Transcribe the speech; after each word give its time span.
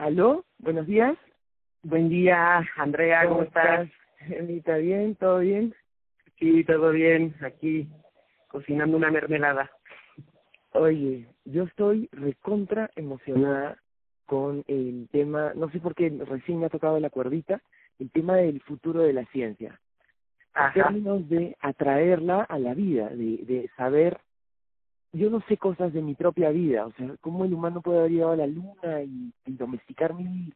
¿Aló? 0.00 0.46
¿Buenos 0.56 0.86
días? 0.86 1.14
Buen 1.82 2.08
día, 2.08 2.66
Andrea, 2.76 3.28
¿cómo, 3.28 3.42
estás? 3.42 3.86
¿Está 4.30 4.78
bien? 4.78 5.14
¿Todo 5.14 5.40
bien? 5.40 5.74
Sí, 6.38 6.64
todo 6.64 6.92
bien, 6.92 7.34
aquí 7.42 7.86
cocinando 8.48 8.96
una 8.96 9.10
mermelada. 9.10 9.70
Oye, 10.70 11.28
yo 11.44 11.64
estoy 11.64 12.08
recontra 12.12 12.90
emocionada 12.96 13.76
con 14.24 14.64
el 14.68 15.06
tema, 15.12 15.52
no 15.54 15.70
sé 15.70 15.80
por 15.80 15.94
qué 15.94 16.08
recién 16.26 16.60
me 16.60 16.66
ha 16.66 16.70
tocado 16.70 16.98
la 16.98 17.10
cuerdita, 17.10 17.60
el 17.98 18.10
tema 18.10 18.36
del 18.36 18.62
futuro 18.62 19.00
de 19.00 19.12
la 19.12 19.26
ciencia. 19.26 19.78
En 20.54 20.72
términos 20.72 21.28
de 21.28 21.58
atraerla 21.60 22.44
a 22.44 22.58
la 22.58 22.72
vida, 22.72 23.10
de, 23.10 23.36
de 23.42 23.70
saber 23.76 24.18
yo 25.12 25.30
no 25.30 25.40
sé 25.48 25.56
cosas 25.56 25.92
de 25.92 26.02
mi 26.02 26.14
propia 26.14 26.50
vida, 26.50 26.86
o 26.86 26.92
sea, 26.92 27.16
cómo 27.20 27.44
el 27.44 27.54
humano 27.54 27.80
puede 27.80 28.00
haber 28.00 28.10
llegado 28.12 28.32
a 28.32 28.36
la 28.36 28.46
luna 28.46 29.02
y, 29.02 29.32
domesticar 29.46 30.14
mil 30.14 30.54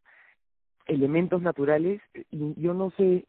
elementos 0.86 1.42
naturales, 1.42 2.00
y 2.30 2.60
yo 2.60 2.74
no 2.74 2.90
sé 2.92 3.24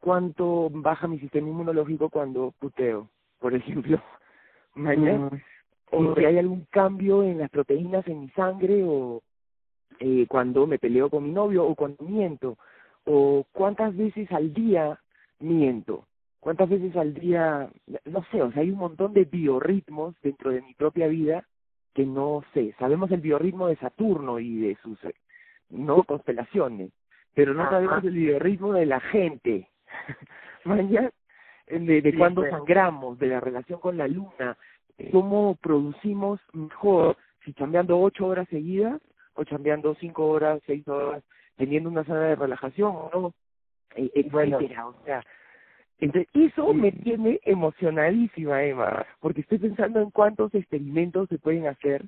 cuánto 0.00 0.70
baja 0.70 1.06
mi 1.06 1.18
sistema 1.18 1.48
inmunológico 1.48 2.08
cuando 2.08 2.54
puteo, 2.58 3.08
por 3.38 3.54
ejemplo, 3.54 4.00
mañana, 4.74 5.30
o 5.90 6.14
si 6.14 6.24
hay 6.24 6.38
algún 6.38 6.66
cambio 6.70 7.22
en 7.22 7.38
las 7.38 7.50
proteínas 7.50 8.06
en 8.08 8.20
mi 8.22 8.28
sangre, 8.30 8.82
o 8.84 9.22
eh, 10.00 10.26
cuando 10.28 10.66
me 10.66 10.78
peleo 10.78 11.10
con 11.10 11.24
mi 11.24 11.30
novio, 11.30 11.64
o 11.64 11.74
cuando 11.74 12.04
miento, 12.04 12.56
o 13.04 13.44
cuántas 13.52 13.94
veces 13.96 14.30
al 14.32 14.52
día 14.54 14.98
miento 15.40 16.06
cuántas 16.44 16.68
veces 16.68 16.94
al 16.94 17.14
día, 17.14 17.70
no 18.04 18.22
sé, 18.30 18.42
o 18.42 18.52
sea, 18.52 18.60
hay 18.60 18.70
un 18.70 18.78
montón 18.78 19.14
de 19.14 19.24
biorritmos 19.24 20.14
dentro 20.22 20.50
de 20.50 20.60
mi 20.60 20.74
propia 20.74 21.06
vida 21.06 21.42
que 21.94 22.04
no 22.04 22.44
sé. 22.52 22.74
Sabemos 22.78 23.10
el 23.12 23.22
biorritmo 23.22 23.68
de 23.68 23.76
Saturno 23.76 24.38
y 24.38 24.58
de 24.58 24.76
sus 24.82 24.98
no 25.70 26.02
constelaciones, 26.02 26.90
pero 27.32 27.54
no 27.54 27.64
sabemos 27.70 28.04
el 28.04 28.12
biorritmo 28.12 28.74
de 28.74 28.84
la 28.84 29.00
gente. 29.00 29.70
Mañana, 30.64 31.10
de, 31.66 32.02
de 32.02 32.14
cuándo 32.14 32.42
pues. 32.42 32.50
sangramos, 32.50 33.18
de 33.18 33.28
la 33.28 33.40
relación 33.40 33.80
con 33.80 33.96
la 33.96 34.06
luna, 34.06 34.58
cómo 35.12 35.56
producimos 35.62 36.40
mejor 36.52 37.16
si 37.46 37.54
cambiando 37.54 37.98
ocho 37.98 38.26
horas 38.26 38.46
seguidas 38.50 39.00
o 39.32 39.46
cambiando 39.46 39.94
cinco 39.94 40.28
horas, 40.28 40.60
seis 40.66 40.86
horas, 40.88 41.22
teniendo 41.56 41.88
una 41.88 42.04
sala 42.04 42.20
de 42.20 42.36
relajación 42.36 42.92
o 42.94 43.10
no, 43.14 43.34
eh, 43.96 44.10
etcétera. 44.14 44.88
o 44.88 44.94
sea, 45.06 45.24
entonces, 46.04 46.28
eso 46.34 46.74
me 46.74 46.92
tiene 46.92 47.40
emocionadísima, 47.44 48.62
Emma, 48.62 49.06
porque 49.20 49.40
estoy 49.40 49.58
pensando 49.58 50.02
en 50.02 50.10
cuántos 50.10 50.54
experimentos 50.54 51.30
se 51.30 51.38
pueden 51.38 51.66
hacer 51.66 52.04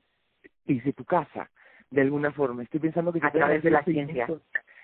desde 0.67 0.93
tu 0.93 1.05
casa, 1.05 1.49
de 1.91 2.03
alguna 2.03 2.31
forma. 2.33 2.63
Estoy 2.63 2.81
pensando 2.81 3.11
que... 3.11 3.21
A 3.23 3.31
través 3.31 3.63
de 3.63 3.71
la 3.71 3.83
ciencia. 3.85 4.29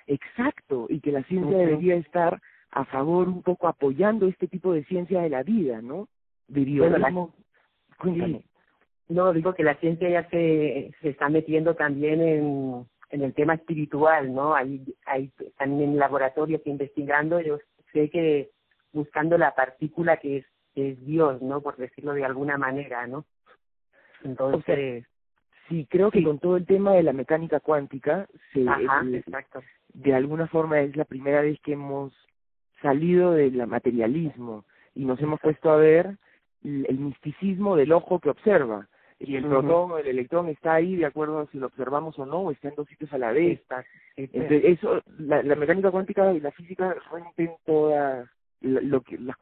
Exacto, 0.06 0.86
y 0.88 1.00
que 1.00 1.12
la 1.12 1.22
ciencia 1.24 1.58
debería 1.58 1.96
estar 1.96 2.40
a 2.70 2.86
favor, 2.86 3.28
un 3.28 3.42
poco 3.42 3.68
apoyando 3.68 4.26
este 4.26 4.48
tipo 4.48 4.72
de 4.72 4.84
ciencia 4.84 5.20
de 5.20 5.28
la 5.28 5.42
vida, 5.42 5.82
¿no? 5.82 6.08
De 6.48 6.64
biologismo. 6.64 7.34
No, 9.10 9.32
digo 9.34 9.52
que 9.52 9.62
la 9.62 9.74
ciencia 9.74 10.08
ya 10.08 10.26
se, 10.30 10.90
se 11.02 11.10
está 11.10 11.28
metiendo 11.28 11.74
también 11.74 12.22
en, 12.22 12.86
en 13.10 13.22
el 13.22 13.34
tema 13.34 13.54
espiritual, 13.54 14.32
¿no? 14.32 14.54
Ahí, 14.54 14.82
ahí 15.04 15.30
están 15.38 15.78
en 15.82 15.98
laboratorios 15.98 16.62
investigando, 16.64 17.42
yo 17.42 17.58
sé 17.92 18.08
que 18.08 18.48
buscando 18.92 19.38
la 19.38 19.54
partícula 19.54 20.18
que 20.18 20.38
es, 20.38 20.46
es 20.74 21.04
Dios, 21.04 21.40
¿no? 21.42 21.60
Por 21.60 21.76
decirlo 21.76 22.14
de 22.14 22.24
alguna 22.24 22.58
manera, 22.58 23.06
¿no? 23.06 23.24
Entonces... 24.24 25.04
sí, 25.68 25.86
creo 25.90 26.10
que 26.10 26.22
con 26.22 26.38
todo 26.38 26.56
el 26.56 26.66
tema 26.66 26.92
de 26.92 27.02
la 27.02 27.12
mecánica 27.12 27.60
cuántica, 27.60 28.26
se, 28.52 28.62
exacto. 28.62 29.62
de 29.94 30.14
alguna 30.14 30.46
forma 30.46 30.80
es 30.80 30.96
la 30.96 31.04
primera 31.04 31.40
vez 31.40 31.60
que 31.60 31.72
hemos 31.72 32.12
salido 32.80 33.32
del 33.32 33.66
materialismo 33.66 34.64
y 34.94 35.04
nos 35.04 35.20
hemos 35.20 35.40
puesto 35.40 35.70
a 35.70 35.76
ver 35.76 36.16
el, 36.64 36.98
misticismo 36.98 37.76
del 37.76 37.92
ojo 37.92 38.20
que 38.20 38.30
observa. 38.30 38.88
Y 39.18 39.36
el 39.36 39.44
protón 39.44 39.92
o 39.92 39.98
el 39.98 40.08
electrón 40.08 40.48
está 40.48 40.74
ahí 40.74 40.96
de 40.96 41.06
acuerdo 41.06 41.38
a 41.38 41.46
si 41.46 41.58
lo 41.58 41.66
observamos 41.66 42.18
o 42.18 42.26
no, 42.26 42.40
o 42.40 42.50
está 42.50 42.68
en 42.68 42.74
dos 42.74 42.88
sitios 42.88 43.12
a 43.12 43.18
la 43.18 43.30
vez. 43.30 43.62
Entonces, 44.16 44.62
eso, 44.64 45.00
la, 45.18 45.44
la 45.44 45.54
mecánica 45.54 45.92
cuántica 45.92 46.32
y 46.32 46.40
la 46.40 46.50
física 46.50 46.96
rompen 47.08 47.52
toda 47.64 48.28
lo 48.62 49.00
que 49.02 49.18
las 49.18 49.36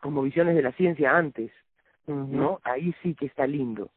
como 0.00 0.22
visiones 0.22 0.54
de 0.54 0.62
la 0.62 0.72
ciencia 0.72 1.16
antes, 1.16 1.50
¿no? 2.06 2.60
Ahí 2.64 2.94
sí 3.02 3.14
que 3.14 3.26
está 3.26 3.46
lindo. 3.46 3.90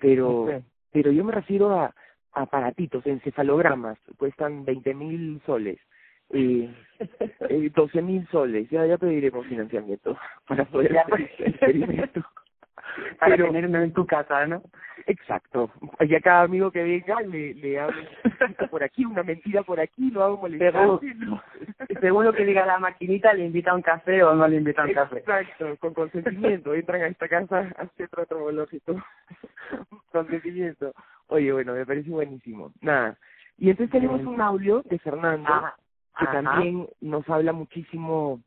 Pero 0.00 0.48
pero 0.90 1.12
yo 1.12 1.24
me 1.24 1.32
refiero 1.32 1.78
a, 1.78 1.94
aparatitos, 2.32 3.06
encefalogramas, 3.06 3.98
cuestan 4.16 4.64
veinte 4.64 4.94
mil 4.94 5.40
soles. 5.46 5.78
Eh, 6.30 6.70
eh, 7.48 7.70
12 7.74 8.02
mil 8.02 8.28
soles, 8.28 8.68
ya 8.68 8.84
ya 8.84 8.98
pediremos 8.98 9.46
financiamiento 9.46 10.14
para 10.46 10.66
poder 10.66 10.98
hacer 10.98 11.30
el 11.38 11.46
experimento. 11.46 12.22
para 13.18 13.36
Pero, 13.36 13.46
tenerme 13.46 13.84
en 13.84 13.92
tu 13.92 14.06
casa, 14.06 14.46
¿no? 14.46 14.62
Exacto. 15.06 15.70
Y 16.00 16.14
a 16.14 16.20
cada 16.20 16.42
amigo 16.42 16.70
que 16.70 16.82
venga 16.82 17.20
le, 17.22 17.54
le 17.54 17.80
hablo 17.80 18.02
por 18.70 18.82
aquí, 18.82 19.04
una 19.04 19.22
mentira 19.22 19.62
por 19.62 19.80
aquí, 19.80 20.10
lo 20.10 20.22
hago 20.22 20.36
molestar. 20.38 21.00
Según 22.00 22.24
lo 22.24 22.32
que 22.32 22.44
diga 22.44 22.66
la 22.66 22.78
maquinita, 22.78 23.32
le 23.32 23.46
invita 23.46 23.70
a 23.70 23.74
un 23.74 23.82
café 23.82 24.22
o 24.22 24.34
no 24.34 24.46
le 24.46 24.56
invita 24.56 24.82
a 24.82 24.86
un 24.86 24.92
café. 24.92 25.18
Exacto, 25.18 25.76
con 25.78 25.94
consentimiento. 25.94 26.74
Entran 26.74 27.02
a 27.02 27.06
esta 27.06 27.28
casa 27.28 27.70
hace 27.76 28.04
otro 28.04 28.26
trombológico. 28.26 29.02
consentimiento. 30.12 30.92
Oye, 31.28 31.52
bueno, 31.52 31.74
me 31.74 31.86
parece 31.86 32.10
buenísimo. 32.10 32.72
Nada. 32.80 33.16
Y 33.56 33.70
entonces 33.70 33.90
tenemos 33.90 34.20
un 34.22 34.40
audio 34.40 34.82
de 34.82 34.98
Fernando, 34.98 35.50
que 36.18 36.26
también 36.26 36.88
nos 37.00 37.28
habla 37.28 37.52
muchísimo 37.52 38.40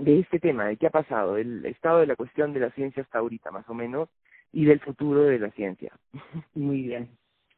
de 0.00 0.20
este 0.20 0.38
tema, 0.38 0.66
de 0.66 0.76
qué 0.76 0.86
ha 0.86 0.90
pasado, 0.90 1.36
el 1.36 1.64
estado 1.66 2.00
de 2.00 2.06
la 2.06 2.16
cuestión 2.16 2.52
de 2.52 2.60
la 2.60 2.70
ciencia 2.70 3.02
hasta 3.02 3.18
ahorita, 3.18 3.50
más 3.50 3.68
o 3.68 3.74
menos, 3.74 4.08
y 4.52 4.64
del 4.64 4.80
futuro 4.80 5.22
de 5.22 5.38
la 5.38 5.50
ciencia. 5.50 5.92
Muy 6.54 6.82
bien. 6.82 7.08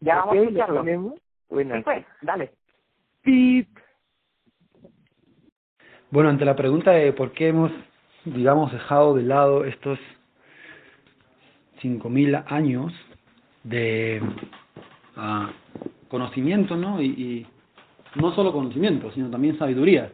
Ya 0.00 0.16
vamos 0.16 0.36
a 0.36 0.40
escucharlo. 0.40 1.14
Buenas. 1.48 1.84
pues, 1.84 2.06
dale. 2.22 2.52
Pip. 3.22 3.68
Bueno, 6.10 6.30
ante 6.30 6.44
la 6.44 6.56
pregunta 6.56 6.92
de 6.92 7.12
por 7.12 7.32
qué 7.32 7.48
hemos, 7.48 7.70
digamos, 8.24 8.72
dejado 8.72 9.14
de 9.14 9.22
lado 9.22 9.64
estos 9.64 9.98
5.000 11.82 12.44
años 12.46 12.92
de 13.62 14.20
uh, 15.16 16.08
conocimiento, 16.08 16.76
¿no? 16.76 17.00
Y, 17.00 17.06
y, 17.06 17.46
no 18.16 18.34
solo 18.34 18.52
conocimiento, 18.52 19.12
sino 19.12 19.30
también 19.30 19.56
sabiduría. 19.56 20.12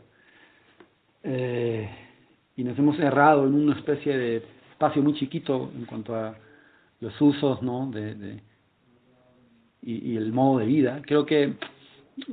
Eh, 1.22 1.88
y 2.56 2.65
nos 2.65 2.78
hemos 2.78 2.99
errado 2.99 3.47
en 3.47 3.55
una 3.55 3.77
especie 3.77 4.17
de 4.17 4.43
espacio 4.71 5.03
muy 5.03 5.15
chiquito 5.15 5.71
en 5.77 5.84
cuanto 5.84 6.15
a 6.15 6.37
los 7.00 7.21
usos 7.21 7.62
¿no? 7.62 7.91
de, 7.91 8.41
y, 9.83 10.17
el 10.17 10.33
modo 10.33 10.61
de 10.61 10.67
vida. 10.67 11.03
Creo 11.06 11.27
que 11.27 11.55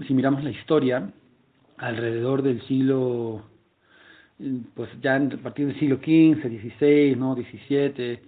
si 0.07 0.13
miramos 0.13 0.44
la 0.44 0.51
historia, 0.51 1.11
alrededor 1.78 2.41
del 2.41 2.61
siglo, 2.61 3.44
pues 4.73 4.89
ya 5.01 5.17
a 5.17 5.38
partir 5.44 5.67
del 5.67 5.79
siglo 5.79 5.97
XV, 5.97 6.41
XVI, 6.41 7.16
¿no? 7.17 7.35
XVII, 7.35 8.19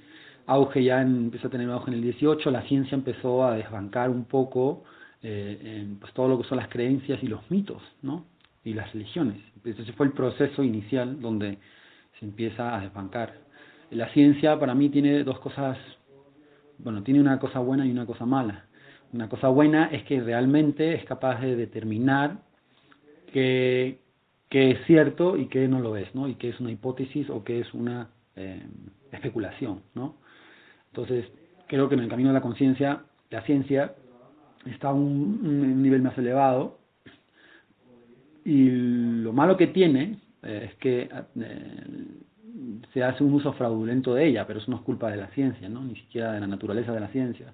auge 0.47 0.83
ya 0.83 1.01
empezó 1.01 1.47
a 1.47 1.51
tener 1.51 1.69
auge 1.69 1.91
en 1.91 2.03
el 2.03 2.13
XVIII, 2.13 2.51
la 2.51 2.62
ciencia 2.63 2.95
empezó 2.95 3.45
a 3.45 3.56
desbancar 3.56 4.09
un 4.09 4.25
poco 4.25 4.83
eh, 5.23 5.59
en, 5.63 5.95
pues 5.95 6.13
todo 6.13 6.27
lo 6.27 6.38
que 6.38 6.47
son 6.47 6.57
las 6.57 6.67
creencias 6.67 7.23
y 7.23 7.27
los 7.27 7.50
mitos, 7.50 7.81
¿no? 8.01 8.25
y 8.63 8.73
las 8.73 8.91
religiones. 8.94 9.38
Ese 9.63 9.94
fue 9.94 10.07
el 10.07 10.12
proceso 10.12 10.63
inicial 10.63 11.22
donde 11.22 11.57
se 12.19 12.25
empieza 12.25 12.75
a 12.75 12.81
desbancar. 12.81 13.33
La 13.91 14.09
ciencia 14.09 14.59
para 14.59 14.73
mí 14.73 14.89
tiene 14.89 15.23
dos 15.23 15.39
cosas, 15.39 15.77
bueno, 16.79 17.03
tiene 17.03 17.19
una 17.19 17.39
cosa 17.39 17.59
buena 17.59 17.85
y 17.85 17.91
una 17.91 18.06
cosa 18.06 18.25
mala. 18.25 18.65
Una 19.13 19.29
cosa 19.29 19.47
buena 19.47 19.85
es 19.88 20.03
que 20.03 20.19
realmente 20.19 20.95
es 20.95 21.06
capaz 21.06 21.39
de 21.39 21.56
determinar 21.56 22.39
qué, 23.31 24.00
es 24.50 24.85
cierto 24.85 25.38
y 25.38 25.47
qué 25.47 25.67
no 25.67 25.79
lo 25.79 25.97
es, 25.97 26.13
¿no? 26.15 26.27
Y 26.27 26.35
qué 26.35 26.50
es 26.50 26.59
una 26.59 26.71
hipótesis 26.71 27.29
o 27.29 27.44
qué 27.44 27.59
es 27.59 27.73
una 27.73 28.09
eh, 28.35 28.65
especulación, 29.11 29.81
¿no? 29.94 30.15
Entonces, 30.88 31.25
creo 31.68 31.89
que 31.89 31.95
en 31.95 32.01
el 32.01 32.09
camino 32.09 32.29
de 32.29 32.35
la 32.35 32.41
conciencia, 32.41 33.03
la 33.29 33.41
ciencia 33.41 33.94
está 34.65 34.89
a 34.89 34.94
un 34.94 35.81
nivel 35.81 36.01
más 36.01 36.18
elevado 36.18 36.79
y 38.44 38.69
lo 38.69 39.33
malo 39.33 39.57
que 39.57 39.68
tiene 39.68 40.19
eh, 40.45 40.69
es 40.69 40.75
que 40.75 41.09
eh, 41.39 42.07
se 42.94 43.03
hace 43.03 43.24
un 43.24 43.33
uso 43.33 43.53
fraudulento 43.53 44.13
de 44.13 44.27
ella, 44.27 44.45
pero 44.47 44.59
eso 44.59 44.71
no 44.71 44.77
es 44.77 44.83
culpa 44.83 45.09
de 45.12 45.18
la 45.18 45.27
ciencia, 45.27 45.68
¿no? 45.68 45.83
Ni 45.83 45.95
siquiera 45.95 46.33
de 46.33 46.39
la 46.39 46.47
naturaleza 46.47 46.94
de 46.94 47.00
la 47.00 47.09
ciencia, 47.09 47.53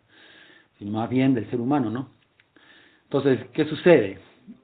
sino 0.77 0.91
más 0.91 1.09
bien 1.09 1.33
del 1.33 1.49
ser 1.49 1.59
humano, 1.59 1.89
¿no? 1.89 2.09
Entonces, 3.03 3.39
¿qué 3.53 3.65
sucede? 3.65 4.19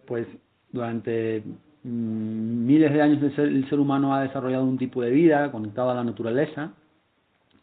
Pues 0.06 0.28
durante 0.72 1.44
mm, 1.84 2.66
miles 2.66 2.94
de 2.94 3.02
años 3.02 3.22
el 3.24 3.36
ser, 3.36 3.48
el 3.48 3.70
ser, 3.70 3.80
humano 3.80 4.14
ha 4.14 4.22
desarrollado 4.22 4.64
un 4.64 4.78
tipo 4.78 5.02
de 5.02 5.12
vida 5.12 5.52
conectado 5.52 5.90
a 5.92 5.96
la 5.96 6.04
naturaleza, 6.04 6.74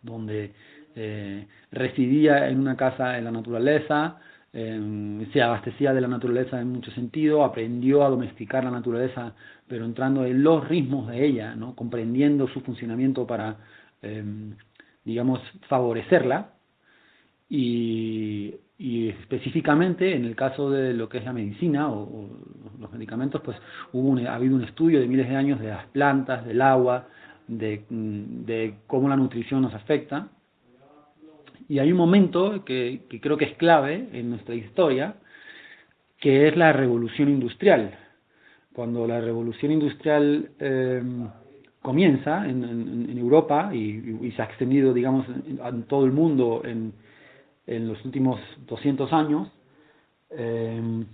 donde 0.03 0.53
eh, 0.97 1.47
residía 1.73 2.49
en 2.49 2.61
una 2.61 2.77
casa 2.77 3.19
en 3.19 3.25
la 3.25 3.31
naturaleza, 3.31 4.19
eh, 4.57 5.27
se 5.33 5.43
abastecía 5.43 5.93
de 5.93 6.01
la 6.01 6.07
naturaleza 6.07 6.61
en 6.61 6.69
mucho 6.69 6.93
sentido, 6.93 7.45
aprendió 7.45 8.05
a 8.05 8.09
domesticar 8.09 8.63
la 8.63 8.71
naturaleza, 8.71 9.35
pero 9.67 9.85
entrando 9.85 10.25
en 10.25 10.45
los 10.45 10.69
ritmos 10.69 11.09
de 11.09 11.27
ella, 11.27 11.57
¿no? 11.57 11.75
comprendiendo 11.75 12.47
su 12.47 12.61
funcionamiento 12.61 13.27
para, 13.27 13.57
eh, 14.01 14.25
digamos, 15.05 15.41
favorecerla. 15.69 16.51
Y, 17.49 18.55
específicamente 18.79 20.15
en 20.15 20.25
el 20.25 20.37
caso 20.37 20.71
de 20.71 20.93
lo 20.93 21.09
que 21.09 21.19
es 21.19 21.25
la 21.25 21.33
medicina 21.33 21.89
o, 21.91 22.29
los 22.79 22.93
medicamentos, 22.93 23.41
pues 23.43 23.57
hubo 23.93 24.17
ha 24.29 24.35
habido 24.35 24.57
un 24.57 24.65
estudio 24.65 25.01
de 25.01 25.07
miles 25.07 25.29
de 25.29 25.37
años 25.37 25.61
de 25.61 25.69
las 25.69 25.87
plantas, 25.87 26.45
del 26.45 26.61
agua, 26.61 27.09
de, 27.49 27.85
de 27.89 28.75
cómo 28.87 29.09
la 29.09 29.17
nutrición 29.17 29.63
nos 29.63 29.75
afecta 29.75 30.29
y 31.69 31.79
hay 31.79 31.93
un 31.93 31.99
momento 31.99 32.65
que, 32.65 33.03
creo 33.21 33.37
que 33.37 33.47
es 33.47 33.57
clave 33.57 34.09
en 34.13 34.31
nuestra 34.31 34.55
historia, 34.55 35.17
que 36.19 36.49
es 36.49 36.57
la 36.57 36.73
revolución 36.73 37.29
industrial. 37.29 37.99
Cuando 38.73 39.07
la 39.07 39.21
revolución 39.21 39.73
industrial 39.73 40.51
em, 40.59 41.29
comienza 41.81 42.49
en, 42.49 43.17
Europa 43.17 43.75
y, 43.75 44.33
se 44.37 44.43
ha 44.43 44.47
extendido, 44.47 44.93
digamos, 44.93 45.27
en, 45.29 45.83
todo 45.85 46.05
el 46.05 46.13
mundo 46.13 46.63
en, 46.65 46.93
los 47.67 48.05
últimos 48.05 48.41
200 48.67 49.13
años, 49.13 49.49
em, 50.31 51.07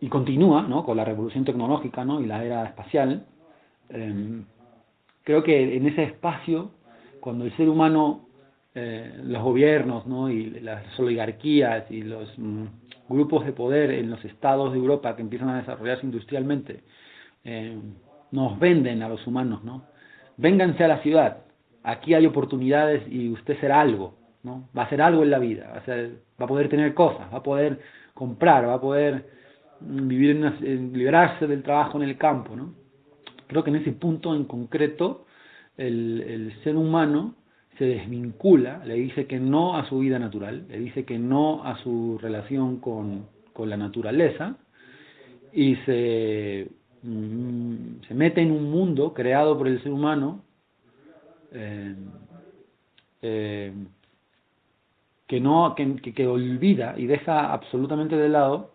y 0.00 0.08
continúa 0.08 0.62
¿no? 0.62 0.84
con 0.84 0.96
la 0.96 1.04
revolución 1.04 1.44
tecnológica 1.44 2.04
¿no? 2.04 2.20
y 2.20 2.26
la 2.26 2.44
era 2.44 2.64
espacial, 2.64 3.26
em, 3.88 4.44
creo 5.24 5.42
que 5.42 5.76
en 5.76 5.86
ese 5.86 6.04
espacio, 6.04 6.70
cuando 7.20 7.44
el 7.44 7.56
ser 7.56 7.68
humano 7.68 8.25
eh, 8.78 9.10
los 9.24 9.42
gobiernos 9.42 10.06
¿no? 10.06 10.28
y 10.28 10.50
las 10.60 11.00
oligarquías 11.00 11.90
y 11.90 12.02
los 12.02 12.28
mm, 12.36 12.64
grupos 13.08 13.46
de 13.46 13.54
poder 13.54 13.90
en 13.90 14.10
los 14.10 14.22
estados 14.22 14.70
de 14.74 14.78
Europa 14.78 15.16
que 15.16 15.22
empiezan 15.22 15.48
a 15.48 15.56
desarrollarse 15.56 16.04
industrialmente 16.04 16.82
eh, 17.42 17.74
nos 18.32 18.58
venden 18.58 19.02
a 19.02 19.08
los 19.08 19.26
humanos, 19.26 19.64
¿no? 19.64 19.86
Vénganse 20.36 20.84
a 20.84 20.88
la 20.88 20.98
ciudad, 20.98 21.38
aquí 21.84 22.12
hay 22.12 22.26
oportunidades 22.26 23.02
y 23.10 23.30
usted 23.30 23.58
será 23.60 23.80
algo, 23.80 24.18
¿no? 24.42 24.68
Va 24.76 24.82
a 24.82 24.90
ser 24.90 25.00
algo 25.00 25.22
en 25.22 25.30
la 25.30 25.38
vida, 25.38 25.82
va 26.38 26.44
a, 26.44 26.46
poder 26.46 26.68
tener 26.68 26.92
cosas, 26.92 27.32
va 27.32 27.38
a 27.38 27.42
poder 27.42 27.80
comprar, 28.12 28.68
va 28.68 28.74
a 28.74 28.80
poder 28.82 29.24
mm, 29.80 30.06
vivir 30.06 30.32
en, 30.32 30.36
una, 30.36 30.50
liberarse 30.60 31.46
del 31.46 31.62
trabajo 31.62 31.96
en 31.96 32.10
el 32.10 32.18
campo, 32.18 32.54
¿no? 32.54 32.74
Creo 33.46 33.64
que 33.64 33.70
en 33.70 33.76
ese 33.76 33.92
punto 33.92 34.34
en 34.34 34.44
concreto 34.44 35.24
el, 35.78 36.20
el 36.28 36.62
ser 36.62 36.76
humano 36.76 37.36
se 37.78 37.84
desvincula, 37.84 38.82
le 38.84 38.94
dice 38.94 39.26
que 39.26 39.38
no 39.38 39.76
a 39.76 39.88
su 39.88 39.98
vida 39.98 40.18
natural, 40.18 40.66
le 40.68 40.78
dice 40.78 41.04
que 41.04 41.18
no 41.18 41.64
a 41.64 41.76
su 41.78 42.18
relación 42.20 42.78
con, 42.78 43.26
con 43.52 43.68
la 43.68 43.76
naturaleza 43.76 44.56
y 45.52 45.76
se, 45.86 46.68
mm, 47.02 47.74
se 48.06 48.14
mete 48.14 48.40
en 48.40 48.52
un 48.52 48.70
mundo 48.70 49.12
creado 49.14 49.56
por 49.56 49.68
el 49.68 49.82
ser 49.82 49.92
humano 49.92 50.42
eh, 51.52 51.94
eh, 53.22 53.72
que, 55.26 55.40
no, 55.40 55.74
que, 55.74 56.12
que, 56.12 56.26
olvida 56.26 56.94
y 56.96 57.06
deja 57.06 57.52
absolutamente 57.52 58.16
de 58.16 58.28
lado 58.28 58.72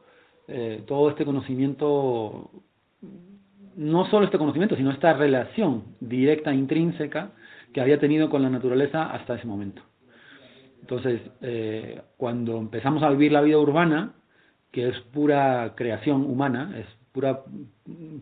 eh, 0.47 0.83
todo 0.87 1.09
este 1.09 1.23
conocimiento, 1.23 2.51
no 3.75 4.05
solo 4.09 4.25
este 4.25 4.37
conocimiento, 4.37 4.75
sino 4.75 4.91
esta 4.91 5.13
relación 5.13 5.83
directa, 5.99 6.53
intrínseca, 6.53 7.31
que 7.73 7.81
había 7.81 7.99
tenido 7.99 8.29
con 8.29 8.41
la 8.41 8.49
naturaleza 8.49 9.11
hasta 9.11 9.35
ese 9.35 9.47
momento. 9.47 9.81
Entonces, 10.81 11.21
eh, 11.41 12.01
cuando 12.17 12.57
empezamos 12.57 13.03
a 13.03 13.09
vivir 13.09 13.31
la 13.31 13.41
vida 13.41 13.57
urbana, 13.57 14.13
que 14.71 14.89
es 14.89 14.99
pura 15.13 15.73
creación 15.75 16.23
humana, 16.23 16.73
es 16.77 16.85
pura, 17.11 17.43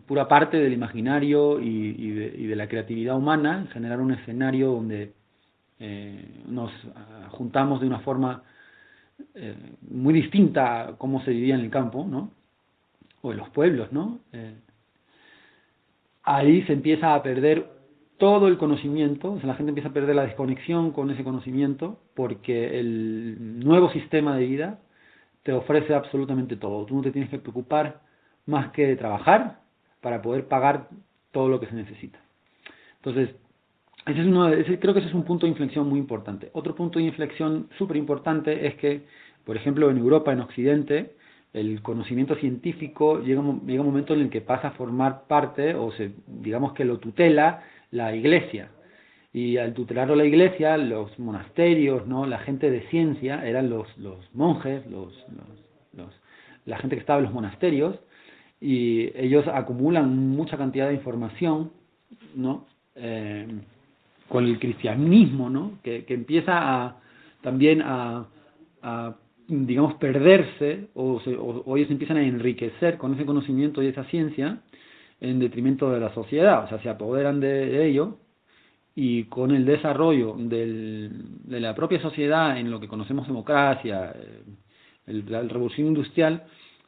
pura 0.06 0.28
parte 0.28 0.58
del 0.58 0.72
imaginario 0.72 1.60
y, 1.60 2.10
de, 2.10 2.56
la 2.56 2.68
creatividad 2.68 3.16
humana, 3.16 3.66
generar 3.72 4.00
un 4.00 4.12
escenario 4.12 4.72
donde 4.72 5.12
eh, 5.78 6.42
nos 6.46 6.70
juntamos 7.30 7.80
de 7.80 7.86
una 7.86 8.00
forma 8.00 8.42
eh, 9.34 9.56
muy 9.88 10.12
distinta 10.12 10.82
a 10.82 10.96
cómo 10.96 11.22
se 11.24 11.30
vivía 11.30 11.54
en 11.54 11.62
el 11.62 11.70
campo, 11.70 12.06
¿no? 12.08 12.30
O 13.22 13.32
en 13.32 13.38
los 13.38 13.48
pueblos, 13.50 13.92
¿no? 13.92 14.20
ahí 16.22 16.62
se 16.62 16.74
empieza 16.74 17.14
a 17.14 17.22
perder 17.22 17.66
todo 18.20 18.48
el 18.48 18.58
conocimiento, 18.58 19.40
la 19.42 19.54
gente 19.54 19.70
empieza 19.70 19.88
a 19.88 19.94
perder 19.94 20.14
la 20.14 20.26
desconexión 20.26 20.92
con 20.92 21.10
ese 21.10 21.24
conocimiento 21.24 21.98
porque 22.14 22.78
el 22.78 23.64
nuevo 23.64 23.90
sistema 23.90 24.36
de 24.36 24.46
vida 24.46 24.78
te 25.42 25.54
ofrece 25.54 25.94
absolutamente 25.94 26.56
todo. 26.56 26.84
Tú 26.84 26.96
no 26.96 27.02
te 27.02 27.12
tienes 27.12 27.30
que 27.30 27.38
preocupar 27.38 28.02
más 28.44 28.72
que 28.72 28.86
de 28.86 28.96
trabajar 28.96 29.60
para 30.02 30.20
poder 30.20 30.48
pagar 30.48 30.88
todo 31.32 31.48
lo 31.48 31.60
que 31.60 31.66
se 31.66 31.74
necesita. 31.74 32.18
Entonces, 32.96 33.34
ese 34.04 34.20
es 34.20 34.26
uno, 34.26 34.48
ese, 34.48 34.78
creo 34.78 34.92
que 34.92 35.00
ese 35.00 35.08
es 35.08 35.14
un 35.14 35.24
punto 35.24 35.46
de 35.46 35.52
inflexión 35.52 35.88
muy 35.88 35.98
importante. 35.98 36.50
Otro 36.52 36.74
punto 36.74 36.98
de 36.98 37.06
inflexión 37.06 37.70
súper 37.78 37.96
importante 37.96 38.66
es 38.66 38.74
que, 38.74 39.06
por 39.46 39.56
ejemplo, 39.56 39.90
en 39.90 39.96
Europa, 39.96 40.30
en 40.30 40.40
Occidente, 40.40 41.16
el 41.54 41.80
conocimiento 41.80 42.34
científico 42.36 43.20
llega, 43.20 43.42
llega 43.66 43.80
un 43.80 43.86
momento 43.86 44.12
en 44.12 44.20
el 44.20 44.30
que 44.30 44.42
pasa 44.42 44.68
a 44.68 44.72
formar 44.72 45.22
parte, 45.26 45.74
o 45.74 45.90
se, 45.92 46.12
digamos 46.26 46.74
que 46.74 46.84
lo 46.84 46.98
tutela, 46.98 47.62
la 47.90 48.14
iglesia. 48.14 48.70
Y 49.32 49.58
al 49.58 49.74
tutelarlo 49.74 50.16
la 50.16 50.24
iglesia, 50.24 50.76
los 50.76 51.16
monasterios, 51.18 52.06
¿no? 52.06 52.26
la 52.26 52.38
gente 52.38 52.70
de 52.70 52.82
ciencia, 52.88 53.46
eran 53.46 53.70
los, 53.70 53.86
los 53.98 54.18
monjes, 54.34 54.84
los, 54.86 55.14
los, 55.92 56.12
la 56.66 56.78
gente 56.78 56.96
que 56.96 57.00
estaba 57.00 57.20
en 57.20 57.26
los 57.26 57.34
monasterios, 57.34 57.96
y 58.60 59.10
ellos 59.16 59.46
acumulan 59.48 60.30
mucha 60.30 60.56
cantidad 60.58 60.88
de 60.88 60.94
información, 60.94 61.70
¿no? 62.34 62.66
Eh, 62.94 63.46
con 64.28 64.44
el 64.44 64.58
cristianismo, 64.58 65.48
¿no? 65.48 65.78
Que, 65.82 66.04
que 66.04 66.14
empieza 66.14 66.52
a, 66.52 66.96
también 67.40 67.82
a, 67.82 68.26
a 68.82 69.16
digamos, 69.48 69.94
perderse, 69.94 70.88
o, 70.94 71.20
o, 71.24 71.62
o, 71.66 71.76
ellos 71.76 71.90
empiezan 71.90 72.18
a 72.18 72.22
enriquecer 72.22 72.98
con 72.98 73.14
ese 73.14 73.24
conocimiento 73.24 73.82
y 73.82 73.86
esa 73.86 74.04
ciencia, 74.04 74.60
en 75.20 75.38
detrimento 75.38 75.90
de 75.90 76.00
la 76.00 76.12
sociedad, 76.14 76.64
o 76.64 76.68
sea, 76.68 76.82
se 76.82 76.88
apoderan 76.88 77.40
de, 77.40 77.86
ello 77.86 78.18
y 78.94 79.24
con 79.24 79.50
el 79.50 79.64
desarrollo 79.64 80.34
del, 80.38 81.10
de 81.44 81.60
la 81.60 81.74
propia 81.74 82.00
sociedad 82.00 82.58
en 82.58 82.70
lo 82.70 82.80
que 82.80 82.88
conocemos 82.88 83.26
democracia, 83.26 84.12
eh, 84.14 84.42
el, 85.06 85.24
la 85.30 85.42
revolución 85.42 85.88
industrial, 85.88 86.44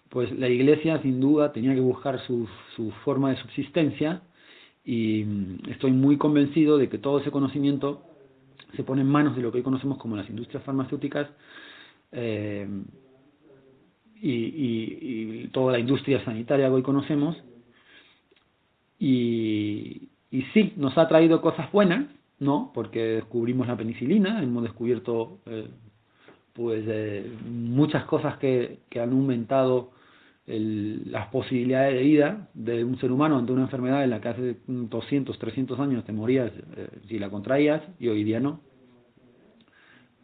pues 0.09 0.30
la 0.38 0.49
Iglesia 0.49 1.00
sin 1.02 1.21
duda 1.21 1.52
tenía 1.52 1.75
que 1.75 1.80
buscar 1.80 2.21
su, 2.26 2.49
su 2.76 2.90
forma 3.04 3.30
de 3.30 3.37
subsistencia 3.37 4.23
y 4.85 5.25
mm, 5.25 5.71
estoy 5.71 5.92
muy 5.92 6.16
convencido 6.16 6.78
de 6.78 6.88
que 6.88 6.99
todo 6.99 7.21
ese 7.21 7.30
conocimiento 7.30 8.02
se 8.76 8.85
pone 8.85 9.02
en 9.02 9.09
manos 9.09 9.37
de 9.37 9.42
lo 9.42 9.52
que 9.52 9.59
hoy 9.59 9.64
conocemos 9.64 9.99
como 9.99 10.16
las 10.16 10.28
industrias 10.28 10.62
farmacéuticas 10.64 11.28
eh, 12.12 12.66
y, 14.21 14.30
y, 14.30 14.99
y, 15.45 15.49
toda 15.49 15.73
la 15.73 15.78
industria 15.78 16.25
sanitaria 16.25 16.66
que 16.66 16.73
hoy 16.73 16.83
conocemos 16.83 17.37
y, 19.02 20.11
y 20.30 20.42
sí, 20.54 20.75
nos 20.76 20.97
ha 20.97 21.09
traído 21.09 21.40
cosas 21.40 21.73
buenas, 21.73 22.06
¿no? 22.38 22.71
Porque 22.73 23.00
descubrimos 23.14 23.66
la 23.66 23.76
penicilina, 23.76 24.40
hemos 24.40 24.62
descubierto 24.62 25.40
eh, 25.47 25.66
pues 26.52 26.85
eh, 26.87 27.28
muchas 27.50 28.04
cosas 28.04 28.38
que, 28.38 28.78
que 28.88 29.00
han 29.00 29.11
aumentado 29.11 29.90
el, 30.47 31.11
las 31.11 31.26
posibilidades 31.30 31.94
de 31.94 32.02
vida 32.04 32.49
de 32.54 32.85
un 32.85 32.97
ser 33.00 33.11
humano 33.11 33.38
ante 33.38 33.50
una 33.50 33.62
enfermedad 33.62 34.04
en 34.04 34.11
la 34.11 34.21
que 34.21 34.28
hace 34.28 34.56
200, 34.68 35.37
300 35.37 35.80
años 35.80 36.04
te 36.04 36.12
morías 36.12 36.52
eh, 36.76 36.87
si 37.09 37.18
la 37.18 37.28
contraías 37.28 37.82
y 37.99 38.06
hoy 38.06 38.23
día 38.23 38.38
no. 38.38 38.61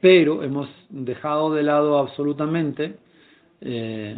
Pero 0.01 0.45
hemos 0.45 0.69
dejado 0.89 1.53
de 1.53 1.65
lado 1.65 1.99
absolutamente 1.99 2.95
eh, 3.61 4.17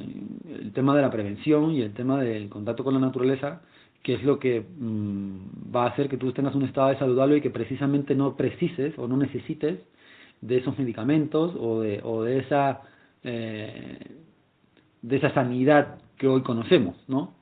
el 0.51 0.71
tema 0.75 0.95
de 0.95 1.01
la 1.01 1.11
prevención 1.11 1.71
y 1.71 1.81
el 1.81 1.95
tema 1.95 2.21
del 2.21 2.51
contacto 2.51 2.85
con 2.85 2.93
la 2.93 3.01
naturaleza 3.01 3.63
que 4.03 4.15
es 4.15 4.23
lo 4.23 4.39
que 4.39 4.61
mm, 4.61 5.75
va 5.75 5.85
a 5.85 5.89
hacer 5.89 6.09
que 6.09 6.17
tú 6.17 6.33
tengas 6.33 6.55
un 6.55 6.65
estado 6.65 6.89
de 6.89 6.99
saludable 6.99 7.39
y 7.39 7.41
que 7.41 7.51
precisamente 7.51 8.15
no 8.15 8.37
precises 8.37 8.99
o 8.99 9.07
no 9.07 9.17
necesites 9.17 9.79
de 10.41 10.57
esos 10.57 10.79
medicamentos 10.79 11.55
o 11.59 11.81
de, 11.81 12.01
o 12.03 12.23
de 12.23 12.39
esa 12.39 12.81
eh, 13.23 13.99
de 15.03 15.17
esa 15.17 15.33
sanidad 15.33 15.99
que 16.17 16.29
hoy 16.29 16.43
conocemos, 16.43 16.97
¿no? 17.09 17.35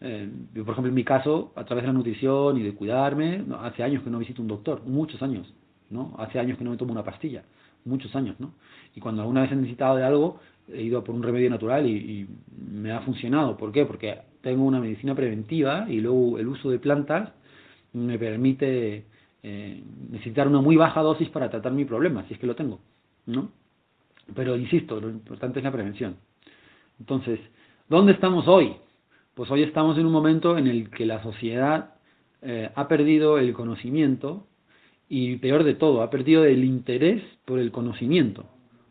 Eh, 0.00 0.30
yo, 0.54 0.64
por 0.64 0.72
ejemplo, 0.72 0.88
en 0.88 0.94
mi 0.94 1.04
caso, 1.04 1.52
a 1.56 1.64
través 1.64 1.84
de 1.84 1.88
la 1.88 1.92
nutrición 1.92 2.58
y 2.58 2.62
de 2.62 2.74
cuidarme, 2.74 3.44
hace 3.60 3.82
años 3.82 4.02
que 4.02 4.10
no 4.10 4.18
visito 4.18 4.42
un 4.42 4.48
doctor, 4.48 4.82
muchos 4.86 5.22
años, 5.22 5.52
¿no? 5.90 6.14
Hace 6.18 6.38
años 6.38 6.58
que 6.58 6.64
no 6.64 6.70
me 6.70 6.76
tomo 6.76 6.92
una 6.92 7.04
pastilla, 7.04 7.44
muchos 7.84 8.14
años, 8.16 8.38
¿no? 8.38 8.54
Y 8.94 9.00
cuando 9.00 9.22
alguna 9.22 9.42
vez 9.42 9.52
he 9.52 9.56
necesitado 9.56 9.96
de 9.96 10.04
algo, 10.04 10.40
he 10.72 10.82
ido 10.82 11.02
por 11.04 11.14
un 11.14 11.22
remedio 11.22 11.50
natural 11.50 11.86
y, 11.86 12.28
me 12.56 12.92
ha 12.92 13.00
funcionado. 13.00 13.56
¿Por 13.56 13.72
qué? 13.72 13.86
Porque 13.86 14.18
tengo 14.40 14.64
una 14.64 14.80
medicina 14.80 15.14
preventiva 15.14 15.86
y 15.88 16.00
luego 16.00 16.38
el 16.38 16.48
uso 16.48 16.70
de 16.70 16.78
plantas 16.78 17.32
me 17.92 18.18
permite 18.18 19.04
eh, 19.42 19.82
necesitar 20.10 20.48
una 20.48 20.60
muy 20.60 20.76
baja 20.76 21.00
dosis 21.00 21.28
para 21.28 21.48
tratar 21.50 21.72
mi 21.72 21.84
problema, 21.84 22.26
si 22.26 22.34
es 22.34 22.40
que 22.40 22.46
lo 22.46 22.54
tengo, 22.54 22.80
¿no? 23.26 23.50
Pero 24.34 24.56
insisto, 24.56 25.00
lo 25.00 25.08
importante 25.08 25.60
es 25.60 25.64
la 25.64 25.72
prevención. 25.72 26.16
Entonces, 26.98 27.40
¿dónde 27.88 28.12
estamos 28.12 28.48
hoy? 28.48 28.76
Pues 29.34 29.50
hoy 29.50 29.62
estamos 29.62 29.98
en 29.98 30.06
un 30.06 30.12
momento 30.12 30.56
en 30.56 30.66
el 30.66 30.90
que 30.90 31.06
la 31.06 31.22
sociedad 31.22 31.94
eh, 32.42 32.70
ha 32.74 32.88
perdido 32.88 33.38
el 33.38 33.52
conocimiento 33.52 34.46
y 35.08 35.36
peor 35.36 35.64
de 35.64 35.74
todo, 35.74 36.02
ha 36.02 36.10
perdido 36.10 36.44
el 36.44 36.64
interés 36.64 37.22
por 37.44 37.58
el 37.58 37.70
conocimiento, 37.70 38.46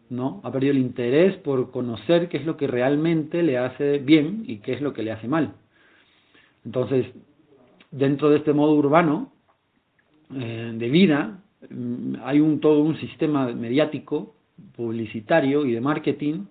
¿no? 0.10 0.42
Ha 0.44 0.52
perdido 0.52 0.72
el 0.72 0.80
interés 0.80 1.36
por 1.38 1.72
conocer 1.72 2.30
qué 2.30 2.38
es 2.38 2.46
lo 2.46 2.58
que 2.58 2.68
realmente 2.68 3.44
le 3.44 3.58
hace 3.58 4.00
bien 4.00 4.44
y 4.48 4.58
qué 4.58 4.74
es 4.74 4.82
lo 4.82 4.94
que 4.94 5.04
le 5.04 5.12
hace 5.12 5.28
mal. 5.28 5.56
Entonces, 6.66 7.08
dentro 7.92 8.30
de 8.30 8.38
este 8.38 8.54
modo 8.54 8.74
urbano 8.74 9.32
eh, 10.34 10.72
de 10.76 10.90
vida, 10.90 11.40
mm, 11.70 12.16
hay 12.24 12.40
un 12.40 12.60
todo 12.60 12.82
un 12.82 12.98
sistema 13.00 13.48
mediático, 13.48 14.36
publicitario 14.76 15.66
y 15.66 15.74
de 15.74 15.82
marketing 15.82 16.46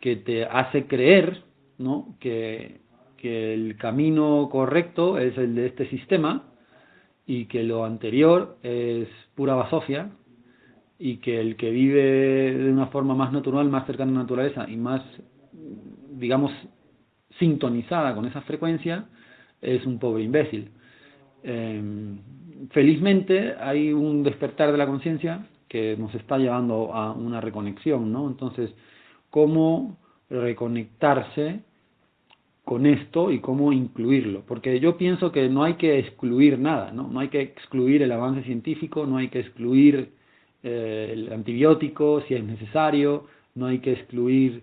que 0.00 0.16
te 0.16 0.44
hace 0.44 0.86
creer, 0.86 1.42
¿no? 1.78 2.16
que, 2.20 2.80
que 3.16 3.54
el 3.54 3.76
camino 3.76 4.48
correcto 4.50 5.18
es 5.18 5.36
el 5.38 5.54
de 5.54 5.66
este 5.66 5.88
sistema 5.88 6.44
y 7.26 7.46
que 7.46 7.62
lo 7.62 7.84
anterior 7.84 8.56
es 8.62 9.08
pura 9.34 9.54
basofia 9.54 10.10
y 10.98 11.16
que 11.18 11.40
el 11.40 11.56
que 11.56 11.70
vive 11.70 12.54
de 12.54 12.70
una 12.70 12.86
forma 12.86 13.14
más 13.14 13.32
natural, 13.32 13.68
más 13.68 13.86
cercana 13.86 14.12
a 14.12 14.14
la 14.14 14.20
naturaleza 14.20 14.68
y 14.68 14.76
más, 14.76 15.02
digamos, 16.12 16.52
sintonizada 17.38 18.14
con 18.14 18.26
esa 18.26 18.42
frecuencia, 18.42 19.06
es 19.60 19.84
un 19.86 19.98
pobre 19.98 20.22
imbécil. 20.22 20.70
Em, 21.42 22.18
felizmente 22.70 23.54
hay 23.60 23.92
un 23.92 24.22
despertar 24.22 24.72
de 24.72 24.78
la 24.78 24.86
conciencia 24.86 25.46
que 25.68 25.96
nos 25.96 26.14
está 26.14 26.38
llevando 26.38 26.94
a 26.94 27.12
una 27.12 27.40
reconexión, 27.40 28.12
¿no? 28.12 28.28
Entonces, 28.28 28.72
¿cómo 29.30 29.98
reconectarse 30.30 31.60
con 32.64 32.86
esto 32.86 33.30
y 33.32 33.40
cómo 33.40 33.72
incluirlo? 33.72 34.44
Porque 34.46 34.78
yo 34.80 34.96
pienso 34.96 35.32
que 35.32 35.48
no 35.48 35.64
hay 35.64 35.74
que 35.74 35.98
excluir 35.98 36.58
nada, 36.58 36.92
¿no? 36.92 37.08
No 37.08 37.20
hay 37.20 37.28
que 37.28 37.40
excluir 37.40 38.02
el 38.02 38.12
avance 38.12 38.42
científico, 38.44 39.06
no 39.06 39.16
hay 39.16 39.28
que 39.28 39.40
excluir 39.40 40.13
eh, 40.64 41.10
el 41.12 41.32
antibiótico 41.32 42.22
si 42.22 42.34
es 42.34 42.42
necesario, 42.42 43.26
no 43.54 43.66
hay 43.66 43.80
que 43.80 43.92
excluir 43.92 44.62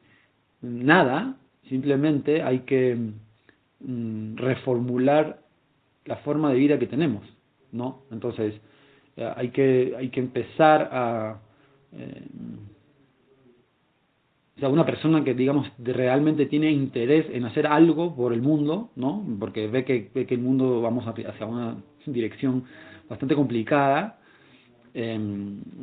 nada, 0.62 1.38
simplemente 1.70 2.42
hay 2.42 2.62
que 2.62 2.98
mm, 3.80 4.36
reformular 4.36 5.42
la 6.06 6.18
forma 6.18 6.52
de 6.52 6.58
vida 6.58 6.80
que 6.80 6.88
tenemos, 6.88 7.24
¿no? 7.72 8.02
Entonces, 8.12 8.56
eh, 9.16 9.32
hay 9.36 9.50
que 9.50 9.94
hay 9.96 10.10
que 10.10 10.20
empezar 10.20 10.90
a 10.92 11.40
eh, 11.94 12.24
una 14.68 14.86
persona 14.86 15.24
que 15.24 15.34
digamos 15.34 15.72
realmente 15.80 16.46
tiene 16.48 16.72
interés 16.72 17.26
en 17.32 17.46
hacer 17.46 17.68
algo 17.68 18.16
por 18.16 18.34
el 18.34 18.42
mundo, 18.42 18.90
¿no? 18.96 19.24
Porque 19.40 19.68
ve 19.68 19.86
que 19.86 20.10
ve 20.14 20.26
que 20.26 20.36
el 20.36 20.42
mundo 20.42 20.82
vamos 20.82 21.06
hacia 21.08 21.46
una 21.46 21.78
dirección 22.08 22.64
bastante 23.08 23.36
complicada. 23.36 24.18
Eh, 24.94 25.20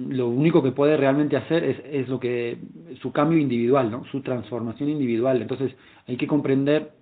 lo 0.09 0.29
único 0.29 0.63
que 0.63 0.73
puede 0.73 0.97
realmente 0.97 1.37
hacer 1.37 1.65
es, 1.65 1.79
es 1.85 2.09
lo 2.09 2.21
que 2.21 2.59
su 3.01 3.11
cambio 3.13 3.39
individual, 3.39 3.91
¿no? 3.91 4.05
Su 4.07 4.21
transformación 4.21 4.91
individual. 4.91 5.41
Entonces, 5.41 5.73
hay 6.07 6.17
que 6.17 6.27
comprender 6.27 6.93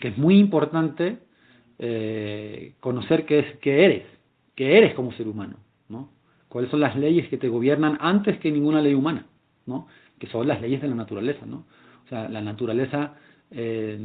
que 0.00 0.08
es 0.08 0.18
muy 0.18 0.38
importante 0.38 1.18
eh, 1.78 2.74
conocer 2.80 3.24
qué 3.24 3.38
es 3.38 3.56
qué 3.58 3.84
eres, 3.84 4.06
qué 4.54 4.78
eres 4.78 4.94
como 4.94 5.12
ser 5.12 5.28
humano, 5.28 5.56
¿no? 5.88 6.10
Cuáles 6.48 6.70
son 6.70 6.80
las 6.80 6.96
leyes 6.96 7.28
que 7.28 7.38
te 7.38 7.48
gobiernan 7.48 7.98
antes 8.00 8.38
que 8.38 8.50
ninguna 8.50 8.80
ley 8.80 8.94
humana, 8.94 9.26
¿no? 9.66 9.86
Que 10.18 10.26
son 10.26 10.46
las 10.48 10.60
leyes 10.60 10.82
de 10.82 10.88
la 10.88 10.94
naturaleza, 10.94 11.46
¿no? 11.46 11.66
O 12.04 12.08
sea, 12.08 12.28
la 12.28 12.40
naturaleza, 12.40 13.14
eh, 13.50 13.98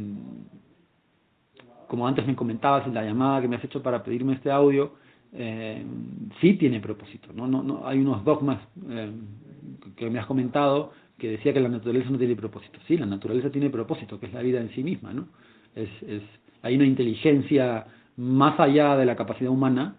como 1.88 2.06
antes 2.06 2.26
me 2.26 2.36
comentabas 2.36 2.86
en 2.86 2.94
la 2.94 3.04
llamada 3.04 3.40
que 3.40 3.48
me 3.48 3.56
has 3.56 3.64
hecho 3.64 3.82
para 3.82 4.02
pedirme 4.02 4.34
este 4.34 4.50
audio, 4.50 4.94
eh, 5.34 5.84
sí 6.40 6.54
tiene 6.54 6.80
propósito, 6.80 7.30
¿no? 7.34 7.46
No, 7.46 7.62
no 7.62 7.86
hay 7.86 7.98
unos 7.98 8.24
dogmas 8.24 8.60
eh, 8.88 9.10
que 9.96 10.08
me 10.08 10.20
has 10.20 10.26
comentado 10.26 10.92
que 11.18 11.30
decía 11.30 11.52
que 11.52 11.60
la 11.60 11.68
naturaleza 11.68 12.10
no 12.10 12.18
tiene 12.18 12.36
propósito. 12.36 12.78
Sí, 12.86 12.96
la 12.96 13.06
naturaleza 13.06 13.50
tiene 13.50 13.70
propósito, 13.70 14.18
que 14.18 14.26
es 14.26 14.32
la 14.32 14.42
vida 14.42 14.60
en 14.60 14.70
sí 14.70 14.82
misma, 14.82 15.12
¿no? 15.12 15.28
Es, 15.74 15.88
es 16.02 16.22
hay 16.62 16.76
una 16.76 16.86
inteligencia 16.86 17.86
más 18.16 18.58
allá 18.58 18.96
de 18.96 19.04
la 19.04 19.16
capacidad 19.16 19.50
humana, 19.50 19.96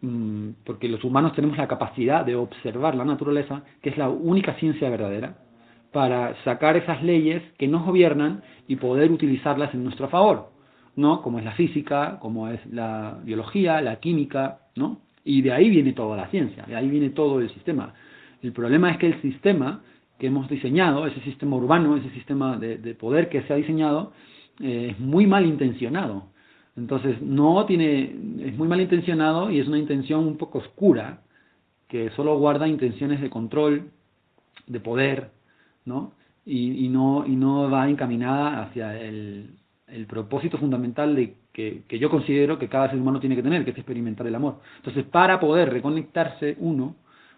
mm, 0.00 0.50
porque 0.64 0.88
los 0.88 1.02
humanos 1.04 1.34
tenemos 1.34 1.56
la 1.56 1.68
capacidad 1.68 2.24
de 2.24 2.36
observar 2.36 2.94
la 2.94 3.04
naturaleza, 3.04 3.62
que 3.80 3.90
es 3.90 3.96
la 3.96 4.08
única 4.08 4.54
ciencia 4.54 4.90
verdadera, 4.90 5.38
para 5.92 6.36
sacar 6.44 6.76
esas 6.76 7.02
leyes 7.02 7.42
que 7.58 7.68
nos 7.68 7.86
gobiernan 7.86 8.42
y 8.66 8.76
poder 8.76 9.10
utilizarlas 9.10 9.72
en 9.72 9.84
nuestro 9.84 10.08
favor, 10.08 10.50
¿no? 10.98 11.22
Como 11.22 11.38
es 11.38 11.44
la 11.44 11.52
física, 11.52 12.18
como 12.20 12.48
es 12.48 12.60
la 12.66 13.18
biología, 13.22 13.80
la 13.80 14.00
química, 14.00 14.62
¿no? 14.74 15.00
Y 15.24 15.42
de 15.42 15.52
ahí 15.52 15.70
viene 15.70 15.92
toda 15.92 16.16
la 16.16 16.26
ciencia, 16.26 16.64
de 16.64 16.74
ahí 16.74 16.88
viene 16.88 17.10
todo 17.10 17.40
el 17.40 17.48
sistema. 17.50 17.94
El 18.42 18.52
problema 18.52 18.90
es 18.90 18.98
que 18.98 19.06
el 19.06 19.22
sistema 19.22 19.80
que 20.18 20.26
hemos 20.26 20.48
diseñado, 20.48 21.06
ese 21.06 21.20
sistema 21.20 21.54
urbano, 21.54 21.96
ese 21.96 22.10
sistema 22.10 22.56
de, 22.56 22.78
de 22.78 22.94
poder 22.96 23.28
que 23.28 23.42
se 23.42 23.52
ha 23.52 23.56
diseñado, 23.56 24.12
eh, 24.60 24.88
es 24.90 24.98
muy 24.98 25.24
mal 25.28 25.46
intencionado. 25.46 26.24
Entonces, 26.76 27.22
no 27.22 27.64
tiene, 27.66 28.16
es 28.40 28.56
muy 28.56 28.66
mal 28.66 28.80
intencionado 28.80 29.52
y 29.52 29.60
es 29.60 29.68
una 29.68 29.78
intención 29.78 30.26
un 30.26 30.36
poco 30.36 30.58
oscura, 30.58 31.22
que 31.86 32.10
solo 32.10 32.36
guarda 32.38 32.66
intenciones 32.66 33.20
de 33.20 33.30
control, 33.30 33.90
de 34.66 34.80
poder, 34.80 35.30
¿no? 35.84 36.12
Y, 36.44 36.86
y 36.86 36.88
no, 36.88 37.24
y 37.24 37.36
no 37.36 37.70
va 37.70 37.88
encaminada 37.88 38.62
hacia 38.62 39.00
el, 39.00 39.57
el 39.90 40.06
propósito 40.06 40.58
fundamental 40.58 41.14
de 41.14 41.34
que, 41.52 41.82
yo 41.98 42.10
considero 42.10 42.58
que 42.58 42.68
cada 42.68 42.90
ser 42.90 43.00
humano 43.00 43.20
tiene 43.20 43.36
que 43.36 43.42
tener, 43.42 43.64
que 43.64 43.72
es 43.72 43.78
experimentar 43.78 44.26
el 44.26 44.34
amor. 44.34 44.60
Entonces, 44.76 45.04
para 45.04 45.40
poder 45.40 45.70
reconectarse 45.70 46.56
uno, 46.60 46.96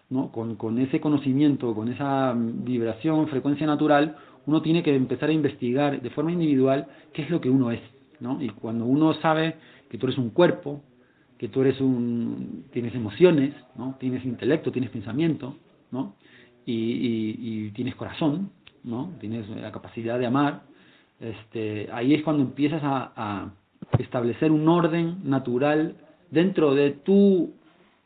¿no? 0.09 0.31
con, 0.31 0.55
con 0.55 0.77
ese 0.79 0.99
conocimiento, 0.99 1.73
con 1.73 1.87
esa 1.87 2.35
vibración, 2.35 3.27
frecuencia 3.27 3.65
natural, 3.65 4.15
uno 4.45 4.61
tiene 4.61 4.83
que 4.83 4.95
empezar 4.95 5.29
a 5.29 5.33
investigar 5.33 6.01
de 6.01 6.09
forma 6.09 6.31
individual 6.31 6.87
qué 7.13 7.23
es 7.23 7.29
lo 7.29 7.39
que 7.41 7.49
uno 7.49 7.71
es, 7.71 7.81
¿no? 8.19 8.41
Y 8.41 8.49
cuando 8.49 8.85
uno 8.85 9.13
sabe 9.15 9.55
que 9.89 9.97
tú 9.97 10.07
eres 10.07 10.17
un 10.17 10.31
cuerpo, 10.31 10.81
que 11.37 11.47
tú 11.47 11.61
eres 11.61 11.79
un, 11.79 12.65
tienes 12.71 12.93
emociones, 12.95 13.53
¿no? 13.75 13.95
Tienes 13.99 14.25
intelecto, 14.25 14.71
tienes 14.71 14.89
pensamiento, 14.89 15.55
¿no? 15.91 16.15
Y, 16.65 17.35
y 17.39 17.71
tienes 17.71 17.95
corazón, 17.95 18.51
¿no? 18.83 19.13
Tienes 19.19 19.47
la 19.49 19.71
capacidad 19.71 20.17
de 20.19 20.25
amar, 20.25 20.63
este, 21.21 21.87
ahí 21.93 22.15
es 22.15 22.23
cuando 22.23 22.43
empiezas 22.43 22.81
a, 22.83 23.53
establecer 23.99 24.51
un 24.51 24.67
orden 24.69 25.17
natural 25.23 25.95
dentro 26.29 26.73
de 26.73 26.91
tu 26.91 27.53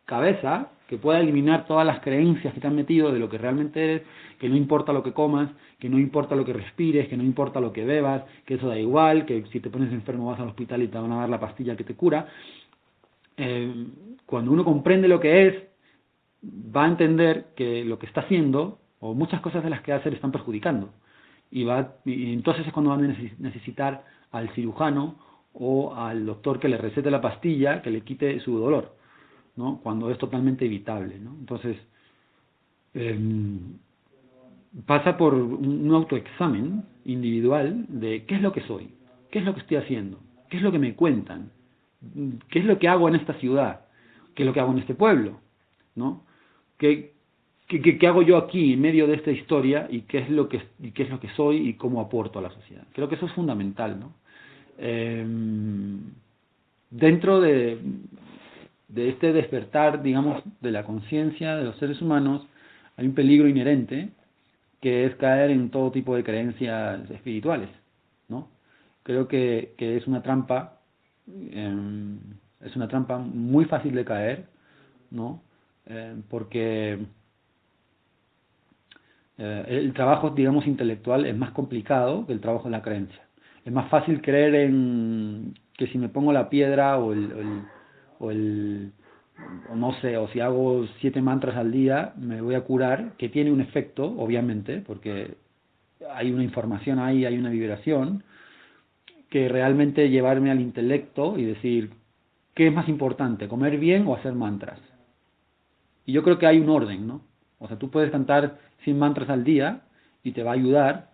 cabeza 0.05 0.71
que 0.87 0.97
pueda 0.97 1.19
eliminar 1.19 1.67
todas 1.67 1.85
las 1.85 1.99
creencias 1.99 2.53
que 2.53 2.59
te 2.59 2.67
han 2.67 2.75
metido 2.75 3.11
de 3.11 3.19
lo 3.19 3.29
que 3.29 3.37
realmente 3.37 3.83
eres, 3.83 4.01
que 4.39 4.49
no 4.49 4.55
importa 4.55 4.93
lo 4.93 5.03
que 5.03 5.13
comas, 5.13 5.49
que 5.79 5.89
no 5.89 5.99
importa 5.99 6.35
lo 6.35 6.43
que 6.43 6.53
respires, 6.53 7.07
que 7.07 7.17
no 7.17 7.23
importa 7.23 7.59
lo 7.59 7.71
que 7.71 7.85
bebas, 7.85 8.23
que 8.45 8.55
eso 8.55 8.67
da 8.67 8.79
igual, 8.79 9.25
que 9.25 9.45
si 9.51 9.59
te 9.59 9.69
pones 9.69 9.91
enfermo 9.91 10.31
vas 10.31 10.39
al 10.39 10.47
hospital 10.47 10.81
y 10.81 10.87
te 10.87 10.97
van 10.97 11.11
a 11.11 11.21
dar 11.21 11.29
la 11.29 11.39
pastilla 11.39 11.75
que 11.75 11.83
te 11.83 11.95
cura. 11.95 12.27
Eh, 13.37 13.87
cuando 14.25 14.51
uno 14.51 14.63
comprende 14.63 15.07
lo 15.07 15.19
que 15.19 15.47
es, 15.47 15.63
va 16.75 16.85
a 16.85 16.89
entender 16.89 17.47
que 17.55 17.85
lo 17.85 17.99
que 17.99 18.07
está 18.07 18.21
haciendo, 18.21 18.79
o 18.99 19.13
muchas 19.13 19.41
cosas 19.41 19.63
de 19.63 19.69
las 19.69 19.81
que 19.81 19.93
hace, 19.93 20.09
están 20.09 20.31
perjudicando. 20.31 20.89
Y, 21.55 21.63
va, 21.63 21.95
y 22.03 22.33
entonces 22.33 22.67
es 22.67 22.73
cuando 22.73 22.91
van 22.91 23.05
a 23.05 23.15
necesitar 23.39 24.03
al 24.33 24.49
cirujano 24.49 25.15
o 25.53 25.95
al 25.95 26.25
doctor 26.25 26.59
que 26.59 26.67
le 26.67 26.77
recete 26.77 27.09
la 27.09 27.21
pastilla, 27.21 27.81
que 27.81 27.91
le 27.91 28.01
quite 28.01 28.41
su 28.41 28.59
dolor 28.59 28.93
¿no? 29.55 29.79
cuando 29.81 30.11
es 30.11 30.17
totalmente 30.17 30.65
evitable. 30.65 31.17
¿no? 31.17 31.33
Entonces, 31.39 31.77
eh, 32.93 33.17
pasa 34.85 35.15
por 35.15 35.33
un 35.33 35.89
autoexamen 35.93 36.83
individual 37.05 37.85
de 37.87 38.25
qué 38.25 38.35
es 38.35 38.41
lo 38.41 38.51
que 38.51 38.67
soy, 38.67 38.89
qué 39.31 39.39
es 39.39 39.45
lo 39.45 39.53
que 39.53 39.61
estoy 39.61 39.77
haciendo, 39.77 40.19
qué 40.49 40.57
es 40.57 40.63
lo 40.63 40.73
que 40.73 40.79
me 40.79 40.93
cuentan, 40.93 41.51
qué 42.49 42.59
es 42.59 42.65
lo 42.65 42.77
que 42.79 42.89
hago 42.89 43.07
en 43.07 43.15
esta 43.15 43.35
ciudad, 43.35 43.85
qué 44.33 44.43
es 44.43 44.47
lo 44.47 44.51
que 44.51 44.59
hago 44.59 44.73
en 44.73 44.79
este 44.79 44.93
pueblo, 44.93 45.39
¿no? 45.95 46.25
¿Qué, 46.77 47.14
qué, 47.67 47.97
qué 47.97 48.07
hago 48.07 48.21
yo 48.21 48.37
aquí 48.37 48.73
en 48.73 48.81
medio 48.81 49.07
de 49.07 49.15
esta 49.15 49.31
historia 49.31 49.87
y 49.89 50.01
qué 50.01 50.19
es 50.19 50.29
lo 50.29 50.49
que 50.49 50.61
y 50.79 50.91
qué 50.91 51.03
es 51.03 51.09
lo 51.09 51.19
que 51.19 51.29
soy 51.29 51.69
y 51.69 51.73
cómo 51.73 52.01
aporto 52.01 52.39
a 52.39 52.41
la 52.41 52.51
sociedad? 52.51 52.83
Creo 52.93 53.09
que 53.09 53.15
eso 53.15 53.25
es 53.25 53.33
fundamental, 53.33 53.99
¿no? 53.99 54.13
Eh, 54.77 55.25
dentro 56.89 57.41
de 57.41 57.79
de 58.87 59.09
este 59.09 59.33
despertar, 59.33 60.01
digamos, 60.01 60.43
de 60.61 60.71
la 60.71 60.83
conciencia 60.83 61.55
de 61.55 61.65
los 61.65 61.75
seres 61.77 62.01
humanos, 62.01 62.47
hay 62.97 63.07
un 63.07 63.15
peligro 63.15 63.47
inherente 63.47 64.09
que 64.81 65.05
es 65.05 65.15
caer 65.15 65.51
en 65.51 65.69
todo 65.69 65.91
tipo 65.91 66.15
de 66.15 66.23
creencias 66.23 67.09
espirituales, 67.09 67.69
¿no? 68.29 68.47
Creo 69.03 69.27
que, 69.27 69.73
que 69.77 69.97
es 69.97 70.07
una 70.07 70.21
trampa, 70.21 70.79
eh, 71.27 71.75
es 72.61 72.75
una 72.75 72.87
trampa 72.87 73.17
muy 73.17 73.65
fácil 73.65 73.95
de 73.95 74.05
caer, 74.05 74.45
¿no? 75.11 75.41
Eh, 75.87 76.15
porque 76.29 76.99
Eh, 79.37 79.65
el 79.67 79.93
trabajo, 79.93 80.29
digamos, 80.29 80.65
intelectual 80.67 81.25
es 81.25 81.35
más 81.35 81.51
complicado 81.51 82.25
que 82.25 82.33
el 82.33 82.39
trabajo 82.39 82.65
de 82.65 82.71
la 82.71 82.81
creencia. 82.81 83.21
Es 83.65 83.73
más 83.73 83.89
fácil 83.89 84.21
creer 84.21 84.55
en 84.55 85.55
que 85.77 85.87
si 85.87 85.97
me 85.97 86.09
pongo 86.09 86.31
la 86.31 86.49
piedra 86.49 86.97
o 86.97 87.13
el, 87.13 87.63
o 88.19 88.31
el, 88.31 88.91
o 89.69 89.75
no 89.75 89.93
sé, 90.01 90.17
o 90.17 90.27
si 90.29 90.39
hago 90.39 90.85
siete 91.01 91.21
mantras 91.21 91.55
al 91.57 91.71
día, 91.71 92.13
me 92.17 92.41
voy 92.41 92.55
a 92.55 92.61
curar, 92.61 93.13
que 93.17 93.29
tiene 93.29 93.51
un 93.51 93.61
efecto, 93.61 94.05
obviamente, 94.05 94.81
porque 94.85 95.35
hay 96.13 96.31
una 96.31 96.43
información 96.43 96.99
ahí, 96.99 97.25
hay 97.25 97.37
una 97.37 97.49
vibración, 97.49 98.23
que 99.29 99.49
realmente 99.49 100.09
llevarme 100.09 100.51
al 100.51 100.61
intelecto 100.61 101.37
y 101.37 101.43
decir, 101.43 101.91
¿qué 102.53 102.67
es 102.67 102.73
más 102.73 102.87
importante, 102.87 103.47
comer 103.47 103.77
bien 103.77 104.07
o 104.07 104.15
hacer 104.15 104.33
mantras? 104.33 104.79
Y 106.05 106.13
yo 106.13 106.23
creo 106.23 106.37
que 106.37 106.47
hay 106.47 106.59
un 106.59 106.69
orden, 106.69 107.07
¿no? 107.07 107.21
O 107.59 107.67
sea, 107.67 107.77
tú 107.77 107.89
puedes 107.89 108.11
cantar 108.11 108.59
100 108.85 108.97
mantras 108.97 109.29
al 109.29 109.43
día 109.43 109.81
y 110.23 110.31
te 110.31 110.43
va 110.43 110.51
a 110.51 110.53
ayudar, 110.53 111.09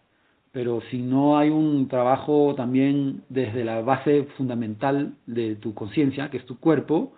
pero 0.51 0.81
si 0.91 1.01
no 1.01 1.37
hay 1.37 1.49
un 1.49 1.87
trabajo 1.87 2.53
también 2.55 3.23
desde 3.29 3.63
la 3.63 3.81
base 3.81 4.23
fundamental 4.37 5.13
de 5.25 5.55
tu 5.55 5.73
conciencia, 5.73 6.29
que 6.29 6.37
es 6.37 6.45
tu 6.45 6.59
cuerpo, 6.59 7.13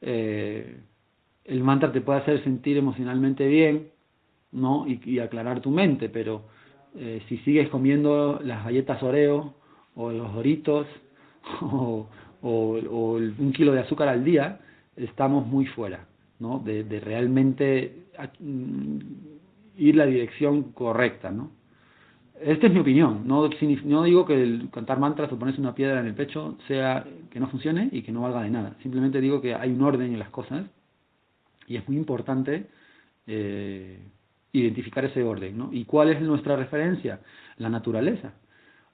eh, 0.00 0.80
el 1.44 1.62
mantra 1.62 1.92
te 1.92 2.00
puede 2.00 2.20
hacer 2.20 2.42
sentir 2.44 2.76
emocionalmente 2.76 3.46
bien, 3.48 3.88
¿no? 4.52 4.86
Y, 4.86 5.18
aclarar 5.18 5.60
tu 5.60 5.70
mente, 5.70 6.08
pero 6.08 6.42
eh, 6.96 7.22
si 7.28 7.38
sigues 7.38 7.68
comiendo 7.68 8.40
las 8.42 8.64
galletas 8.64 9.02
Oreo 9.02 9.54
o 9.94 10.10
los 10.10 10.32
doritos 10.34 10.86
o, 11.60 12.08
un 12.40 13.52
kilo 13.52 13.72
de 13.72 13.80
azúcar 13.80 14.08
al 14.08 14.24
día, 14.24 14.60
estamos 14.96 15.46
muy 15.46 15.66
fuera, 15.66 16.06
¿no? 16.38 16.60
De, 16.60 16.84
de 16.84 17.00
realmente 17.00 18.04
mm, 18.38 18.98
ir 19.78 19.96
la 19.96 20.06
dirección 20.06 20.72
correcta, 20.72 21.30
¿no? 21.30 21.50
Esta 22.40 22.66
es 22.66 22.72
mi 22.72 22.80
opinión. 22.80 23.22
No, 23.26 23.48
no 23.84 24.02
digo 24.04 24.24
que 24.24 24.40
el 24.40 24.68
cantar 24.70 24.98
mantras 24.98 25.32
o 25.32 25.38
ponerse 25.38 25.60
una 25.60 25.74
piedra 25.74 26.00
en 26.00 26.06
el 26.06 26.14
pecho 26.14 26.56
sea 26.68 27.04
que 27.30 27.40
no 27.40 27.48
funcione 27.48 27.88
y 27.90 28.02
que 28.02 28.12
no 28.12 28.22
valga 28.22 28.42
de 28.42 28.50
nada. 28.50 28.76
Simplemente 28.82 29.20
digo 29.20 29.40
que 29.40 29.54
hay 29.54 29.70
un 29.70 29.82
orden 29.82 30.12
en 30.12 30.18
las 30.18 30.30
cosas 30.30 30.66
y 31.66 31.76
es 31.76 31.88
muy 31.88 31.96
importante 31.96 32.66
eh, 33.26 33.98
identificar 34.52 35.04
ese 35.04 35.24
orden. 35.24 35.58
¿no? 35.58 35.70
¿Y 35.72 35.84
cuál 35.84 36.10
es 36.10 36.20
nuestra 36.20 36.54
referencia? 36.56 37.20
La 37.56 37.68
naturaleza. 37.68 38.34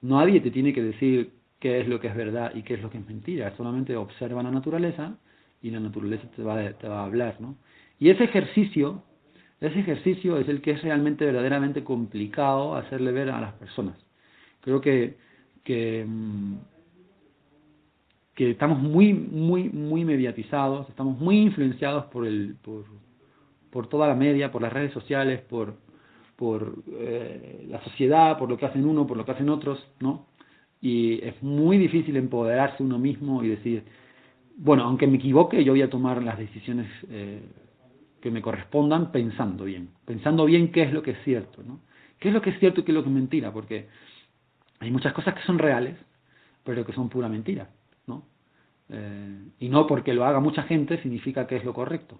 Nadie 0.00 0.40
te 0.40 0.50
tiene 0.50 0.72
que 0.72 0.82
decir 0.82 1.32
qué 1.58 1.80
es 1.80 1.88
lo 1.88 2.00
que 2.00 2.08
es 2.08 2.16
verdad 2.16 2.52
y 2.54 2.62
qué 2.62 2.74
es 2.74 2.82
lo 2.82 2.90
que 2.90 2.98
es 2.98 3.06
mentira. 3.06 3.54
Solamente 3.56 3.94
observa 3.94 4.42
la 4.42 4.50
naturaleza 4.50 5.18
y 5.60 5.70
la 5.70 5.80
naturaleza 5.80 6.30
te 6.34 6.42
va, 6.42 6.72
te 6.72 6.88
va 6.88 7.00
a 7.00 7.04
hablar. 7.04 7.36
¿no? 7.40 7.56
Y 7.98 8.08
ese 8.08 8.24
ejercicio 8.24 9.02
ese 9.60 9.80
ejercicio 9.80 10.38
es 10.38 10.48
el 10.48 10.60
que 10.60 10.72
es 10.72 10.82
realmente, 10.82 11.24
verdaderamente 11.24 11.84
complicado 11.84 12.76
hacerle 12.76 13.12
ver 13.12 13.30
a 13.30 13.40
las 13.40 13.54
personas. 13.54 13.96
Creo 14.60 14.80
que, 14.80 15.16
que, 15.62 16.04
mm, 16.06 16.56
que 18.34 18.50
estamos 18.50 18.78
muy, 18.80 19.14
muy, 19.14 19.68
muy 19.70 20.04
mediatizados, 20.04 20.88
estamos 20.88 21.18
muy 21.18 21.38
influenciados 21.38 22.06
por, 22.06 22.26
el, 22.26 22.56
por, 22.62 22.84
por 23.70 23.86
toda 23.88 24.08
la 24.08 24.14
media, 24.14 24.50
por 24.50 24.62
las 24.62 24.72
redes 24.72 24.92
sociales, 24.92 25.40
por, 25.42 25.74
por 26.36 26.74
eh, 26.98 27.66
la 27.68 27.82
sociedad, 27.84 28.38
por 28.38 28.48
lo 28.48 28.58
que 28.58 28.66
hacen 28.66 28.84
uno, 28.84 29.06
por 29.06 29.16
lo 29.16 29.24
que 29.24 29.32
hacen 29.32 29.48
otros, 29.48 29.78
¿no? 30.00 30.26
Y 30.80 31.24
es 31.24 31.42
muy 31.42 31.78
difícil 31.78 32.16
empoderarse 32.16 32.82
uno 32.82 32.98
mismo 32.98 33.42
y 33.42 33.48
decir, 33.48 33.84
bueno, 34.56 34.84
aunque 34.84 35.06
me 35.06 35.16
equivoque, 35.16 35.64
yo 35.64 35.72
voy 35.72 35.82
a 35.82 35.90
tomar 35.90 36.22
las 36.22 36.38
decisiones 36.38 36.88
eh, 37.08 37.40
que 38.24 38.30
me 38.30 38.40
correspondan 38.40 39.12
pensando 39.12 39.64
bien, 39.64 39.90
pensando 40.06 40.46
bien 40.46 40.72
qué 40.72 40.84
es 40.84 40.94
lo 40.94 41.02
que 41.02 41.10
es 41.10 41.22
cierto, 41.24 41.62
¿no? 41.62 41.80
¿Qué 42.18 42.28
es 42.28 42.34
lo 42.34 42.40
que 42.40 42.48
es 42.48 42.58
cierto 42.58 42.80
y 42.80 42.82
qué 42.82 42.90
es 42.90 42.94
lo 42.94 43.02
que 43.02 43.10
es 43.10 43.14
mentira? 43.14 43.52
Porque 43.52 43.86
hay 44.78 44.90
muchas 44.90 45.12
cosas 45.12 45.34
que 45.34 45.42
son 45.42 45.58
reales, 45.58 45.94
pero 46.64 46.86
que 46.86 46.94
son 46.94 47.10
pura 47.10 47.28
mentira, 47.28 47.68
¿no? 48.06 48.24
Eh, 48.88 49.44
y 49.60 49.68
no 49.68 49.86
porque 49.86 50.14
lo 50.14 50.24
haga 50.24 50.40
mucha 50.40 50.62
gente 50.62 51.02
significa 51.02 51.46
que 51.46 51.56
es 51.56 51.66
lo 51.66 51.74
correcto. 51.74 52.18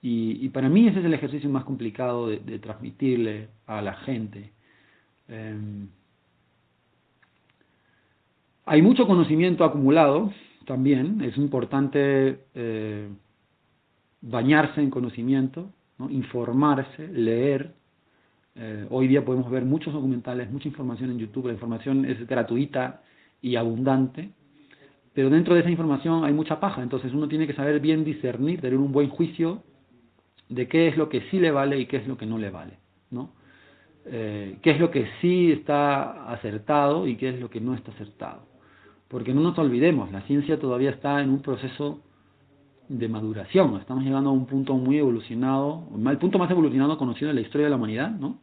Y, 0.00 0.48
para 0.48 0.70
mí 0.70 0.88
ese 0.88 1.00
es 1.00 1.04
el 1.04 1.12
ejercicio 1.12 1.50
más 1.50 1.64
complicado 1.64 2.26
de, 2.26 2.58
transmitirle 2.58 3.48
a 3.66 3.82
la 3.82 3.92
gente. 3.96 4.52
Eh, 5.28 5.86
hay 8.64 8.80
mucho 8.80 9.06
conocimiento 9.06 9.64
acumulado 9.64 10.32
también, 10.64 11.20
es 11.20 11.36
importante 11.36 12.38
eh, 12.54 13.10
bañarse 14.20 14.80
en 14.80 14.90
conocimiento, 14.90 15.70
¿no? 15.98 16.10
informarse, 16.10 17.08
leer. 17.08 17.74
Eh, 18.54 18.86
hoy 18.90 19.08
día 19.08 19.24
podemos 19.24 19.50
ver 19.50 19.64
muchos 19.64 19.92
documentales, 19.92 20.50
mucha 20.50 20.68
información 20.68 21.10
en 21.10 21.18
YouTube, 21.18 21.46
la 21.46 21.52
información 21.52 22.04
es 22.04 22.26
gratuita 22.26 23.02
y 23.40 23.56
abundante, 23.56 24.30
pero 25.14 25.30
dentro 25.30 25.54
de 25.54 25.60
esa 25.60 25.70
información 25.70 26.24
hay 26.24 26.32
mucha 26.32 26.60
paja, 26.60 26.82
entonces 26.82 27.12
uno 27.12 27.28
tiene 27.28 27.46
que 27.46 27.54
saber 27.54 27.80
bien 27.80 28.04
discernir, 28.04 28.60
tener 28.60 28.78
un 28.78 28.92
buen 28.92 29.08
juicio 29.08 29.62
de 30.48 30.68
qué 30.68 30.88
es 30.88 30.96
lo 30.96 31.08
que 31.08 31.22
sí 31.30 31.38
le 31.38 31.50
vale 31.50 31.78
y 31.78 31.86
qué 31.86 31.98
es 31.98 32.06
lo 32.06 32.16
que 32.16 32.26
no 32.26 32.38
le 32.38 32.50
vale, 32.50 32.78
¿no? 33.10 33.32
Eh, 34.06 34.58
qué 34.62 34.72
es 34.72 34.80
lo 34.80 34.90
que 34.90 35.06
sí 35.20 35.52
está 35.52 36.30
acertado 36.32 37.06
y 37.06 37.16
qué 37.16 37.28
es 37.30 37.40
lo 37.40 37.50
que 37.50 37.60
no 37.60 37.74
está 37.74 37.92
acertado. 37.92 38.46
Porque 39.08 39.34
no 39.34 39.40
nos 39.40 39.58
olvidemos, 39.58 40.10
la 40.10 40.22
ciencia 40.22 40.58
todavía 40.58 40.90
está 40.90 41.20
en 41.20 41.30
un 41.30 41.42
proceso 41.42 42.00
de 42.90 43.08
maduración. 43.08 43.76
Estamos 43.76 44.02
llegando 44.02 44.30
a 44.30 44.32
un 44.32 44.46
punto 44.46 44.74
muy 44.74 44.98
evolucionado, 44.98 45.84
el 45.94 46.18
punto 46.18 46.38
más 46.40 46.50
evolucionado 46.50 46.98
conocido 46.98 47.30
en 47.30 47.36
la 47.36 47.42
historia 47.42 47.66
de 47.66 47.70
la 47.70 47.76
humanidad, 47.76 48.10
¿no? 48.10 48.40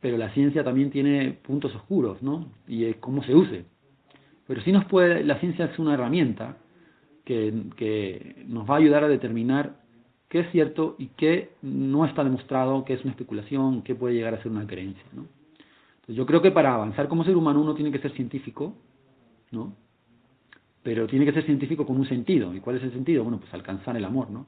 Pero 0.00 0.18
la 0.18 0.30
ciencia 0.34 0.64
también 0.64 0.90
tiene 0.90 1.30
puntos 1.30 1.72
oscuros, 1.74 2.20
¿no? 2.20 2.48
Y 2.66 2.84
es 2.84 2.96
cómo 2.96 3.22
se 3.22 3.32
use. 3.32 3.64
Pero 4.48 4.60
sí 4.62 4.72
nos 4.72 4.84
puede, 4.86 5.22
la 5.22 5.38
ciencia 5.38 5.66
es 5.66 5.78
una 5.78 5.94
herramienta 5.94 6.56
que, 7.24 7.54
que 7.76 8.44
nos 8.48 8.68
va 8.68 8.74
a 8.74 8.78
ayudar 8.78 9.04
a 9.04 9.08
determinar 9.08 9.76
qué 10.28 10.40
es 10.40 10.50
cierto 10.50 10.96
y 10.98 11.06
qué 11.16 11.52
no 11.62 12.04
está 12.06 12.24
demostrado, 12.24 12.84
qué 12.84 12.94
es 12.94 13.02
una 13.02 13.12
especulación, 13.12 13.82
qué 13.82 13.94
puede 13.94 14.16
llegar 14.16 14.34
a 14.34 14.42
ser 14.42 14.50
una 14.50 14.66
creencia, 14.66 15.04
¿no? 15.12 15.26
Entonces 15.94 16.16
yo 16.16 16.26
creo 16.26 16.42
que 16.42 16.50
para 16.50 16.74
avanzar 16.74 17.06
como 17.06 17.24
ser 17.24 17.36
humano 17.36 17.60
uno 17.60 17.76
tiene 17.76 17.92
que 17.92 18.00
ser 18.00 18.10
científico, 18.14 18.74
¿no? 19.52 19.76
Pero 20.84 21.08
tiene 21.08 21.24
que 21.24 21.32
ser 21.32 21.44
científico 21.44 21.84
con 21.84 21.96
un 21.96 22.06
sentido. 22.06 22.54
¿Y 22.54 22.60
cuál 22.60 22.76
es 22.76 22.84
el 22.84 22.92
sentido? 22.92 23.24
Bueno, 23.24 23.40
pues 23.40 23.52
alcanzar 23.52 23.96
el 23.96 24.04
amor, 24.04 24.30
¿no? 24.30 24.46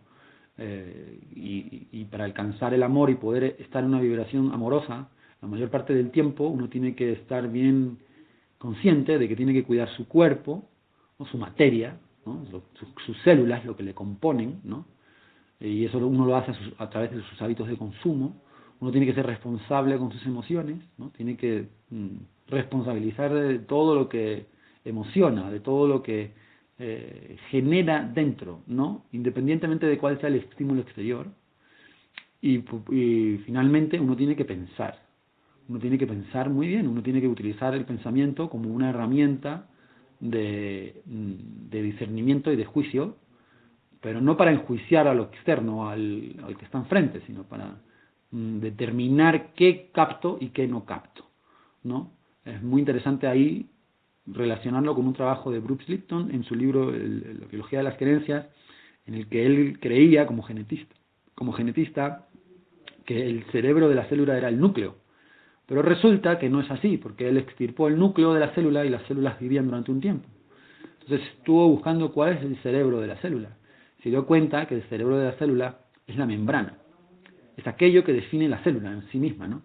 Eh, 0.59 1.18
y, 1.35 1.88
y, 1.90 2.05
para 2.05 2.25
alcanzar 2.25 2.72
el 2.72 2.85
amor 2.85 3.11
y 3.11 3.16
poder 3.16 3.57
estar 3.59 3.83
en 3.83 3.90
una 3.90 4.01
vibración 4.01 4.53
amorosa, 4.53 5.09
la 5.42 5.49
mayor 5.49 5.70
parte 5.70 5.94
del 5.94 6.11
tiempo 6.11 6.46
uno 6.46 6.68
tiene 6.68 6.94
que 6.94 7.12
estar 7.12 7.51
bien 7.51 7.99
consciente 8.57 9.18
de 9.18 9.29
que 9.29 9.37
tiene 9.37 9.53
que 9.53 9.64
cuidar 9.64 9.88
su 9.96 10.07
cuerpo, 10.07 10.64
o 11.18 11.27
su 11.27 11.38
materia, 11.38 11.99
¿no? 12.25 12.44
sus, 13.07 13.16
células, 13.22 13.64
lo 13.64 13.77
que 13.77 13.83
le 13.83 13.94
componen, 13.94 14.61
¿no? 14.64 14.87
y 15.61 15.85
eso 15.85 15.99
uno 15.99 16.27
lo 16.27 16.37
hace 16.37 16.53
a, 16.79 16.90
través 16.90 17.12
de 17.12 17.22
sus 17.22 17.40
hábitos 17.40 17.68
de 17.68 17.77
consumo. 17.77 18.42
Uno 18.79 18.90
tiene 18.90 19.07
que 19.07 19.14
ser 19.14 19.25
responsable 19.25 19.96
con 19.96 20.12
sus 20.12 20.25
emociones, 20.27 20.79
¿no? 20.99 21.11
tiene 21.11 21.37
que 21.37 21.68
mm, 21.90 22.16
responsabilizar 22.49 23.33
de 23.33 23.59
todo 23.61 23.94
lo 23.94 24.09
que 24.09 24.46
emociona, 24.88 25.51
de 25.51 25.61
todo 25.61 25.87
lo 25.87 26.03
que 26.03 26.33
eh, 26.79 27.37
genera 27.51 28.03
dentro, 28.03 28.62
¿no? 28.66 29.07
Independientemente 29.12 29.87
de 29.87 29.99
cuál 29.99 30.20
sea 30.20 30.29
el 30.29 30.37
estímulo 30.37 30.83
exterior. 30.83 31.29
Y, 32.42 32.59
finalmente 33.44 33.99
uno 33.99 34.14
tiene 34.14 34.37
que 34.37 34.44
pensar, 34.44 35.03
uno 35.68 35.81
tiene 35.81 35.99
que 35.99 36.07
pensar 36.07 36.49
muy 36.49 36.68
bien, 36.68 36.87
uno 36.87 37.03
tiene 37.03 37.20
que 37.20 37.27
utilizar 37.27 37.75
el 37.75 37.85
pensamiento 37.85 38.49
como 38.49 38.68
una 38.72 38.90
herramienta 38.90 39.68
de, 40.20 41.03
discernimiento 41.70 42.53
y 42.53 42.57
de 42.57 42.64
juicio, 42.64 43.16
pero 44.01 44.20
no 44.20 44.37
para 44.37 44.53
enjuiciar 44.53 45.09
a 45.09 45.14
lo 45.14 45.25
externo, 45.25 45.88
al, 45.88 46.37
al 46.44 46.57
que 46.57 46.66
está 46.66 46.79
enfrente, 46.79 47.20
sino 47.27 47.42
para 47.44 47.81
mm, 48.31 48.59
determinar 48.61 49.55
qué 49.55 49.90
capto 49.92 50.38
y 50.40 50.51
qué 50.51 50.68
no 50.68 50.85
capto, 50.85 51.27
¿no? 51.83 52.12
Es 52.44 52.62
muy 52.62 52.81
interesante 52.81 53.27
ahí 53.27 53.68
relacionarlo 54.26 54.94
con 54.94 55.06
un 55.06 55.14
trabajo 55.14 55.50
de 55.50 55.60
Bruce 55.60 55.84
Lipton 55.86 56.30
en 56.32 56.44
su 56.44 56.54
libro 56.54 56.90
La 56.90 57.46
biología 57.46 57.78
de 57.78 57.84
las 57.84 57.96
creencias, 57.96 58.46
en 59.06 59.14
el 59.14 59.28
que 59.28 59.46
él 59.46 59.78
creía 59.80 60.26
como 60.26 60.42
genetista, 60.42 60.94
como 61.34 61.52
genetista 61.52 62.26
que 63.04 63.28
el 63.28 63.44
cerebro 63.52 63.88
de 63.88 63.94
la 63.94 64.06
célula 64.06 64.36
era 64.36 64.48
el 64.48 64.58
núcleo. 64.58 64.96
Pero 65.66 65.82
resulta 65.82 66.38
que 66.38 66.48
no 66.48 66.60
es 66.60 66.70
así, 66.70 66.96
porque 66.96 67.28
él 67.28 67.36
extirpó 67.36 67.88
el 67.88 67.98
núcleo 67.98 68.34
de 68.34 68.40
la 68.40 68.50
célula 68.54 68.84
y 68.84 68.90
las 68.90 69.02
células 69.06 69.38
vivían 69.40 69.66
durante 69.66 69.90
un 69.90 70.00
tiempo. 70.00 70.28
Entonces 71.02 71.28
estuvo 71.36 71.68
buscando 71.68 72.12
cuál 72.12 72.34
es 72.34 72.42
el 72.42 72.56
cerebro 72.58 73.00
de 73.00 73.06
la 73.06 73.16
célula. 73.16 73.56
Se 74.02 74.10
dio 74.10 74.26
cuenta 74.26 74.66
que 74.66 74.74
el 74.74 74.82
cerebro 74.84 75.18
de 75.18 75.26
la 75.26 75.32
célula 75.32 75.78
es 76.06 76.16
la 76.16 76.26
membrana. 76.26 76.78
Es 77.56 77.66
aquello 77.66 78.04
que 78.04 78.12
define 78.12 78.48
la 78.48 78.62
célula 78.62 78.92
en 78.92 79.08
sí 79.10 79.18
misma, 79.18 79.46
¿no? 79.48 79.62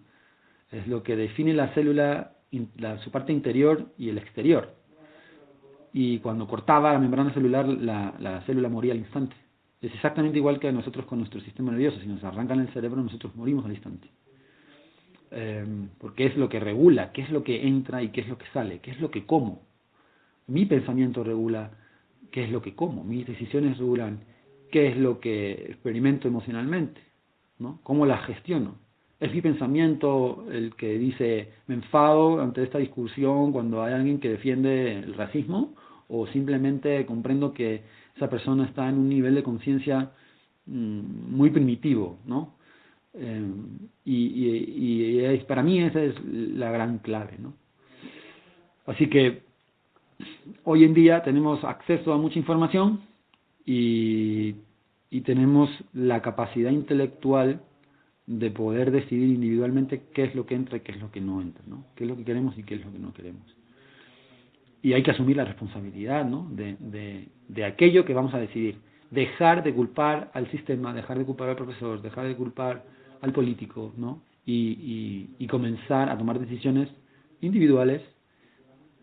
Es 0.70 0.86
lo 0.86 1.02
que 1.02 1.16
define 1.16 1.52
la 1.52 1.68
célula 1.74 2.32
la, 2.78 2.98
su 2.98 3.10
parte 3.10 3.32
interior 3.32 3.86
y 3.98 4.08
el 4.10 4.18
exterior. 4.18 4.74
Y 5.92 6.18
cuando 6.20 6.46
cortaba 6.46 6.92
la 6.92 6.98
membrana 6.98 7.32
celular, 7.34 7.66
la, 7.68 8.14
la 8.20 8.42
célula 8.42 8.68
moría 8.68 8.92
al 8.92 8.98
instante. 8.98 9.36
Es 9.80 9.92
exactamente 9.94 10.38
igual 10.38 10.60
que 10.60 10.72
nosotros 10.72 11.06
con 11.06 11.18
nuestro 11.18 11.40
sistema 11.40 11.72
nervioso. 11.72 11.98
Si 12.00 12.06
nos 12.06 12.24
arrancan 12.24 12.60
el 12.60 12.68
cerebro, 12.72 13.02
nosotros 13.02 13.34
morimos 13.36 13.64
al 13.64 13.72
instante. 13.72 14.08
eh, 15.30 15.64
porque 15.98 16.26
es 16.26 16.36
lo 16.36 16.48
que 16.48 16.60
regula, 16.60 17.12
qué 17.12 17.22
es 17.22 17.30
lo 17.30 17.42
que 17.42 17.66
entra 17.66 18.02
y 18.02 18.10
qué 18.10 18.20
es 18.22 18.28
lo 18.28 18.38
que 18.38 18.46
sale, 18.52 18.80
qué 18.80 18.90
es 18.92 19.00
lo 19.00 19.10
que 19.10 19.26
como. 19.26 19.62
Mi 20.46 20.66
pensamiento 20.66 21.24
regula 21.24 21.70
qué 22.30 22.44
es 22.44 22.50
lo 22.50 22.62
que 22.62 22.74
como, 22.74 23.04
mis 23.04 23.26
decisiones 23.26 23.78
regulan 23.78 24.20
qué 24.70 24.88
es 24.88 24.96
lo 24.96 25.20
que 25.20 25.52
experimento 25.52 26.28
emocionalmente, 26.28 27.00
¿no? 27.58 27.80
cómo 27.82 28.06
las 28.06 28.24
gestiono. 28.26 28.76
Es 29.22 29.32
mi 29.32 29.40
pensamiento 29.40 30.46
el 30.50 30.74
que 30.74 30.98
dice, 30.98 31.52
me 31.68 31.76
enfado 31.76 32.42
ante 32.42 32.64
esta 32.64 32.78
discusión 32.78 33.52
cuando 33.52 33.80
hay 33.80 33.94
alguien 33.94 34.18
que 34.18 34.28
defiende 34.28 34.98
el 34.98 35.14
racismo, 35.14 35.76
o 36.08 36.26
simplemente 36.26 37.06
comprendo 37.06 37.54
que 37.54 37.82
esa 38.16 38.28
persona 38.28 38.64
está 38.64 38.88
en 38.88 38.98
un 38.98 39.08
nivel 39.08 39.36
de 39.36 39.44
conciencia 39.44 40.10
mm, 40.66 41.36
muy 41.36 41.50
primitivo, 41.50 42.18
¿no? 42.26 42.54
Eh, 43.14 43.48
y, 44.04 45.24
y, 45.24 45.38
para 45.46 45.62
mí 45.62 45.78
esa 45.78 46.02
es 46.02 46.16
la 46.24 46.72
gran 46.72 46.98
clave, 46.98 47.38
¿no? 47.38 47.54
Así 48.86 49.08
que 49.08 49.42
hoy 50.64 50.82
en 50.82 50.94
día 50.94 51.22
tenemos 51.22 51.62
acceso 51.62 52.12
a 52.12 52.18
mucha 52.18 52.40
información 52.40 53.02
y, 53.64 54.56
y 55.10 55.20
tenemos 55.20 55.70
la 55.92 56.20
capacidad 56.22 56.72
intelectual 56.72 57.60
de 58.26 58.50
poder 58.50 58.90
decidir 58.90 59.28
individualmente 59.28 60.04
qué 60.14 60.24
es 60.24 60.34
lo 60.34 60.46
que 60.46 60.54
entra 60.54 60.76
y 60.76 60.80
qué 60.80 60.92
es 60.92 61.00
lo 61.00 61.10
que 61.10 61.20
no 61.20 61.40
entra, 61.40 61.62
¿no? 61.66 61.84
qué 61.96 62.04
es 62.04 62.10
lo 62.10 62.16
que 62.16 62.24
queremos 62.24 62.56
y 62.56 62.62
qué 62.62 62.76
es 62.76 62.84
lo 62.84 62.92
que 62.92 62.98
no 62.98 63.12
queremos. 63.12 63.42
Y 64.82 64.94
hay 64.94 65.02
que 65.02 65.10
asumir 65.12 65.36
la 65.36 65.44
responsabilidad 65.44 66.24
¿no? 66.24 66.48
de, 66.50 66.76
de, 66.78 67.28
de 67.48 67.64
aquello 67.64 68.04
que 68.04 68.14
vamos 68.14 68.34
a 68.34 68.38
decidir. 68.38 68.78
Dejar 69.10 69.62
de 69.62 69.74
culpar 69.74 70.30
al 70.34 70.50
sistema, 70.50 70.94
dejar 70.94 71.18
de 71.18 71.24
culpar 71.24 71.50
al 71.50 71.56
profesor, 71.56 72.00
dejar 72.00 72.26
de 72.26 72.34
culpar 72.34 72.84
al 73.20 73.32
político, 73.32 73.92
¿no? 73.96 74.22
Y, 74.44 74.54
y, 74.54 75.30
y 75.38 75.46
comenzar 75.46 76.08
a 76.08 76.18
tomar 76.18 76.40
decisiones 76.40 76.88
individuales 77.42 78.02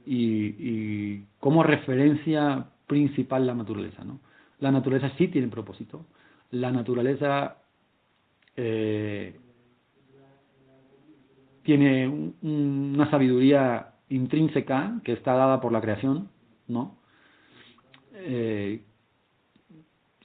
y, 0.05 0.47
y, 0.57 1.25
como 1.39 1.63
referencia 1.63 2.65
principal 2.87 3.45
la 3.45 3.53
naturaleza, 3.53 4.03
¿no? 4.03 4.19
La 4.59 4.71
naturaleza 4.71 5.11
sí 5.17 5.27
tiene 5.27 5.47
propósito. 5.47 6.05
La 6.51 6.71
naturaleza 6.71 7.57
eh, 8.61 9.39
tiene 11.63 12.33
una 12.41 13.09
sabiduría 13.09 13.93
intrínseca 14.09 14.99
que 15.05 15.13
está 15.13 15.33
dada 15.33 15.61
por 15.61 15.71
la 15.71 15.79
creación, 15.79 16.27
¿no? 16.67 16.97
Eh, 18.15 18.81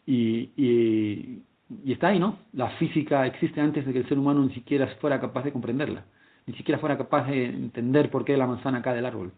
y, 0.06 0.50
y, 0.56 1.42
está 1.86 2.08
ahí, 2.08 2.18
¿no? 2.18 2.38
La 2.52 2.70
física 2.70 3.24
existe 3.24 3.60
antes 3.60 3.86
de 3.86 3.92
que 3.92 4.00
el 4.00 4.08
ser 4.08 4.18
humano 4.18 4.44
ni 4.44 4.52
siquiera 4.52 4.88
fuera 5.00 5.20
capaz 5.20 5.44
de 5.44 5.52
comprenderla, 5.52 6.04
ni 6.46 6.54
siquiera 6.54 6.80
fuera 6.80 6.98
capaz 6.98 7.28
de 7.28 7.44
entender 7.44 8.10
por 8.10 8.24
qué 8.24 8.36
la 8.36 8.48
manzana 8.48 8.82
cae 8.82 8.96
del 8.96 9.06
árbol. 9.06 9.32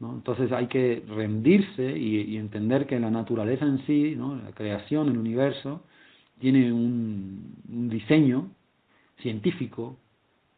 Entonces 0.00 0.50
hay 0.52 0.66
que 0.66 1.02
rendirse 1.08 1.98
y, 1.98 2.22
y, 2.22 2.36
entender 2.38 2.86
que 2.86 2.98
la 2.98 3.10
naturaleza 3.10 3.66
en 3.66 3.84
sí, 3.86 4.14
¿no? 4.16 4.36
la 4.36 4.52
creación, 4.52 5.08
el 5.08 5.18
universo, 5.18 5.84
tiene 6.38 6.72
un, 6.72 7.54
diseño 7.90 8.50
científico, 9.20 9.96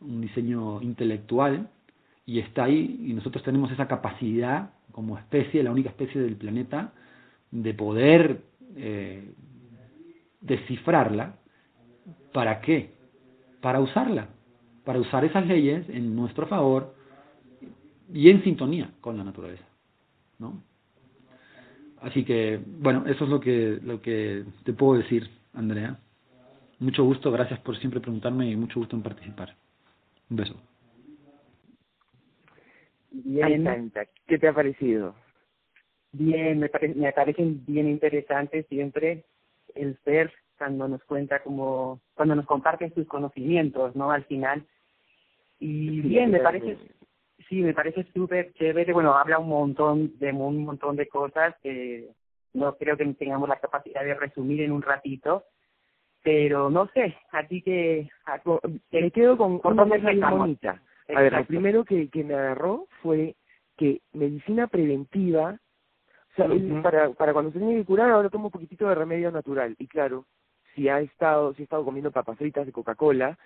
un 0.01 0.21
diseño 0.21 0.83
intelectual, 0.83 1.69
y 2.25 2.41
está 2.41 2.65
ahí, 2.65 3.07
y 3.09 3.13
nosotros 3.13 3.45
tenemos 3.45 3.71
esa 3.71 3.87
capacidad 3.87 4.71
como 4.93 5.19
especie, 5.19 5.63
la 5.63 5.71
única 5.71 5.91
especie 5.91 6.21
del 6.21 6.37
planeta, 6.37 6.93
de 7.51 7.75
poder 7.75 8.43
eh, 8.77 9.33
descifrarla. 10.41 11.37
¿Para 12.33 12.61
qué? 12.61 12.91
Para 13.61 13.81
usarla, 13.81 14.29
para 14.85 14.99
usar 14.99 15.25
esas 15.25 15.47
leyes 15.47 15.89
en 15.89 16.17
nuestro 16.17 16.47
favor 16.47 16.95
y 18.13 18.31
en 18.31 18.43
sintonía 18.43 18.91
con 19.01 19.17
la 19.17 19.25
naturaleza, 19.25 19.65
¿no? 20.39 20.63
Así 22.03 22.25
que, 22.25 22.61
bueno, 22.81 23.05
eso 23.07 23.25
es 23.25 23.31
lo 23.31 23.41
que, 23.41 23.81
lo 23.83 24.01
que 24.01 24.45
te 24.65 24.73
puedo 24.73 25.01
decir, 25.01 25.29
Andrea. 25.57 25.99
Mucho 26.79 27.05
gusto, 27.05 27.33
gracias 27.33 27.59
por 27.61 27.77
siempre 27.79 28.01
preguntarme 28.01 28.51
y 28.51 28.57
mucho 28.57 28.79
gusto 28.79 28.95
en 28.95 29.03
participar. 29.03 29.57
Un 30.31 30.37
beso. 30.37 30.55
Bien. 33.11 33.93
¿Qué 34.27 34.39
te 34.39 34.49
ha 34.49 34.53
parecido? 34.53 35.15
Bien, 36.13 36.59
me, 36.59 36.69
pare 36.69 36.95
me 36.95 37.13
parecen 37.13 37.65
bien 37.67 37.89
interesantes 37.89 38.67
siempre 38.69 39.25
el 39.75 39.99
ser 40.05 40.33
cuando 40.59 40.89
nos 40.89 41.03
cuenta 41.05 41.43
como, 41.43 42.01
cuando 42.15 42.35
nos 42.35 42.47
comparte 42.47 42.91
sus 42.91 43.07
conocimientos, 43.07 43.95
¿no? 43.97 44.11
Al 44.11 44.25
final. 44.25 44.65
Y 45.59 46.01
bien, 46.01 46.31
me 46.31 46.41
parece, 46.41 46.77
sí, 47.49 47.63
me 47.63 47.75
parece 47.75 48.07
súper 48.15 48.53
chévere. 48.55 48.93
Bueno, 48.93 49.15
habla 49.15 49.39
un 49.39 49.49
montón 49.49 50.19
de 50.19 50.33
un 50.33 50.65
montón 50.65 50.97
de 50.97 51.09
cosas 51.09 51.55
que 51.63 52.09
no 52.57 52.77
creo 52.77 52.97
que 52.97 53.05
tengamos 53.15 53.49
la 53.49 53.61
capacidad 53.61 54.05
de 54.05 54.15
resumir 54.15 54.63
en 54.63 54.73
un 54.73 54.83
ratito. 54.83 55.45
Pero 56.23 56.71
no 56.71 56.89
sé, 56.89 57.17
así 57.31 57.63
que... 57.63 58.09
Me 58.91 59.11
quedo 59.13 59.37
con, 59.37 59.61
una 59.63 60.31
bonita. 60.31 60.83
A 61.15 61.21
ver, 61.21 61.33
lo 61.33 61.45
primero 61.45 61.85
que, 61.85 62.09
que 62.09 62.25
me 62.25 62.35
agarró 62.35 62.89
fue 63.01 63.37
que 63.77 64.01
medicina 64.13 64.67
preventiva, 64.67 65.61
o 66.33 66.35
sea, 66.35 66.49
para, 66.83 67.11
para 67.11 67.33
cuando 67.33 67.53
se 67.53 67.59
tiene 67.59 67.77
que 67.77 67.85
curar, 67.85 68.11
ahora 68.11 68.29
tomo 68.29 68.47
un 68.47 68.51
poquitito 68.51 68.89
de 68.89 68.97
remedio 68.97 69.31
natural. 69.31 69.77
Y 69.79 69.87
claro, 69.87 70.27
si 70.75 70.89
ha 70.89 71.01
estado, 71.01 71.55
si 71.55 71.63
he 71.63 71.65
estado 71.65 71.85
comiendo 71.85 72.11
papas 72.11 72.39
fritas 72.39 72.67
de 72.67 72.73
Coca-Cola, 72.73 73.39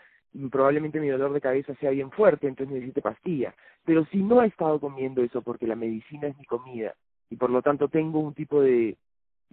probablemente 0.51 1.01
mi 1.01 1.09
dolor 1.09 1.35
de 1.35 1.41
cabeza 1.43 1.75
sea 1.75 1.91
bien 1.91 2.11
fuerte, 2.11 2.47
entonces 2.47 2.73
necesite 2.73 3.03
pastilla. 3.03 3.55
Pero 3.85 4.07
si 4.07 4.23
no 4.23 4.43
he 4.43 4.47
estado 4.47 4.81
comiendo 4.81 5.23
eso 5.23 5.43
porque 5.43 5.67
la 5.67 5.77
medicina 5.77 6.29
es 6.29 6.39
mi 6.39 6.47
comida 6.47 6.95
y 7.31 7.37
por 7.37 7.51
lo 7.51 7.63
tanto 7.63 7.89
tengo 7.89 8.21
un 8.21 8.35
tipo 8.35 8.61
de, 8.61 8.97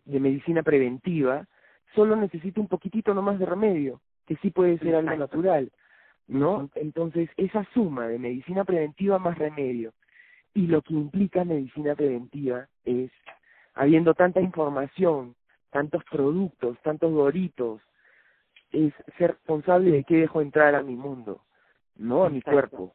de 0.05 0.19
medicina 0.19 0.63
preventiva, 0.63 1.47
solo 1.95 2.15
necesito 2.15 2.59
un 2.59 2.67
poquitito 2.67 3.13
nomás 3.13 3.39
de 3.39 3.45
remedio, 3.45 4.01
que 4.25 4.35
sí 4.37 4.49
puede 4.51 4.77
ser 4.79 4.95
algo 4.95 5.15
natural. 5.15 5.71
¿no? 6.27 6.69
Entonces, 6.75 7.29
esa 7.37 7.65
suma 7.73 8.07
de 8.07 8.19
medicina 8.19 8.65
preventiva 8.65 9.17
más 9.17 9.37
remedio 9.37 9.93
y 10.53 10.67
lo 10.67 10.81
que 10.81 10.93
implica 10.93 11.45
medicina 11.45 11.95
preventiva 11.95 12.67
es, 12.83 13.11
habiendo 13.73 14.13
tanta 14.13 14.41
información, 14.41 15.35
tantos 15.71 16.03
productos, 16.09 16.77
tantos 16.81 17.13
doritos, 17.13 17.81
es 18.71 18.93
ser 19.17 19.31
responsable 19.31 19.91
de 19.91 20.03
qué 20.03 20.17
dejo 20.17 20.41
entrar 20.41 20.75
a 20.75 20.83
mi 20.83 20.95
mundo, 20.95 21.41
¿no? 21.95 22.25
A 22.25 22.29
mi 22.29 22.41
cuerpo. 22.41 22.93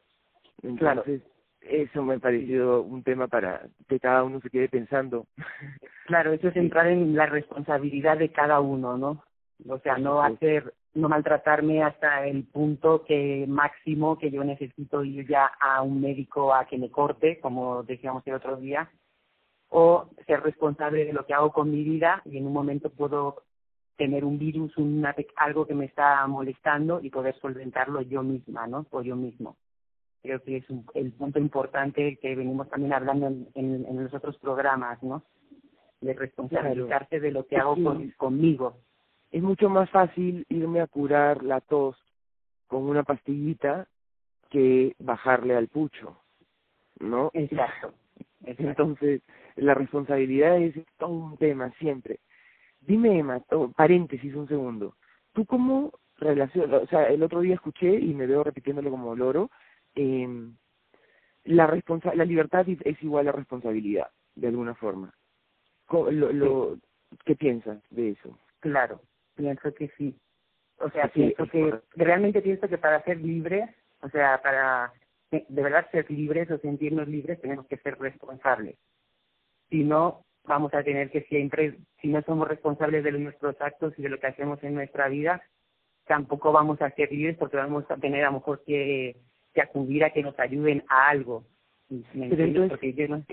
Entonces, 0.61 1.21
eso 1.69 2.03
me 2.03 2.15
ha 2.15 2.19
parecido 2.19 2.81
un 2.81 3.03
tema 3.03 3.27
para 3.27 3.67
que 3.87 3.99
cada 3.99 4.23
uno 4.23 4.39
se 4.41 4.49
quede 4.49 4.69
pensando. 4.69 5.25
Claro, 6.05 6.33
eso 6.33 6.49
es 6.49 6.55
entrar 6.57 6.87
en 6.87 7.15
la 7.15 7.27
responsabilidad 7.27 8.17
de 8.17 8.27
cada 8.27 8.59
uno, 8.59 8.97
¿no? 8.97 9.23
O 9.69 9.79
sea, 9.79 9.97
no 9.97 10.21
hacer 10.21 10.73
no 10.95 11.09
maltratarme 11.09 11.81
hasta 11.81 12.27
el 12.27 12.43
punto 12.43 13.03
que 13.03 13.45
máximo 13.47 14.17
que 14.17 14.29
yo 14.29 14.43
necesito 14.43 15.03
ir 15.03 15.27
ya 15.27 15.49
a 15.59 15.81
un 15.81 16.01
médico 16.01 16.53
a 16.53 16.65
que 16.65 16.77
me 16.77 16.91
corte, 16.91 17.39
como 17.39 17.83
decíamos 17.83 18.21
el 18.27 18.35
otro 18.35 18.57
día, 18.57 18.91
o 19.69 20.09
ser 20.27 20.41
responsable 20.41 21.05
de 21.05 21.13
lo 21.13 21.25
que 21.25 21.33
hago 21.33 21.51
con 21.51 21.71
mi 21.71 21.83
vida 21.83 22.21
y 22.25 22.37
en 22.37 22.45
un 22.45 22.53
momento 22.53 22.91
puedo 22.91 23.43
tener 23.97 24.23
un 24.25 24.37
virus, 24.37 24.77
una, 24.77 25.15
algo 25.37 25.65
que 25.65 25.73
me 25.73 25.85
está 25.85 26.25
molestando 26.27 26.99
y 27.01 27.09
poder 27.09 27.35
solventarlo 27.39 28.01
yo 28.01 28.21
misma, 28.21 28.67
¿no? 28.67 28.85
O 28.91 29.01
yo 29.01 29.15
mismo. 29.15 29.57
Creo 30.23 30.41
que 30.41 30.57
es 30.57 30.69
un, 30.69 30.85
el 30.95 31.11
punto 31.11 31.37
importante 31.37 32.17
que 32.17 32.35
venimos 32.35 32.69
también 32.69 32.93
hablando 32.93 33.27
en, 33.27 33.47
en, 33.53 33.85
en 33.85 34.03
los 34.03 34.13
otros 34.13 34.37
programas, 34.37 35.03
¿no? 35.03 35.23
De 36.01 36.13
responsabilizarse 36.13 37.19
de 37.19 37.31
lo 37.31 37.45
que 37.45 37.57
hago 37.57 37.75
con, 37.75 38.09
conmigo 38.17 38.77
es 39.33 39.41
mucho 39.41 39.67
más 39.67 39.89
fácil 39.89 40.45
irme 40.47 40.79
a 40.79 40.87
curar 40.87 41.43
la 41.43 41.59
tos 41.59 41.97
con 42.67 42.83
una 42.83 43.03
pastillita 43.03 43.87
que 44.51 44.95
bajarle 44.99 45.55
al 45.55 45.67
pucho, 45.67 46.15
¿no? 46.99 47.31
Exacto. 47.33 47.95
Entonces, 48.45 49.23
la 49.55 49.73
responsabilidad 49.73 50.61
es 50.61 50.75
todo 50.99 51.09
un 51.09 51.37
tema 51.37 51.71
siempre. 51.79 52.19
Dime, 52.79 53.17
Emma, 53.17 53.41
paréntesis 53.75 54.35
un 54.35 54.47
segundo. 54.47 54.95
¿Tú 55.33 55.47
cómo 55.47 55.93
relacionas, 56.17 56.83
o 56.83 56.87
sea, 56.87 57.05
el 57.05 57.23
otro 57.23 57.41
día 57.41 57.55
escuché 57.55 57.95
y 57.95 58.13
me 58.13 58.27
veo 58.27 58.43
repitiéndolo 58.43 58.91
como 58.91 59.15
loro, 59.15 59.49
eh, 59.95 60.27
la, 61.45 61.67
responsa 61.67 62.13
la 62.15 62.25
libertad 62.25 62.65
es 62.67 63.03
igual 63.03 63.27
a 63.27 63.31
responsabilidad, 63.31 64.09
de 64.35 64.47
alguna 64.47 64.75
forma. 64.75 65.13
Lo, 65.89 66.11
lo, 66.11 66.77
¿Qué 67.25 67.35
piensas 67.35 67.81
de 67.89 68.11
eso? 68.11 68.37
Claro, 68.59 69.01
pienso 69.35 69.73
que 69.73 69.89
sí. 69.97 70.15
O 70.79 70.89
sea, 70.89 71.07
pienso 71.09 71.45
que 71.47 71.79
realmente 71.95 72.41
pienso 72.41 72.67
que 72.67 72.77
para 72.77 73.03
ser 73.03 73.17
libres, 73.17 73.69
o 74.01 74.09
sea, 74.09 74.41
para 74.41 74.91
de 75.31 75.61
verdad 75.63 75.89
ser 75.91 76.09
libres 76.11 76.49
o 76.51 76.57
sentirnos 76.59 77.07
libres, 77.07 77.41
tenemos 77.41 77.65
que 77.67 77.77
ser 77.77 77.97
responsables. 77.99 78.77
Si 79.69 79.83
no, 79.83 80.25
vamos 80.43 80.73
a 80.73 80.83
tener 80.83 81.09
que 81.09 81.21
siempre, 81.23 81.79
si 82.01 82.09
no 82.09 82.21
somos 82.23 82.47
responsables 82.47 83.03
de 83.03 83.11
nuestros 83.13 83.59
actos 83.61 83.93
y 83.97 84.03
de 84.03 84.09
lo 84.09 84.19
que 84.19 84.27
hacemos 84.27 84.63
en 84.63 84.75
nuestra 84.75 85.07
vida, 85.07 85.41
tampoco 86.05 86.51
vamos 86.51 86.81
a 86.81 86.91
ser 86.91 87.11
libres 87.11 87.37
porque 87.37 87.57
vamos 87.57 87.89
a 87.89 87.97
tener 87.97 88.23
a 88.23 88.27
lo 88.27 88.33
mejor 88.33 88.63
que 88.65 89.15
que 89.53 89.61
acudir 89.61 90.03
a 90.03 90.11
que 90.11 90.23
nos 90.23 90.37
ayuden 90.39 90.83
a 90.89 91.09
algo. 91.09 91.45
Pero 91.89 92.43
entonces, 92.43 92.95
yo 92.95 93.07
no, 93.07 93.23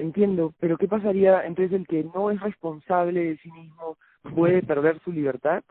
entiendo, 0.00 0.54
pero 0.60 0.78
¿qué 0.78 0.86
pasaría 0.86 1.44
entonces 1.46 1.80
el 1.80 1.86
que 1.86 2.04
no 2.04 2.30
es 2.30 2.40
responsable 2.40 3.24
de 3.24 3.36
sí 3.38 3.50
mismo 3.50 3.96
puede 4.34 4.62
perder 4.62 5.00
su 5.00 5.10
libertad? 5.10 5.64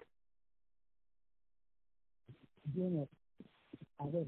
a 3.97 4.05
ver, 4.07 4.25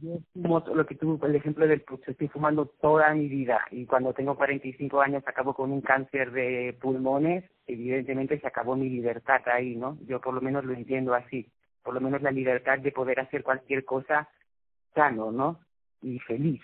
yo 0.00 0.18
fumo 0.32 0.64
lo 0.74 0.86
que 0.86 0.94
tú, 0.94 1.20
el 1.22 1.36
ejemplo 1.36 1.66
del 1.68 1.84
estoy 2.06 2.28
fumando 2.28 2.66
toda 2.80 3.12
mi 3.14 3.28
vida 3.28 3.60
y 3.70 3.84
cuando 3.84 4.14
tengo 4.14 4.34
45 4.34 5.00
años 5.00 5.22
acabo 5.26 5.54
con 5.54 5.70
un 5.70 5.82
cáncer 5.82 6.32
de 6.32 6.76
pulmones, 6.80 7.44
evidentemente 7.66 8.40
se 8.40 8.46
acabó 8.46 8.76
mi 8.76 8.88
libertad 8.88 9.42
ahí, 9.46 9.76
¿no? 9.76 9.98
Yo 10.06 10.20
por 10.20 10.34
lo 10.34 10.40
menos 10.40 10.64
lo 10.64 10.72
entiendo 10.72 11.14
así, 11.14 11.46
por 11.84 11.94
lo 11.94 12.00
menos 12.00 12.22
la 12.22 12.30
libertad 12.30 12.78
de 12.78 12.92
poder 12.92 13.20
hacer 13.20 13.42
cualquier 13.42 13.84
cosa 13.84 14.28
sano, 14.94 15.30
¿no? 15.30 15.60
Y 16.02 16.18
feliz. 16.20 16.62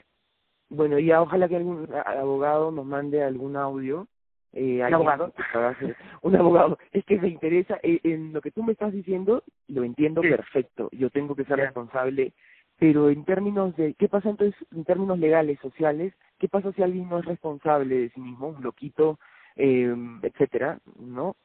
Bueno, 0.69 0.99
y 0.99 1.13
ojalá 1.13 1.49
que 1.49 1.57
algún 1.57 1.89
abogado 2.07 2.71
nos 2.71 2.87
mande 2.87 3.23
algún 3.23 3.57
audio. 3.57 4.07
Eh, 4.53 4.83
¿Un 4.85 4.95
abogado? 4.95 5.33
un 6.23 6.37
abogado. 6.37 6.79
Es 6.93 7.05
que 7.05 7.19
me 7.19 7.29
interesa, 7.29 7.79
eh, 7.83 8.01
en 8.03 8.33
lo 8.33 8.41
que 8.41 8.51
tú 8.51 8.63
me 8.63 8.73
estás 8.73 8.93
diciendo, 8.93 9.45
lo 9.69 9.85
entiendo 9.85 10.23
perfecto. 10.23 10.89
Yo 10.93 11.11
tengo 11.11 11.37
que 11.37 11.45
ser 11.45 11.59
responsable 11.59 12.33
pero 12.81 13.11
en 13.11 13.27
términos 13.27 13.77
de, 13.77 13.95
¿qué 13.95 14.09
pasa 14.09 14.31
entonces 14.31 14.59
en 14.75 14.85
términos 14.85 15.19
legales, 15.19 15.59
sociales? 15.61 16.15
¿Qué 16.39 16.49
pasa 16.49 16.73
si 16.73 16.83
alguien 16.83 17.11
no 17.11 17.19
es 17.19 17.27
responsable 17.27 17.95
de 17.95 18.09
sí 18.09 18.21
mismo, 18.21 18.49
un 18.49 18.63
loquito, 18.63 19.19
eh, 19.55 19.95
etcétera, 20.23 20.79
¿no? 20.99 21.37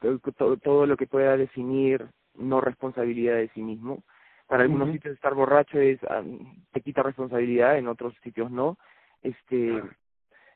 Todo, 0.00 0.56
todo 0.56 0.86
lo 0.86 0.96
que 0.96 1.06
pueda 1.06 1.36
definir 1.36 2.08
no 2.38 2.60
responsabilidad 2.60 3.36
de 3.36 3.48
sí 3.48 3.62
mismo. 3.62 4.02
Para 4.46 4.62
algunos 4.62 4.90
sitios 4.92 5.14
estar 5.14 5.34
borracho 5.34 5.78
es 5.78 6.02
ah, 6.04 6.22
te 6.72 6.80
quita 6.80 7.02
responsabilidad, 7.02 7.76
en 7.76 7.88
otros 7.88 8.14
sitios 8.22 8.50
no. 8.50 8.78
Este, 9.22 9.82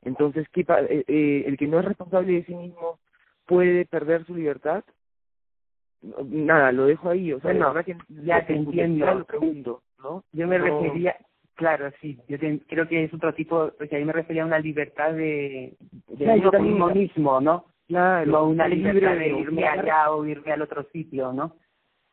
entonces, 0.02 0.46
¿qué 0.50 0.62
eh, 0.62 1.04
eh, 1.06 1.44
el 1.46 1.56
que 1.58 1.66
no 1.66 1.78
es 1.78 1.84
responsable 1.84 2.32
de 2.32 2.44
sí 2.44 2.54
mismo 2.54 2.98
puede 3.46 3.84
perder 3.84 4.24
su 4.24 4.34
libertad. 4.34 4.84
Nada, 6.24 6.72
lo 6.72 6.86
dejo 6.86 7.10
ahí. 7.10 7.32
O 7.32 7.40
sea, 7.40 7.52
la 7.52 7.68
verdad 7.68 7.84
que 7.84 7.96
ya 8.24 8.44
te 8.46 8.54
entiendo. 8.54 9.14
Lo 9.14 9.24
pregunto. 9.24 9.82
¿no? 10.02 10.24
Yo 10.32 10.48
me 10.48 10.58
refería, 10.58 11.14
claro, 11.54 11.90
sí, 12.00 12.18
yo 12.26 12.36
creo 12.66 12.88
que 12.88 13.04
es 13.04 13.14
otro 13.14 13.32
tipo, 13.34 13.70
porque 13.78 13.96
ahí 13.96 14.04
me 14.04 14.12
refería 14.12 14.42
a 14.42 14.46
una 14.46 14.58
libertad 14.58 15.12
de, 15.12 15.76
de 16.08 16.94
mismo, 16.94 17.40
¿no? 17.40 17.66
Claro, 17.86 18.30
no 18.30 18.44
una 18.48 18.66
libertad 18.66 19.16
de 19.16 19.28
irme 19.28 19.68
allá 19.68 20.10
o 20.10 20.24
irme 20.24 20.52
al 20.52 20.62
otro 20.62 20.84
sitio, 20.92 21.32
¿no? 21.32 21.54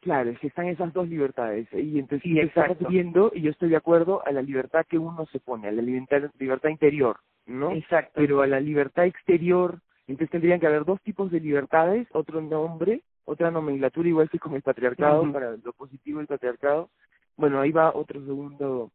Claro, 0.01 0.29
es 0.29 0.39
que 0.39 0.47
están 0.47 0.67
esas 0.67 0.93
dos 0.93 1.09
libertades. 1.09 1.67
Y 1.73 1.99
entonces 1.99 2.23
sí, 2.23 2.39
está 2.39 2.67
refiriendo, 2.67 3.31
y 3.33 3.41
yo 3.41 3.51
estoy 3.51 3.69
de 3.69 3.75
acuerdo, 3.75 4.25
a 4.25 4.31
la 4.31 4.41
libertad 4.41 4.85
que 4.87 4.97
uno 4.97 5.25
se 5.31 5.39
pone, 5.39 5.67
a 5.67 5.71
la 5.71 5.81
libertad, 5.81 6.31
libertad 6.39 6.69
interior, 6.69 7.17
¿no? 7.45 7.71
Exacto. 7.71 8.13
Pero 8.15 8.41
a 8.41 8.47
la 8.47 8.59
libertad 8.59 9.05
exterior, 9.05 9.79
entonces 10.07 10.31
tendrían 10.31 10.59
que 10.59 10.67
haber 10.67 10.85
dos 10.85 11.01
tipos 11.01 11.31
de 11.31 11.41
libertades, 11.41 12.07
otro 12.13 12.41
nombre, 12.41 13.01
otra 13.25 13.51
nomenclatura, 13.51 14.07
igual 14.07 14.29
que 14.29 14.39
con 14.39 14.55
el 14.55 14.61
patriarcado, 14.61 15.31
para 15.33 15.57
lo 15.57 15.73
positivo 15.73 16.19
del 16.19 16.27
patriarcado, 16.27 16.89
bueno, 17.35 17.59
ahí 17.59 17.71
va 17.71 17.93
otro 17.93 18.19
segundo 18.25 18.91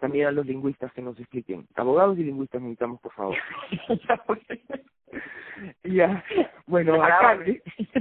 también 0.00 0.26
a 0.26 0.32
los 0.32 0.46
lingüistas 0.46 0.92
que 0.92 1.02
nos 1.02 1.18
expliquen. 1.18 1.66
Abogados 1.76 2.18
y 2.18 2.24
lingüistas 2.24 2.60
necesitamos, 2.60 3.00
por 3.00 3.12
favor. 3.12 3.36
ya, 5.84 6.24
bueno, 6.66 7.02
acá 7.02 7.38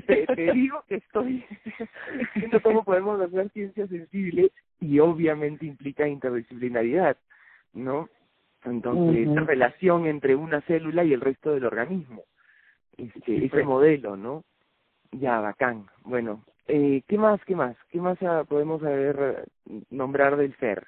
te, 0.07 0.25
te, 0.27 0.51
digo 0.53 0.83
que 0.87 0.95
estoy 0.95 1.45
viendo 2.35 2.61
cómo 2.61 2.83
podemos 2.83 3.19
hacer 3.21 3.49
ciencias 3.51 3.89
sensibles 3.89 4.51
y 4.79 4.99
obviamente 4.99 5.65
implica 5.65 6.07
interdisciplinaridad, 6.07 7.17
¿no? 7.73 8.09
Entonces, 8.65 9.27
uh 9.27 9.45
relación 9.45 10.05
entre 10.05 10.35
una 10.35 10.61
célula 10.61 11.03
y 11.03 11.13
el 11.13 11.21
resto 11.21 11.53
del 11.53 11.65
organismo. 11.65 12.23
Este, 12.97 13.37
ese 13.37 13.49
pues. 13.49 13.65
modelo, 13.65 14.17
¿no? 14.17 14.43
Ya, 15.11 15.39
bacán. 15.39 15.85
Bueno, 16.03 16.43
eh, 16.71 17.01
¿Qué 17.07 17.17
más, 17.17 17.43
qué 17.45 17.55
más? 17.55 17.75
¿Qué 17.89 17.99
más 17.99 18.21
ah, 18.21 18.45
podemos 18.47 18.79
saber 18.81 19.49
nombrar 19.89 20.37
del 20.37 20.55
ser? 20.57 20.85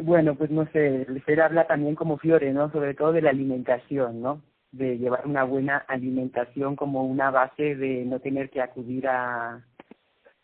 Bueno, 0.00 0.36
pues 0.36 0.50
no 0.50 0.66
sé, 0.66 1.02
el 1.02 1.24
ser 1.24 1.40
habla 1.40 1.66
también 1.66 1.96
como 1.96 2.16
Fiore, 2.16 2.52
¿no? 2.52 2.70
Sobre 2.70 2.94
todo 2.94 3.12
de 3.12 3.22
la 3.22 3.30
alimentación, 3.30 4.22
¿no? 4.22 4.40
De 4.72 4.98
llevar 4.98 5.26
una 5.26 5.44
buena 5.44 5.78
alimentación 5.78 6.76
como 6.76 7.04
una 7.04 7.30
base 7.30 7.76
de 7.76 8.04
no 8.04 8.20
tener 8.20 8.50
que 8.50 8.60
acudir 8.60 9.08
a, 9.08 9.64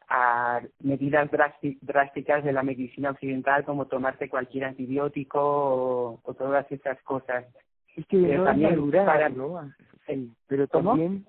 a 0.09 0.61
medidas 0.81 1.31
drásticas 1.81 2.45
de 2.45 2.53
la 2.53 2.63
medicina 2.63 3.11
occidental 3.11 3.65
como 3.65 3.87
tomarte 3.87 4.29
cualquier 4.29 4.65
antibiótico 4.65 6.21
o, 6.23 6.35
todas 6.35 6.71
esas 6.71 7.01
cosas. 7.03 7.47
Es 7.97 8.07
que 8.07 8.19
pero 8.19 8.45
también 8.45 8.91
para, 8.91 9.29
¿no? 9.31 9.73
Sí, 10.07 10.31
pero 10.47 10.67
también 10.67 11.27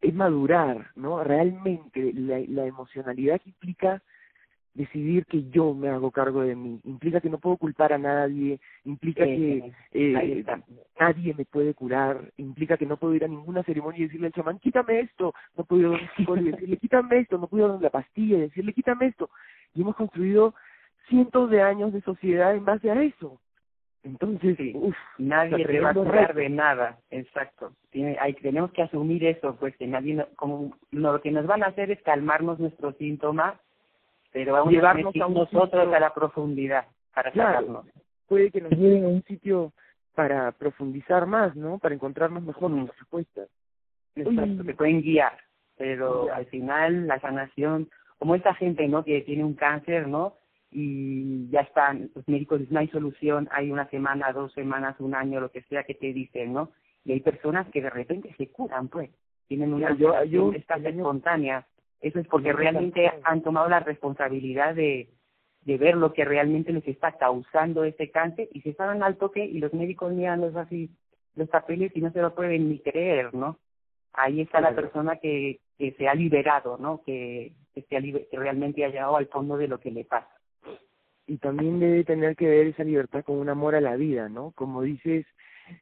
es 0.00 0.14
madurar, 0.14 0.88
¿no? 0.96 1.22
Realmente 1.22 2.12
la, 2.14 2.40
la 2.48 2.66
emocionalidad 2.66 3.40
que 3.40 3.50
implica 3.50 4.02
decidir 4.74 5.24
que 5.26 5.48
yo 5.50 5.72
me 5.72 5.88
hago 5.88 6.10
cargo 6.10 6.42
de 6.42 6.56
mí, 6.56 6.80
implica 6.84 7.20
que 7.20 7.30
no 7.30 7.38
puedo 7.38 7.56
culpar 7.56 7.92
a 7.92 7.98
nadie, 7.98 8.60
implica 8.84 9.24
que 9.24 9.72
eh, 9.92 10.44
nadie 10.98 11.34
me 11.34 11.44
puede 11.44 11.74
curar, 11.74 12.32
implica 12.36 12.76
que 12.76 12.86
no 12.86 12.96
puedo 12.96 13.14
ir 13.14 13.24
a 13.24 13.28
ninguna 13.28 13.62
ceremonia 13.62 14.00
y 14.00 14.04
decirle 14.04 14.26
al 14.26 14.32
chamán, 14.32 14.58
quítame 14.58 15.00
esto, 15.00 15.32
no 15.56 15.64
puedo 15.64 15.94
ir 15.94 16.00
a 16.00 16.40
y 16.40 16.44
decirle, 16.50 16.76
quítame 16.76 17.18
esto, 17.18 17.38
no 17.38 17.46
puedo 17.46 17.66
ir 17.66 17.78
a 17.78 17.82
la 17.82 17.90
pastilla 17.90 18.36
y 18.36 18.40
decirle, 18.40 18.72
quítame 18.72 19.06
esto. 19.06 19.30
Y 19.74 19.82
hemos 19.82 19.94
construido 19.94 20.54
cientos 21.08 21.50
de 21.50 21.62
años 21.62 21.92
de 21.92 22.00
sociedad 22.00 22.54
en 22.54 22.64
base 22.64 22.90
a 22.90 23.00
eso. 23.00 23.40
Entonces, 24.02 24.58
uf, 24.74 24.96
nadie 25.16 25.80
va 25.80 25.90
a 25.90 25.94
curar 25.94 26.34
de 26.34 26.50
nada, 26.50 26.98
exacto. 27.10 27.72
Tiene, 27.90 28.18
hay, 28.20 28.34
tenemos 28.34 28.70
que 28.72 28.82
asumir 28.82 29.24
eso, 29.24 29.56
pues 29.58 29.74
que 29.78 29.86
nadie, 29.86 30.26
como 30.36 30.76
lo 30.90 31.20
que 31.22 31.30
nos 31.30 31.46
van 31.46 31.62
a 31.62 31.68
hacer 31.68 31.90
es 31.90 32.02
calmarnos 32.02 32.58
nuestros 32.58 32.94
síntomas, 32.96 33.54
pero 34.34 34.52
vamos 34.52 34.72
llevarnos 34.72 35.14
a, 35.14 35.28
nosotros 35.28 35.94
a 35.94 36.00
la 36.00 36.12
profundidad 36.12 36.84
para 37.14 37.30
claro, 37.30 37.84
Puede 38.26 38.50
que 38.50 38.60
nos 38.60 38.72
lleven 38.72 39.04
a 39.04 39.08
un 39.08 39.22
sitio 39.22 39.72
para 40.14 40.50
profundizar 40.52 41.26
más, 41.26 41.54
¿no? 41.54 41.78
Para 41.78 41.94
encontrarnos 41.94 42.42
mejor 42.42 42.70
mm. 42.70 42.74
nuestras 42.74 42.98
respuestas. 42.98 43.48
Exacto, 44.16 44.64
que 44.64 44.74
pueden 44.74 45.02
guiar, 45.02 45.38
pero 45.76 46.32
al 46.32 46.46
final 46.46 47.06
la 47.06 47.20
sanación, 47.20 47.88
como 48.18 48.34
esta 48.34 48.54
gente, 48.54 48.88
¿no? 48.88 49.04
Que 49.04 49.22
tiene 49.22 49.44
un 49.44 49.54
cáncer, 49.54 50.08
¿no? 50.08 50.34
y 50.76 51.48
ya 51.50 51.60
están, 51.60 52.10
los 52.16 52.26
médicos 52.26 52.58
dicen, 52.58 52.74
no 52.74 52.80
hay 52.80 52.88
solución, 52.88 53.48
hay 53.52 53.70
una 53.70 53.88
semana, 53.90 54.32
dos 54.32 54.52
semanas, 54.54 54.96
un 54.98 55.14
año, 55.14 55.38
lo 55.40 55.52
que 55.52 55.62
sea 55.62 55.84
que 55.84 55.94
te 55.94 56.12
dicen, 56.12 56.52
¿no? 56.52 56.72
Y 57.04 57.12
hay 57.12 57.20
personas 57.20 57.68
que 57.70 57.80
de 57.80 57.90
repente 57.90 58.34
se 58.36 58.48
curan, 58.48 58.88
pues, 58.88 59.08
tienen 59.46 59.72
una 59.72 59.94
yo, 59.96 60.24
yo, 60.24 60.52
espontánea. 60.52 61.64
Eso 62.04 62.20
es 62.20 62.26
porque 62.28 62.52
realmente 62.52 63.10
han 63.22 63.42
tomado 63.42 63.68
la 63.68 63.80
responsabilidad 63.80 64.74
de, 64.74 65.08
de 65.62 65.78
ver 65.78 65.96
lo 65.96 66.12
que 66.12 66.24
realmente 66.24 66.72
les 66.72 66.86
está 66.86 67.12
causando 67.12 67.84
ese 67.84 68.10
cáncer 68.10 68.48
y 68.52 68.60
se 68.60 68.70
estaban 68.70 69.02
al 69.02 69.16
toque 69.16 69.44
y 69.44 69.58
los 69.58 69.72
médicos 69.72 70.12
miran 70.12 70.40
los 70.40 70.54
así 70.54 70.90
los 71.34 71.48
papeles 71.48 71.90
y 71.96 72.00
no 72.00 72.12
se 72.12 72.20
lo 72.20 72.34
pueden 72.34 72.68
ni 72.68 72.78
creer, 72.78 73.34
¿no? 73.34 73.58
Ahí 74.12 74.40
está 74.40 74.60
la 74.60 74.74
persona 74.74 75.16
que, 75.16 75.58
que 75.78 75.92
se 75.92 76.06
ha 76.06 76.14
liberado, 76.14 76.78
¿no? 76.78 77.02
Que, 77.04 77.52
que, 77.74 77.82
se 77.82 77.96
ha 77.96 78.00
que 78.00 78.26
realmente 78.32 78.84
ha 78.84 78.88
llegado 78.88 79.16
al 79.16 79.26
fondo 79.26 79.56
de 79.56 79.66
lo 79.66 79.80
que 79.80 79.90
le 79.90 80.04
pasa 80.04 80.28
y 81.26 81.38
también 81.38 81.80
debe 81.80 82.04
tener 82.04 82.36
que 82.36 82.46
ver 82.46 82.66
esa 82.66 82.84
libertad 82.84 83.24
con 83.24 83.38
un 83.38 83.48
amor 83.48 83.74
a 83.74 83.80
la 83.80 83.96
vida, 83.96 84.28
¿no? 84.28 84.52
Como 84.52 84.82
dices, 84.82 85.26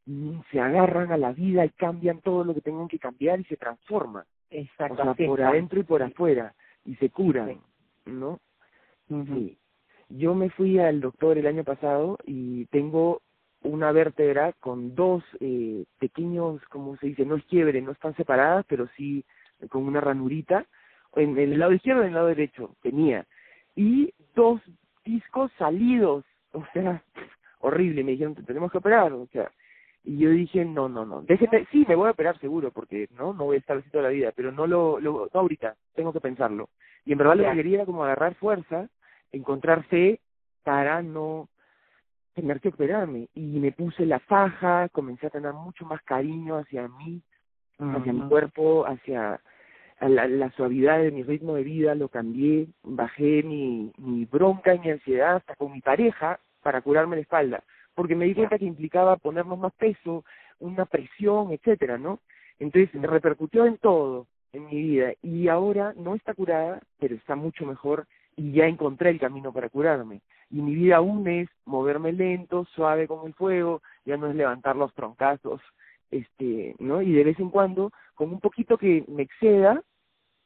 mm, 0.06 0.40
se 0.50 0.60
agarran 0.60 1.10
a 1.12 1.16
la 1.16 1.32
vida 1.32 1.64
y 1.64 1.70
cambian 1.70 2.20
todo 2.20 2.44
lo 2.44 2.54
que 2.54 2.60
tengan 2.60 2.88
que 2.88 2.98
cambiar 2.98 3.40
y 3.40 3.44
se 3.44 3.56
transforman. 3.56 4.24
Exacto. 4.52 5.02
O 5.02 5.14
sea, 5.14 5.26
por 5.26 5.42
adentro 5.42 5.80
y 5.80 5.82
por 5.82 6.02
afuera, 6.02 6.54
y 6.84 6.94
se 6.96 7.10
curan, 7.10 7.60
¿no? 8.04 8.40
Sí. 9.08 9.58
Yo 10.08 10.34
me 10.34 10.50
fui 10.50 10.78
al 10.78 11.00
doctor 11.00 11.38
el 11.38 11.46
año 11.46 11.64
pasado 11.64 12.18
y 12.24 12.66
tengo 12.66 13.22
una 13.62 13.92
vértebra 13.92 14.52
con 14.54 14.94
dos 14.94 15.22
eh, 15.40 15.84
pequeños, 15.98 16.62
como 16.68 16.96
se 16.98 17.08
dice, 17.08 17.24
no 17.24 17.36
es 17.36 17.44
quiebre, 17.44 17.80
no 17.80 17.92
están 17.92 18.14
separadas, 18.16 18.64
pero 18.68 18.88
sí 18.96 19.24
con 19.70 19.84
una 19.84 20.00
ranurita, 20.00 20.66
en 21.14 21.38
el 21.38 21.58
lado 21.58 21.72
izquierdo 21.72 22.02
y 22.02 22.04
en 22.04 22.08
el 22.08 22.14
lado 22.14 22.26
derecho 22.28 22.74
tenía, 22.82 23.26
y 23.76 24.12
dos 24.34 24.60
discos 25.04 25.50
salidos, 25.58 26.24
o 26.52 26.64
sea, 26.72 27.02
horrible, 27.60 28.04
me 28.04 28.12
dijeron, 28.12 28.34
tenemos 28.34 28.70
que 28.72 28.78
operar, 28.78 29.12
o 29.12 29.26
sea, 29.28 29.50
y 30.04 30.18
yo 30.18 30.30
dije, 30.30 30.64
no, 30.64 30.88
no, 30.88 31.04
no, 31.04 31.22
déjeme, 31.22 31.66
sí, 31.70 31.84
me 31.88 31.94
voy 31.94 32.08
a 32.08 32.12
operar 32.12 32.38
seguro, 32.40 32.70
porque 32.72 33.08
no, 33.16 33.32
no 33.32 33.44
voy 33.44 33.56
a 33.56 33.60
estar 33.60 33.76
así 33.76 33.88
toda 33.90 34.04
la 34.04 34.10
vida, 34.10 34.32
pero 34.34 34.50
no 34.50 34.66
lo, 34.66 34.98
lo 34.98 35.28
no 35.32 35.40
ahorita, 35.40 35.76
tengo 35.94 36.12
que 36.12 36.20
pensarlo. 36.20 36.68
Y 37.04 37.12
en 37.12 37.18
verdad 37.18 37.36
lo 37.36 37.44
que 37.44 37.56
quería 37.56 37.76
era 37.76 37.86
como 37.86 38.04
agarrar 38.04 38.34
fuerza, 38.34 38.88
encontrar 39.30 39.84
fe 39.84 40.20
para 40.64 41.02
no 41.02 41.48
tener 42.34 42.60
que 42.60 42.68
operarme. 42.68 43.28
Y 43.34 43.60
me 43.60 43.72
puse 43.72 44.06
la 44.06 44.18
faja, 44.20 44.88
comencé 44.88 45.26
a 45.26 45.30
tener 45.30 45.52
mucho 45.52 45.84
más 45.84 46.02
cariño 46.02 46.56
hacia 46.56 46.88
mí, 46.88 47.22
hacia 47.78 48.12
mi 48.12 48.28
cuerpo, 48.28 48.86
hacia 48.86 49.40
la, 50.00 50.28
la 50.28 50.50
suavidad 50.52 50.98
de 50.98 51.10
mi 51.10 51.22
ritmo 51.22 51.54
de 51.54 51.64
vida, 51.64 51.94
lo 51.94 52.08
cambié, 52.08 52.68
bajé 52.82 53.42
mi, 53.42 53.92
mi 53.98 54.24
bronca 54.24 54.74
y 54.74 54.78
mi 54.80 54.90
ansiedad 54.90 55.36
hasta 55.36 55.56
con 55.56 55.72
mi 55.72 55.80
pareja 55.80 56.38
para 56.62 56.80
curarme 56.80 57.16
la 57.16 57.22
espalda, 57.22 57.64
porque 57.94 58.14
me 58.14 58.26
di 58.26 58.34
cuenta 58.34 58.58
que 58.58 58.64
implicaba 58.64 59.16
ponernos 59.16 59.58
más 59.58 59.72
peso, 59.74 60.24
una 60.58 60.86
presión, 60.86 61.52
etcétera, 61.52 61.98
¿no? 61.98 62.20
Entonces 62.58 62.90
repercutió 63.02 63.66
en 63.66 63.78
todo 63.78 64.26
en 64.52 64.66
mi 64.66 64.82
vida 64.82 65.12
y 65.22 65.48
ahora 65.48 65.94
no 65.96 66.14
está 66.14 66.34
curada, 66.34 66.80
pero 66.98 67.14
está 67.14 67.34
mucho 67.36 67.64
mejor 67.66 68.06
y 68.36 68.52
ya 68.52 68.66
encontré 68.66 69.10
el 69.10 69.20
camino 69.20 69.52
para 69.52 69.68
curarme. 69.68 70.20
Y 70.50 70.60
mi 70.60 70.74
vida 70.74 70.96
aún 70.96 71.26
es 71.28 71.48
moverme 71.64 72.12
lento, 72.12 72.66
suave 72.74 73.08
como 73.08 73.26
el 73.26 73.34
fuego, 73.34 73.82
ya 74.04 74.16
no 74.16 74.28
es 74.28 74.34
levantar 74.34 74.76
los 74.76 74.92
troncazos, 74.94 75.60
este, 76.10 76.76
¿no? 76.78 77.00
Y 77.00 77.12
de 77.12 77.24
vez 77.24 77.38
en 77.40 77.50
cuando, 77.50 77.90
con 78.14 78.30
un 78.30 78.40
poquito 78.40 78.76
que 78.76 79.04
me 79.08 79.22
exceda, 79.22 79.82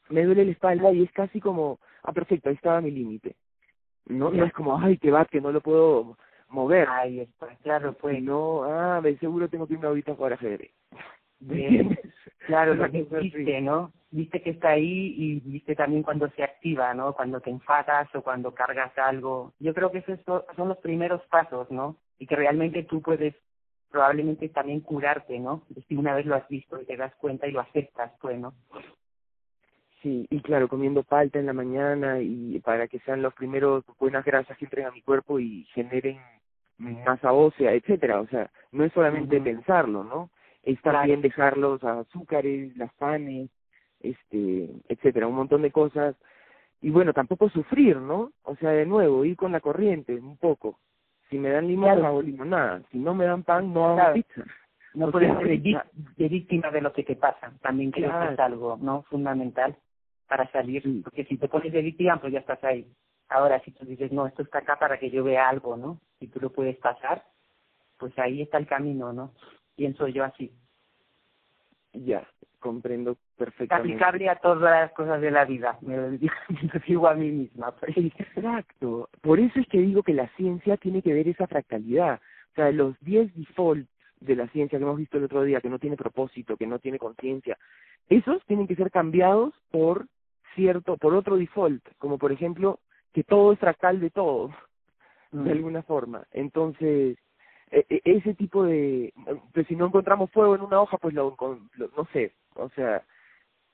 me 0.09 0.25
duele 0.25 0.45
la 0.45 0.53
espalda 0.53 0.93
y 0.93 1.03
es 1.03 1.13
casi 1.13 1.41
como, 1.41 1.81
ah, 2.05 2.13
perfecto, 2.13 2.49
ahí 2.49 2.55
estaba 2.55 2.81
mi 2.81 2.93
límite. 2.93 3.35
No, 4.07 4.31
no 4.31 4.45
es 4.45 4.53
como, 4.53 4.79
ay, 4.79 4.99
qué 4.99 5.11
va, 5.11 5.25
que 5.25 5.41
no 5.41 5.51
lo 5.51 5.61
puedo 5.61 6.17
mover. 6.49 6.89
Ahí 6.89 7.21
está, 7.21 7.49
claro, 7.63 7.93
pues. 7.95 8.23
No, 8.23 8.65
ah, 8.65 9.01
de 9.03 9.17
seguro 9.19 9.49
tengo 9.49 9.67
que 9.67 9.75
irme 9.75 9.87
ahorita 9.87 10.13
a 10.13 10.17
jugar 10.17 10.33
ajedrez. 10.35 10.73
Bien. 11.41 11.99
Claro, 12.47 12.75
lo 12.75 12.91
que 12.91 13.03
viste, 13.03 13.61
¿no? 13.61 13.93
Viste 14.11 14.41
que 14.41 14.51
está 14.51 14.71
ahí 14.71 15.15
y 15.17 15.41
viste 15.41 15.75
también 15.75 16.05
cuando 16.05 16.31
se 16.31 16.45
activa, 16.45 16.95
¿no? 16.95 17.13
Cuando 17.13 17.41
te 17.41 17.51
enfadas 17.51 18.09
o 18.15 18.23
cuando 18.23 18.55
cargas 18.55 18.97
algo. 18.97 19.53
Yo 19.59 19.75
creo 19.75 19.91
que 19.91 19.99
esos 19.99 20.21
son 20.55 20.69
los 20.69 20.79
primeros 20.79 21.23
pasos, 21.27 21.71
¿no? 21.71 21.97
Y 22.19 22.27
que 22.27 22.37
realmente 22.37 22.85
tú 22.85 23.03
puedes 23.03 23.35
probablemente 23.91 24.49
también 24.49 24.81
curarte, 24.81 25.39
¿no? 25.39 25.63
Si 25.89 25.97
una 25.97 26.15
vez 26.15 26.25
lo 26.25 26.37
has 26.37 26.49
visto 26.49 26.81
y 26.81 26.85
te 26.85 26.97
das 26.97 27.15
cuenta 27.17 27.47
y 27.47 27.53
lo 27.53 27.61
aceptas, 27.61 28.13
pues, 28.21 28.39
¿no? 28.39 28.55
Sí, 30.03 30.27
y 30.31 30.41
claro, 30.41 30.69
comiendo 30.69 31.03
palta 31.03 31.39
en 31.39 31.47
la 31.47 31.53
mañana 31.53 32.21
y 32.21 32.61
para 32.61 32.87
que 32.87 33.01
sean 33.01 33.23
los 33.23 33.35
primeros 33.35 33.85
buenas 33.99 34.25
grasas 34.25 34.57
que 34.57 34.67
entren 34.67 34.87
a 34.87 34.93
mi 34.93 35.03
cuerpo 35.03 35.41
y 35.41 35.65
generen 35.75 36.21
masa 36.79 37.33
ósea, 37.33 37.73
etcétera. 37.73 38.21
O 38.21 38.27
sea, 38.29 38.51
no 38.73 38.85
es 38.85 38.93
solamente 38.93 39.41
pensarlo, 39.41 40.05
¿no? 40.05 40.31
está 40.67 41.05
bien 41.05 41.23
dejar 41.23 41.57
los 41.57 41.83
azúcares, 41.83 42.77
las 42.77 42.93
panes, 42.95 43.51
este, 44.01 44.69
etcétera, 44.89 45.29
un 45.29 45.37
montón 45.37 45.63
de 45.63 45.71
cosas. 45.71 46.17
Y 46.83 46.91
bueno, 46.91 47.13
tampoco 47.13 47.49
sufrir, 47.49 47.97
¿no? 47.97 48.33
O 48.43 48.57
sea, 48.57 48.71
de 48.71 48.85
nuevo, 48.85 49.25
ir 49.25 49.37
con 49.37 49.53
la 49.53 49.61
corriente 49.61 50.15
un 50.15 50.37
poco. 50.37 50.79
Si 51.31 51.39
me 51.39 51.51
dan 51.51 51.67
limón, 51.67 52.05
hago 52.05 52.21
limonada. 52.21 52.83
Si 52.91 52.99
no 52.99 53.15
me 53.15 53.25
dan 53.25 53.45
pan, 53.45 53.73
no 53.73 53.87
hago 53.87 54.15
pizza. 54.15 54.45
No 54.95 55.11
puedes 55.11 55.31
ser 55.39 55.47
de, 55.47 56.29
víctima 56.29 56.71
de 56.71 56.81
lo 56.81 56.93
que 56.93 57.05
te 57.05 57.17
pasa. 57.17 57.53
También 57.61 57.91
creo 57.91 58.11
que 58.21 58.35
es 58.35 58.39
algo, 58.39 58.79
¿no? 58.81 59.03
Fundamental 59.03 59.77
para 60.29 60.51
salir. 60.51 61.03
Porque 61.05 61.25
si 61.25 61.37
te 61.37 61.49
pones 61.49 61.73
de 61.73 61.83
víctima, 61.83 62.21
pues 62.21 62.33
ya 62.33 62.41
estás 62.41 62.63
ahí. 62.65 62.87
Ahora, 63.29 63.61
si 63.61 63.73
tú 63.73 63.85
dices, 63.85 64.13
no, 64.13 64.27
esto 64.27 64.43
está 64.43 64.59
acá 64.59 64.79
para 64.79 64.99
que 64.99 65.11
yo 65.11 65.25
vea 65.25 65.49
algo, 65.49 65.77
¿no? 65.77 66.01
Si 66.19 66.29
tú 66.29 66.41
lo 66.41 66.51
puedes 66.51 66.77
pasar, 66.77 67.25
pues 67.99 68.17
ahí 68.19 68.43
está 68.43 68.59
el 68.59 68.67
camino, 68.67 69.13
¿no? 69.13 69.33
pienso 69.77 70.09
yo 70.09 70.25
así. 70.25 70.53
Ya, 71.93 72.27
comprendo 72.59 73.17
perfectamente. 73.37 73.93
Aplicable 73.93 74.29
a 74.29 74.37
todas 74.37 74.63
las 74.63 74.93
cosas 74.93 75.21
de 75.21 75.31
la 75.31 75.45
vida, 75.45 75.79
me 75.83 75.97
lo 75.97 76.11
digo 76.87 77.09
a 77.09 77.15
mí 77.15 77.31
misma. 77.31 77.73
Exacto, 77.87 79.09
por 79.21 79.39
eso 79.39 79.61
es 79.61 79.69
que 79.69 79.79
digo 79.79 80.03
que 80.03 80.15
la 80.15 80.29
ciencia 80.37 80.77
tiene 80.77 81.03
que 81.03 81.15
ver 81.15 81.29
esa 81.29 81.47
fractalidad. 81.47 82.21
O 82.53 82.55
sea, 82.55 82.73
los 82.73 82.99
10 83.01 83.35
defaults 83.35 83.89
de 84.21 84.35
la 84.35 84.49
ciencia 84.49 84.79
que 84.79 84.85
hemos 84.85 84.97
visto 84.97 85.19
el 85.19 85.25
otro 85.25 85.43
día, 85.43 85.61
que 85.61 85.69
no 85.69 85.79
tiene 85.79 85.97
propósito, 85.97 86.57
que 86.57 86.67
no 86.67 86.79
tiene 86.79 86.99
conciencia, 86.99 87.59
esos 88.09 88.43
tienen 88.47 88.67
que 88.67 88.77
ser 88.77 88.91
cambiados 88.91 89.55
por 89.71 90.07
cierto, 90.55 90.97
por 90.97 91.15
otro 91.15 91.37
default, 91.37 91.87
como 91.99 92.17
por 92.19 92.33
ejemplo 92.33 92.81
que 93.17 93.25
todo 93.25 93.55
es 93.55 93.59
fractal 93.59 93.99
de 93.99 94.11
todo, 94.11 94.51
de 95.33 95.51
alguna 95.51 95.83
forma. 95.83 96.27
Entonces, 96.33 97.17
e, 97.71 97.87
e, 97.89 98.03
ese 98.05 98.35
tipo 98.35 98.63
de 98.65 99.15
pues 99.55 99.67
si 99.69 99.75
no 99.75 99.87
encontramos 99.87 100.31
fuego 100.31 100.55
en 100.55 100.61
una 100.61 100.83
hoja 100.83 100.99
pues 100.99 101.15
lo, 101.15 101.35
no 101.39 102.09
sé 102.13 102.35
o 102.57 102.69
sea 102.77 103.03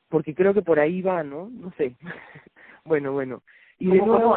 porque 0.08 0.32
creo 0.32 0.54
que 0.54 0.62
por 0.62 0.78
ahí 0.78 1.02
va 1.02 1.24
no 1.24 1.50
no 1.50 1.72
sé. 1.72 1.96
Bueno 2.84 3.12
bueno. 3.12 3.42
Y 3.78 3.88
de 3.88 3.98
nuevo 3.98 4.36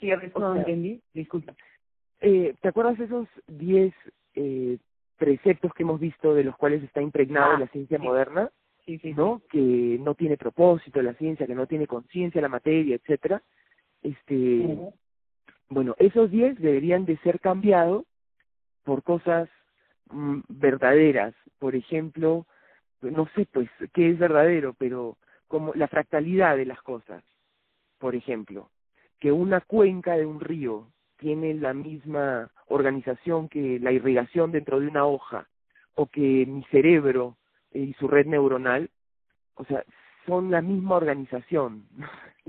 sí 0.00 0.10
a 0.10 0.16
no 0.16 0.56
entendí 0.56 1.00
disculpa. 1.14 1.54
eh, 2.20 2.56
te 2.60 2.68
acuerdas 2.68 2.98
esos 2.98 3.28
diez 3.46 3.94
eh, 4.34 4.78
preceptos 5.18 5.72
que 5.72 5.84
hemos 5.84 6.00
visto 6.00 6.34
de 6.34 6.42
los 6.42 6.56
cuales 6.56 6.82
está 6.82 7.00
impregnada 7.00 7.54
ah, 7.54 7.60
la 7.60 7.68
ciencia 7.68 7.98
moderna 8.00 8.50
sí, 8.84 8.98
sí, 8.98 9.14
no 9.14 9.40
que 9.48 9.98
no 10.00 10.16
tiene 10.16 10.36
propósito 10.36 11.00
la 11.00 11.14
ciencia 11.14 11.46
que 11.46 11.54
no 11.54 11.68
tiene 11.68 11.86
conciencia 11.86 12.42
la 12.42 12.48
materia 12.48 12.96
etcétera 12.96 13.40
este 14.06 14.78
bueno 15.68 15.94
esos 15.98 16.30
diez 16.30 16.58
deberían 16.58 17.04
de 17.04 17.16
ser 17.18 17.40
cambiados 17.40 18.04
por 18.84 19.02
cosas 19.02 19.48
mm, 20.10 20.40
verdaderas, 20.48 21.34
por 21.58 21.74
ejemplo, 21.74 22.46
no 23.02 23.28
sé 23.34 23.46
pues 23.52 23.68
qué 23.92 24.10
es 24.10 24.18
verdadero, 24.18 24.74
pero 24.78 25.16
como 25.48 25.74
la 25.74 25.88
fractalidad 25.88 26.56
de 26.56 26.66
las 26.66 26.80
cosas, 26.82 27.22
por 27.98 28.14
ejemplo, 28.14 28.70
que 29.18 29.32
una 29.32 29.60
cuenca 29.60 30.16
de 30.16 30.24
un 30.24 30.40
río 30.40 30.86
tiene 31.18 31.54
la 31.54 31.74
misma 31.74 32.50
organización 32.68 33.48
que 33.48 33.78
la 33.80 33.92
irrigación 33.92 34.52
dentro 34.52 34.80
de 34.80 34.86
una 34.86 35.06
hoja, 35.06 35.48
o 35.94 36.06
que 36.06 36.44
mi 36.46 36.62
cerebro 36.64 37.36
y 37.72 37.94
su 37.94 38.06
red 38.06 38.26
neuronal, 38.26 38.90
o 39.54 39.64
sea, 39.64 39.82
son 40.26 40.50
la 40.50 40.60
misma 40.60 40.96
organización. 40.96 41.86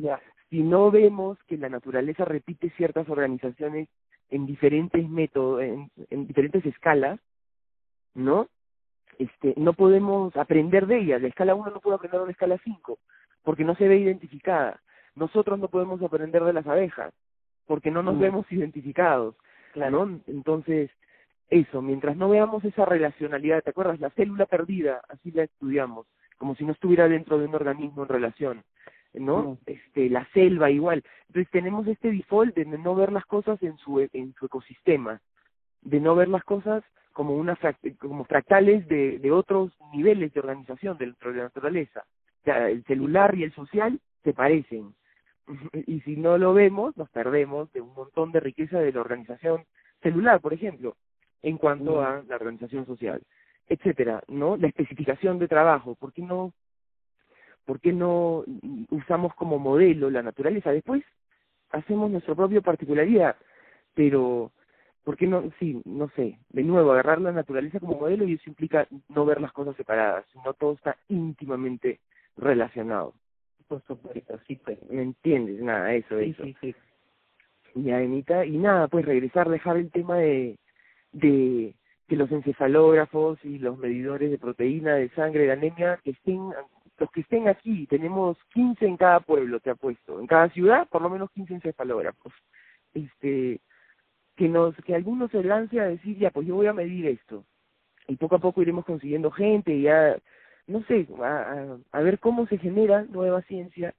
Si 0.50 0.62
no 0.62 0.92
vemos 0.92 1.38
que 1.48 1.58
la 1.58 1.70
naturaleza 1.70 2.26
repite 2.26 2.70
ciertas 2.78 3.10
organizaciones 3.10 3.90
en 4.30 4.46
diferentes 4.46 5.08
métodos, 5.10 5.62
en, 5.62 5.92
en 6.10 6.28
diferentes 6.28 6.66
escalas, 6.66 7.20
¿no? 8.14 8.50
Este, 9.20 9.54
no 9.58 9.74
podemos 9.74 10.36
aprender 10.36 10.86
de 10.86 11.00
ellas. 11.00 11.22
La 11.22 11.28
escala 11.28 11.56
1 11.56 11.72
no 11.72 11.80
puede 11.80 11.96
aprender 11.96 12.20
de 12.20 12.28
la 12.28 12.32
escala 12.32 12.60
5, 12.64 13.00
porque 13.44 13.64
no 13.64 13.76
se 13.76 13.88
ve 13.88 13.98
identificada. 13.98 14.82
Nosotros 15.16 15.58
no 15.60 15.70
podemos 15.70 16.02
aprender 16.02 16.44
de 16.44 16.54
las 16.54 16.68
abejas, 16.68 17.14
porque 17.66 17.90
no 17.90 18.04
nos 18.04 18.16
mm. 18.16 18.20
vemos 18.20 18.52
identificados, 18.52 19.36
¿no? 19.76 20.20
Entonces, 20.28 20.92
eso, 21.50 21.82
mientras 21.82 22.18
no 22.18 22.30
veamos 22.30 22.64
esa 22.66 22.86
relacionalidad, 22.86 23.64
¿te 23.64 23.72
acuerdas? 23.72 24.00
La 24.00 24.12
célula 24.12 24.46
perdida, 24.46 25.02
así 25.10 25.32
la 25.32 25.44
estudiamos, 25.44 26.06
como 26.38 26.56
si 26.56 26.66
no 26.66 26.74
estuviera 26.74 27.08
dentro 27.08 27.40
de 27.40 27.46
un 27.46 27.56
organismo 27.56 28.04
en 28.04 28.10
relación. 28.10 28.64
¿No? 29.20 29.58
Este, 29.66 30.10
la 30.10 30.28
selva 30.34 30.70
igual. 30.70 31.04
Entonces 31.28 31.52
tenemos 31.52 31.88
este 31.88 32.12
default 32.12 32.56
de 32.56 32.66
no 32.66 32.96
ver 32.96 33.12
las 33.12 33.26
cosas 33.26 33.62
en 33.64 33.78
su, 33.78 34.00
en 34.00 34.34
su 34.34 34.46
ecosistema, 34.46 35.22
de 35.82 36.00
no 36.00 36.16
ver 36.16 36.28
las 36.28 36.44
cosas 36.44 36.84
como 37.14 37.36
una 37.36 37.58
como 38.00 38.26
fractales 38.26 38.88
de, 38.88 39.18
de 39.20 39.32
otros 39.32 39.72
niveles 39.92 40.34
de 40.34 40.40
organización 40.40 40.98
dentro 40.98 41.32
de 41.32 41.38
la 41.38 41.44
naturaleza. 41.46 42.04
O 42.42 42.44
sea, 42.44 42.70
el 42.70 42.84
celular 42.86 43.36
y 43.36 43.44
el 43.44 43.54
social 43.54 44.00
se 44.24 44.34
parecen. 44.34 44.94
Y 45.88 46.02
si 46.02 46.18
no 46.18 46.38
lo 46.38 46.54
vemos, 46.54 46.96
nos 46.98 47.10
perdemos 47.10 47.72
de 47.74 47.82
un 47.82 47.94
montón 47.94 48.32
de 48.32 48.40
riqueza 48.40 48.80
de 48.80 48.92
la 48.92 49.02
organización 49.02 49.64
celular, 50.02 50.42
por 50.42 50.54
ejemplo, 50.54 50.96
en 51.42 51.58
cuanto 51.58 52.02
a 52.02 52.24
la 52.28 52.36
organización 52.36 52.86
social, 52.86 53.22
etcétera, 53.68 54.24
¿no? 54.28 54.58
La 54.58 54.68
especificación 54.68 55.40
de 55.40 55.48
trabajo, 55.48 55.96
¿por 55.96 56.14
qué 56.14 56.22
no 56.22 56.54
¿por 57.68 57.82
qué 57.82 57.92
no 57.92 58.46
usamos 58.90 59.36
como 59.36 59.60
modelo 59.60 60.10
la 60.10 60.24
naturaleza? 60.24 60.72
Después 60.72 61.04
hacemos 61.72 62.10
nuestra 62.10 62.34
propia 62.34 62.62
particularidad, 62.62 63.36
pero 63.94 64.54
¿por 65.04 65.18
qué 65.18 65.28
no? 65.28 65.52
Sí, 65.60 65.82
no 65.84 66.10
sé, 66.16 66.40
de 66.50 66.64
nuevo, 66.64 66.94
agarrar 66.94 67.20
la 67.20 67.34
naturaleza 67.34 67.82
como 67.82 68.00
modelo 68.00 68.24
y 68.24 68.34
eso 68.36 68.50
implica 68.50 68.88
no 69.10 69.26
ver 69.26 69.42
las 69.42 69.52
cosas 69.52 69.76
separadas, 69.76 70.26
sino 70.32 70.54
todo 70.54 70.74
está 70.74 70.96
íntimamente 71.10 72.00
relacionado. 72.38 73.14
Por 73.68 73.84
supuesto, 73.86 74.40
sí, 74.48 74.56
pues. 74.64 74.80
¿Me 74.90 75.02
entiendes? 75.02 75.62
Nada, 75.62 75.94
eso, 75.94 76.18
sí, 76.20 76.30
eso. 76.30 76.44
Sí, 76.46 76.56
sí. 76.62 76.76
Y 77.76 77.92
Anita, 77.92 78.46
y 78.46 78.58
nada, 78.58 78.88
pues 78.88 79.06
regresar, 79.06 79.50
dejar 79.50 79.76
el 79.76 79.92
tema 79.92 80.20
de, 80.20 80.58
de 81.12 81.76
que 82.08 82.16
los 82.16 82.32
encefalógrafos 82.32 83.44
y 83.44 83.60
los 83.60 83.78
medidores 83.78 84.32
de 84.32 84.38
proteína, 84.38 84.96
de 84.96 85.10
sangre, 85.10 85.44
de 85.44 85.52
anemia, 85.52 86.00
que 86.02 86.12
estén 86.12 86.54
los 86.98 87.12
que 87.12 87.22
estén 87.22 87.48
aquí, 87.48 87.86
tenemos 87.88 88.38
15 88.54 88.86
en 88.86 88.98
cada 88.98 89.20
pueblo, 89.20 89.60
te 89.60 89.70
apuesto, 89.70 90.20
en 90.20 90.28
cada 90.28 90.50
ciudad, 90.50 90.88
por 90.90 91.02
lo 91.02 91.10
menos 91.10 91.32
15 91.32 91.56
encefalógrafos. 91.56 92.34
Este, 92.94 93.60
que 94.36 94.48
nos, 94.50 94.76
que 94.78 94.96
algunos 94.96 95.32
se 95.32 95.44
lance 95.44 95.80
a 95.80 95.88
decir, 95.88 96.18
ya, 96.18 96.32
pues 96.32 96.48
yo 96.48 96.56
voy 96.56 96.68
a 96.68 96.74
medir 96.74 97.08
esto. 97.08 97.44
Y 98.08 98.16
poco 98.16 98.36
a 98.36 98.40
poco 98.40 98.62
iremos 98.62 98.86
consiguiendo 98.86 99.32
gente, 99.32 99.74
y 99.74 99.84
ya, 99.84 100.18
no 100.68 100.84
sé, 100.84 101.08
a, 101.22 101.78
a, 101.92 102.02
ver 102.02 102.20
cómo 102.20 102.48
se 102.48 102.58
genera 102.58 103.04
nueva 103.04 103.42
ciencia 103.44 103.94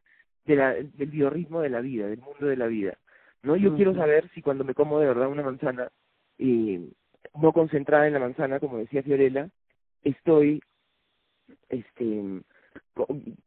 de 0.44 0.56
la, 0.56 0.74
del 0.74 1.10
biorritmo 1.10 1.60
de 1.60 1.70
la 1.70 1.80
vida, 1.80 2.06
del 2.06 2.20
mundo 2.20 2.46
de 2.46 2.56
la 2.56 2.66
vida. 2.66 2.98
¿no? 3.42 3.56
Yo 3.56 3.76
quiero 3.76 3.94
saber 3.94 4.28
si 4.34 4.42
cuando 4.42 4.64
me 4.64 4.74
como 4.74 4.98
de 4.98 5.06
verdad 5.06 5.28
una 5.28 5.42
manzana, 5.42 5.90
eh, 6.38 6.88
no 7.34 7.52
concentrada 7.52 8.06
en 8.06 8.14
la 8.14 8.20
manzana, 8.20 8.60
como 8.60 8.78
decía 8.78 9.02
Fiorella, 9.02 9.48
estoy 10.02 10.62
este 11.68 12.42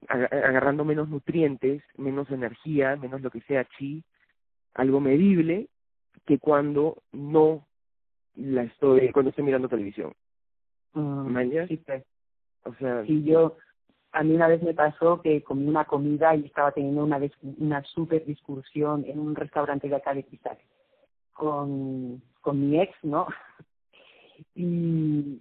agarrando 0.07 0.85
menos 0.85 1.09
nutrientes, 1.09 1.83
menos 1.97 2.29
energía, 2.31 2.95
menos 2.95 3.21
lo 3.21 3.29
que 3.29 3.41
sea 3.41 3.67
chi, 3.77 4.03
algo 4.73 4.99
medible, 4.99 5.67
que 6.25 6.39
cuando 6.39 7.03
no 7.11 7.67
la 8.35 8.63
estoy, 8.63 9.11
cuando 9.11 9.29
estoy 9.29 9.43
mirando 9.45 9.69
televisión. 9.69 10.13
Mm, 10.93 11.67
sí, 11.67 11.77
pues. 11.77 12.03
O 12.63 12.73
sea, 12.75 13.05
si 13.05 13.23
yo, 13.23 13.57
a 14.11 14.23
mí 14.23 14.35
una 14.35 14.47
vez 14.47 14.61
me 14.61 14.73
pasó 14.73 15.21
que 15.21 15.41
comí 15.41 15.67
una 15.67 15.85
comida 15.85 16.35
y 16.35 16.45
estaba 16.45 16.71
teniendo 16.71 17.03
una 17.03 17.19
una 17.57 17.83
super 17.85 18.23
discusión 18.25 19.03
en 19.07 19.19
un 19.19 19.35
restaurante 19.35 19.89
de 19.89 19.95
acá 19.95 20.13
de 20.13 20.23
Quizás 20.23 20.57
con, 21.33 22.21
con 22.41 22.69
mi 22.69 22.79
ex, 22.79 22.93
¿no? 23.03 23.27
Y 24.55 25.39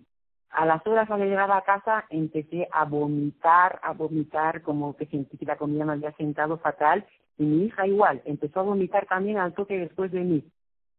a 0.51 0.67
las 0.67 0.85
horas 0.87 1.11
al 1.11 1.21
llegar 1.21 1.51
a 1.51 1.63
casa 1.63 2.05
empecé 2.11 2.69
a 2.73 2.85
vomitar, 2.85 3.79
a 3.83 3.93
vomitar, 3.93 4.63
como 4.63 4.97
que 4.97 5.07
sentí 5.07 5.39
que 5.39 5.47
la 5.47 5.57
comida 5.57 5.85
me 5.85 5.93
había 5.93 6.13
sentado 6.13 6.59
fatal. 6.59 7.07
Y 7.39 7.45
mi 7.45 7.65
hija 7.67 7.87
igual, 7.87 8.21
empezó 8.25 8.61
a 8.61 8.65
vomitar 8.65 9.07
también 9.07 9.39
al 9.39 9.55
toque 9.55 9.79
después 9.79 10.11
de 10.13 10.21
mí. 10.21 10.45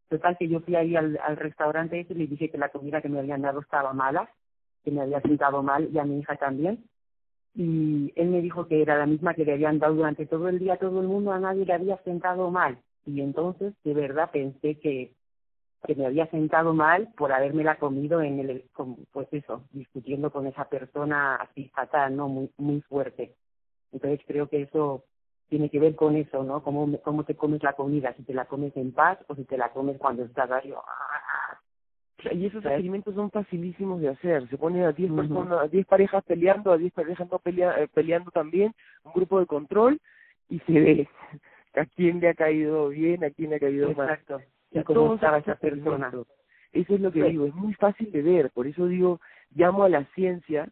Total 0.08 0.36
que 0.38 0.48
yo 0.48 0.60
fui 0.60 0.74
ahí 0.74 0.96
al, 0.96 1.18
al 1.22 1.36
restaurante 1.36 2.00
ese 2.00 2.14
y 2.14 2.16
le 2.16 2.26
dije 2.26 2.50
que 2.50 2.58
la 2.58 2.70
comida 2.70 3.00
que 3.00 3.08
me 3.08 3.20
habían 3.20 3.42
dado 3.42 3.60
estaba 3.60 3.92
mala, 3.92 4.28
que 4.84 4.90
me 4.90 5.02
había 5.02 5.20
sentado 5.20 5.62
mal 5.62 5.88
y 5.92 5.98
a 5.98 6.04
mi 6.04 6.18
hija 6.18 6.36
también. 6.36 6.84
Y 7.54 8.12
él 8.16 8.28
me 8.28 8.40
dijo 8.40 8.66
que 8.66 8.80
era 8.80 8.96
la 8.96 9.06
misma 9.06 9.34
que 9.34 9.44
le 9.44 9.52
habían 9.52 9.78
dado 9.78 9.94
durante 9.94 10.26
todo 10.26 10.48
el 10.48 10.58
día 10.58 10.74
a 10.74 10.78
todo 10.78 11.00
el 11.00 11.08
mundo, 11.08 11.32
a 11.32 11.38
nadie 11.38 11.66
le 11.66 11.74
había 11.74 11.98
sentado 11.98 12.50
mal. 12.50 12.78
Y 13.04 13.20
entonces, 13.20 13.74
de 13.84 13.94
verdad, 13.94 14.30
pensé 14.32 14.78
que 14.78 15.12
que 15.84 15.94
me 15.96 16.06
había 16.06 16.26
sentado 16.28 16.72
mal 16.74 17.08
por 17.16 17.32
haberme 17.32 17.64
la 17.64 17.76
comido 17.76 18.22
en 18.22 18.38
el, 18.38 18.64
pues 19.10 19.28
eso, 19.32 19.64
discutiendo 19.72 20.30
con 20.30 20.46
esa 20.46 20.68
persona 20.68 21.36
así 21.36 21.68
fatal, 21.68 22.16
¿no? 22.16 22.28
Muy, 22.28 22.50
muy 22.56 22.80
fuerte. 22.82 23.34
Entonces 23.90 24.20
creo 24.26 24.48
que 24.48 24.62
eso 24.62 25.04
tiene 25.48 25.68
que 25.70 25.80
ver 25.80 25.96
con 25.96 26.16
eso, 26.16 26.44
¿no? 26.44 26.62
Cómo, 26.62 26.98
cómo 27.02 27.24
te 27.24 27.34
comes 27.34 27.62
la 27.62 27.72
comida, 27.72 28.14
si 28.14 28.22
te 28.22 28.32
la 28.32 28.44
comes 28.46 28.76
en 28.76 28.92
paz 28.92 29.18
o 29.26 29.34
si 29.34 29.44
te 29.44 29.58
la 29.58 29.72
comes 29.72 29.98
cuando 29.98 30.24
estás 30.24 30.50
ahí. 30.50 30.72
Y 32.30 32.46
esos 32.46 32.64
experimentos 32.64 33.16
son 33.16 33.30
facilísimos 33.32 34.00
de 34.00 34.10
hacer. 34.10 34.48
Se 34.48 34.56
pone 34.56 34.84
a 34.84 34.92
10 34.92 35.12
personas, 35.12 35.58
a 35.60 35.66
10 35.66 35.86
parejas 35.86 36.24
peleando, 36.24 36.70
a 36.70 36.78
10 36.78 36.92
parejas 36.92 37.28
no 37.28 37.40
pelea, 37.40 37.82
eh, 37.82 37.88
peleando 37.92 38.30
también, 38.30 38.72
un 39.02 39.12
grupo 39.12 39.40
de 39.40 39.46
control 39.46 40.00
y 40.48 40.60
se 40.60 40.72
ve 40.72 41.08
a 41.74 41.84
quién 41.86 42.20
le 42.20 42.28
ha 42.28 42.34
caído 42.34 42.90
bien, 42.90 43.24
a 43.24 43.30
quién 43.30 43.50
le 43.50 43.56
ha 43.56 43.60
caído 43.60 43.92
mal. 43.94 44.10
Exacto 44.10 44.40
y 44.72 44.82
cómo 44.82 45.14
estaba 45.14 45.38
esa 45.38 45.54
persona. 45.56 46.12
Eso 46.72 46.94
es 46.94 47.00
lo 47.00 47.12
que 47.12 47.24
digo, 47.24 47.46
es 47.46 47.54
muy 47.54 47.74
fácil 47.74 48.10
de 48.10 48.22
ver, 48.22 48.50
por 48.50 48.66
eso 48.66 48.86
digo, 48.86 49.20
llamo 49.54 49.84
a 49.84 49.90
la 49.90 50.04
ciencia 50.14 50.70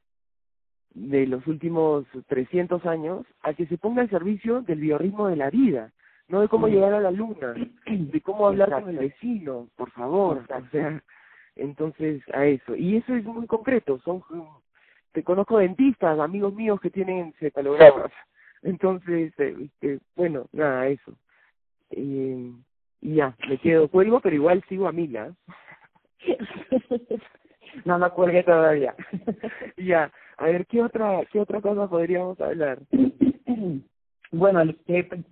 de 0.95 1.27
los 1.27 1.47
últimos 1.47 2.07
300 2.27 2.87
años 2.87 3.27
a 3.43 3.53
que 3.53 3.67
se 3.67 3.77
ponga 3.77 4.03
al 4.03 4.11
servicio 4.11 4.63
del 4.63 4.81
biorritmo 4.81 5.29
de 5.29 5.37
la 5.37 5.51
vida, 5.51 5.93
no 6.29 6.41
de 6.41 6.49
cómo 6.49 6.69
llegar 6.69 6.95
a 6.95 7.01
la 7.01 7.11
luna, 7.11 7.55
de 7.87 8.21
cómo 8.23 8.47
hablar 8.47 8.71
con 8.71 8.89
el 8.89 8.99
vecino, 8.99 9.69
por 9.77 9.91
favor, 9.91 10.39
o 10.39 10.71
sea, 10.71 11.03
entonces 11.57 12.23
a 12.33 12.47
eso. 12.47 12.75
Y 12.75 12.97
eso 12.97 13.15
es 13.15 13.25
muy 13.25 13.47
concreto, 13.47 14.01
son 14.01 14.23
te 15.13 15.23
conozco 15.23 15.59
dentistas, 15.59 16.19
amigos 16.19 16.55
míos 16.55 16.81
que 16.81 16.89
tienen 16.89 17.35
cefalogramas, 17.35 18.13
entonces, 18.63 19.33
eh, 19.39 19.69
eh, 19.81 19.99
bueno, 20.17 20.47
nada, 20.53 20.87
eso. 20.89 21.13
Eh, 21.91 22.53
y 23.01 23.15
ya, 23.17 23.35
me 23.49 23.59
quedo, 23.59 23.89
cuelgo, 23.89 24.21
pero 24.21 24.37
igual 24.37 24.63
sigo 24.69 24.87
a 24.87 24.93
Mila. 24.93 25.33
no 27.85 27.99
me 27.99 28.11
cuelgue 28.11 28.43
todavía. 28.43 28.95
ya, 29.77 30.13
a 30.37 30.45
ver, 30.45 30.67
¿qué 30.67 30.83
otra, 30.83 31.21
qué 31.33 31.41
otra 31.41 31.61
cosa 31.61 31.89
podríamos 31.89 32.41
hablar? 32.41 32.79
Bueno, 34.33 34.63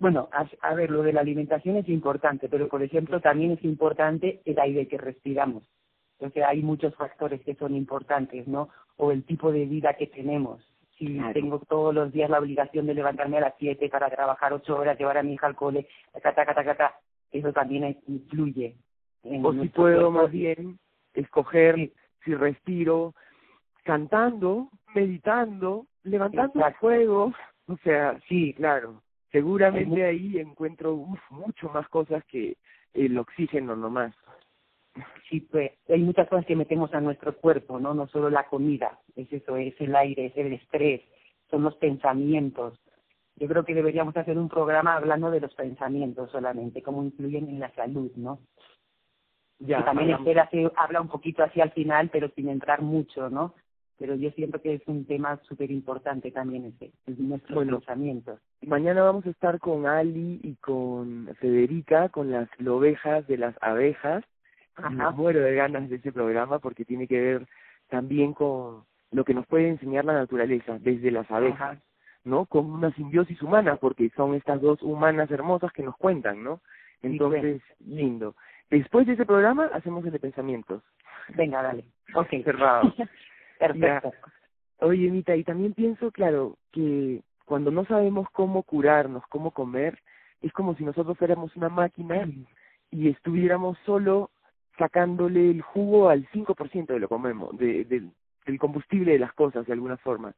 bueno, 0.00 0.28
a, 0.60 0.74
ver, 0.74 0.90
lo 0.90 1.02
de 1.02 1.12
la 1.12 1.20
alimentación 1.20 1.76
es 1.76 1.88
importante, 1.88 2.48
pero 2.48 2.68
por 2.68 2.82
ejemplo 2.82 3.20
también 3.20 3.52
es 3.52 3.64
importante 3.64 4.42
el 4.44 4.58
aire 4.58 4.88
que 4.88 4.98
respiramos. 4.98 5.62
O 6.18 6.28
sea, 6.30 6.48
hay 6.48 6.62
muchos 6.62 6.96
factores 6.96 7.40
que 7.42 7.54
son 7.54 7.76
importantes, 7.76 8.48
¿no? 8.48 8.70
O 8.96 9.12
el 9.12 9.24
tipo 9.24 9.52
de 9.52 9.66
vida 9.66 9.94
que 9.94 10.08
tenemos. 10.08 10.60
Si 10.96 11.16
tengo 11.32 11.60
todos 11.60 11.94
los 11.94 12.12
días 12.12 12.28
la 12.28 12.40
obligación 12.40 12.86
de 12.86 12.94
levantarme 12.94 13.38
a 13.38 13.42
las 13.42 13.54
siete 13.56 13.88
para 13.88 14.10
trabajar 14.10 14.52
ocho 14.52 14.76
horas, 14.76 14.98
llevar 14.98 15.16
a 15.16 15.22
mi 15.22 15.34
hija 15.34 15.46
al 15.46 15.54
cole, 15.54 15.86
ta, 16.20 16.34
ta, 16.34 16.44
ta, 16.44 16.76
ta, 16.76 17.00
eso 17.32 17.52
también 17.52 17.96
influye. 18.06 18.76
En 19.22 19.44
o 19.44 19.52
si 19.52 19.68
puedo 19.68 20.10
más 20.10 20.30
bien 20.30 20.78
escoger 21.14 21.92
si 22.24 22.34
respiro 22.34 23.14
cantando, 23.84 24.68
meditando, 24.94 25.86
levantando 26.02 26.66
el 26.66 26.74
fuego, 26.74 27.32
o 27.66 27.76
sea, 27.78 28.18
sí, 28.28 28.52
claro, 28.54 29.02
seguramente 29.32 30.04
ahí 30.04 30.38
encuentro 30.38 30.94
uf, 30.94 31.20
mucho 31.30 31.68
más 31.70 31.88
cosas 31.88 32.24
que 32.26 32.56
el 32.94 33.18
oxígeno 33.18 33.76
nomás. 33.76 34.14
Sí, 35.28 35.40
pues 35.40 35.72
hay 35.88 36.02
muchas 36.02 36.28
cosas 36.28 36.44
que 36.46 36.56
metemos 36.56 36.92
a 36.92 37.00
nuestro 37.00 37.36
cuerpo, 37.36 37.78
¿no? 37.78 37.94
No 37.94 38.08
solo 38.08 38.30
la 38.30 38.44
comida, 38.44 38.98
es 39.14 39.32
eso, 39.32 39.56
es 39.56 39.74
el 39.80 39.94
aire, 39.94 40.26
es 40.26 40.36
el 40.36 40.52
estrés, 40.52 41.02
son 41.50 41.62
los 41.62 41.76
pensamientos, 41.76 42.80
yo 43.38 43.46
creo 43.46 43.64
que 43.64 43.74
deberíamos 43.74 44.16
hacer 44.16 44.36
un 44.36 44.48
programa 44.48 44.96
hablando 44.96 45.30
de 45.30 45.40
los 45.40 45.54
pensamientos 45.54 46.30
solamente, 46.30 46.82
cómo 46.82 47.02
influyen 47.02 47.48
en 47.48 47.60
la 47.60 47.70
salud, 47.74 48.10
¿no? 48.16 48.40
Ya, 49.60 49.84
también 49.84 50.10
espera 50.10 50.48
se 50.50 50.70
habla 50.76 51.00
un 51.00 51.08
poquito 51.08 51.42
así 51.42 51.60
al 51.60 51.72
final, 51.72 52.10
pero 52.10 52.28
sin 52.30 52.48
entrar 52.48 52.80
mucho, 52.80 53.28
¿no? 53.28 53.54
Pero 53.98 54.14
yo 54.14 54.30
siento 54.30 54.60
que 54.60 54.74
es 54.74 54.82
un 54.86 55.04
tema 55.04 55.40
súper 55.48 55.72
importante 55.72 56.30
también 56.30 56.66
ese, 56.66 56.92
nuestros 57.16 57.66
pensamientos. 57.66 58.38
Mañana 58.64 59.02
vamos 59.02 59.26
a 59.26 59.30
estar 59.30 59.58
con 59.58 59.86
Ali 59.86 60.40
y 60.44 60.54
con 60.56 61.28
Federica, 61.40 62.08
con 62.08 62.30
las 62.30 62.48
ovejas 62.64 63.26
de 63.26 63.38
las 63.38 63.56
abejas. 63.60 64.24
Ajá. 64.76 64.90
Me 64.90 65.10
muero 65.10 65.40
de 65.40 65.56
ganas 65.56 65.90
de 65.90 65.96
ese 65.96 66.12
programa 66.12 66.60
porque 66.60 66.84
tiene 66.84 67.08
que 67.08 67.20
ver 67.20 67.48
también 67.88 68.34
con 68.34 68.84
lo 69.10 69.24
que 69.24 69.34
nos 69.34 69.46
puede 69.46 69.68
enseñar 69.68 70.04
la 70.04 70.12
naturaleza 70.12 70.78
desde 70.78 71.10
las 71.10 71.28
abejas. 71.30 71.78
¿No? 72.28 72.46
Con 72.46 72.70
una 72.70 72.92
simbiosis 72.94 73.42
humana, 73.42 73.76
porque 73.76 74.10
son 74.16 74.34
estas 74.34 74.60
dos 74.60 74.82
humanas 74.82 75.30
hermosas 75.30 75.72
que 75.72 75.82
nos 75.82 75.96
cuentan, 75.96 76.42
¿no? 76.42 76.60
Entonces, 77.02 77.62
lindo. 77.80 78.34
Después 78.70 79.06
de 79.06 79.14
ese 79.14 79.26
programa, 79.26 79.70
hacemos 79.72 80.04
el 80.04 80.12
de 80.12 80.18
pensamientos. 80.18 80.82
Venga, 81.34 81.62
dale. 81.62 81.84
Ok. 82.14 82.28
Cerrado. 82.44 82.92
Perfecto. 83.58 84.12
Oye, 84.80 85.10
Mita, 85.10 85.34
y 85.34 85.42
también 85.42 85.74
pienso, 85.74 86.12
claro, 86.12 86.56
que 86.70 87.22
cuando 87.44 87.70
no 87.70 87.84
sabemos 87.86 88.28
cómo 88.30 88.62
curarnos, 88.62 89.24
cómo 89.28 89.50
comer, 89.50 89.98
es 90.42 90.52
como 90.52 90.76
si 90.76 90.84
nosotros 90.84 91.18
fuéramos 91.18 91.56
una 91.56 91.68
máquina 91.68 92.28
y 92.90 93.08
estuviéramos 93.08 93.76
solo 93.84 94.30
sacándole 94.76 95.50
el 95.50 95.62
jugo 95.62 96.10
al 96.10 96.28
5% 96.28 96.86
de 96.86 97.00
lo 97.00 97.08
que 97.08 97.14
comemos, 97.14 97.58
de, 97.58 97.84
del 97.84 98.58
combustible 98.60 99.12
de 99.12 99.18
las 99.18 99.32
cosas, 99.32 99.66
de 99.66 99.72
alguna 99.72 99.96
forma 99.96 100.34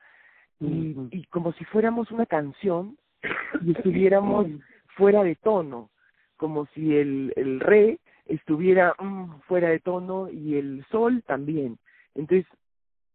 y, 0.61 0.96
y 1.11 1.24
como 1.26 1.52
si 1.54 1.64
fuéramos 1.64 2.11
una 2.11 2.26
canción 2.26 2.96
y 3.62 3.72
estuviéramos 3.72 4.46
fuera 4.96 5.22
de 5.22 5.36
tono, 5.36 5.90
como 6.36 6.66
si 6.66 6.96
el, 6.96 7.32
el 7.36 7.61
re 7.61 7.98
estuviera 8.26 8.94
mm, 8.98 9.40
fuera 9.46 9.68
de 9.70 9.80
tono 9.80 10.28
y 10.30 10.56
el 10.56 10.84
sol 10.90 11.22
también. 11.26 11.78
Entonces, 12.14 12.46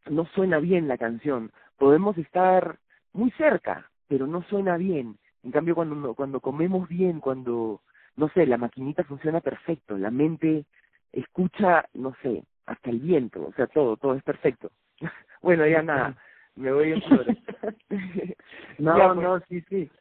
no 0.09 0.25
suena 0.25 0.59
bien 0.59 0.87
la 0.87 0.97
canción. 0.97 1.51
Podemos 1.77 2.17
estar 2.17 2.77
muy 3.13 3.31
cerca, 3.31 3.89
pero 4.07 4.27
no 4.27 4.43
suena 4.43 4.77
bien. 4.77 5.17
En 5.43 5.51
cambio, 5.51 5.75
cuando, 5.75 6.13
cuando 6.15 6.39
comemos 6.39 6.87
bien, 6.87 7.19
cuando, 7.19 7.81
no 8.15 8.29
sé, 8.29 8.45
la 8.45 8.57
maquinita 8.57 9.03
funciona 9.03 9.41
perfecto, 9.41 9.97
la 9.97 10.11
mente 10.11 10.65
escucha, 11.11 11.85
no 11.93 12.15
sé, 12.21 12.43
hasta 12.65 12.89
el 12.89 12.99
viento, 12.99 13.45
o 13.47 13.53
sea, 13.53 13.67
todo, 13.67 13.95
todo 13.97 14.15
es 14.15 14.23
perfecto. 14.23 14.71
bueno, 15.41 15.65
ya 15.67 15.81
nada, 15.81 16.17
me 16.55 16.71
voy 16.71 16.93
en 16.93 17.01
flores. 17.01 17.37
no, 18.79 18.93
pues. 18.93 19.23
no, 19.23 19.39
sí, 19.49 19.61
sí. 19.69 19.91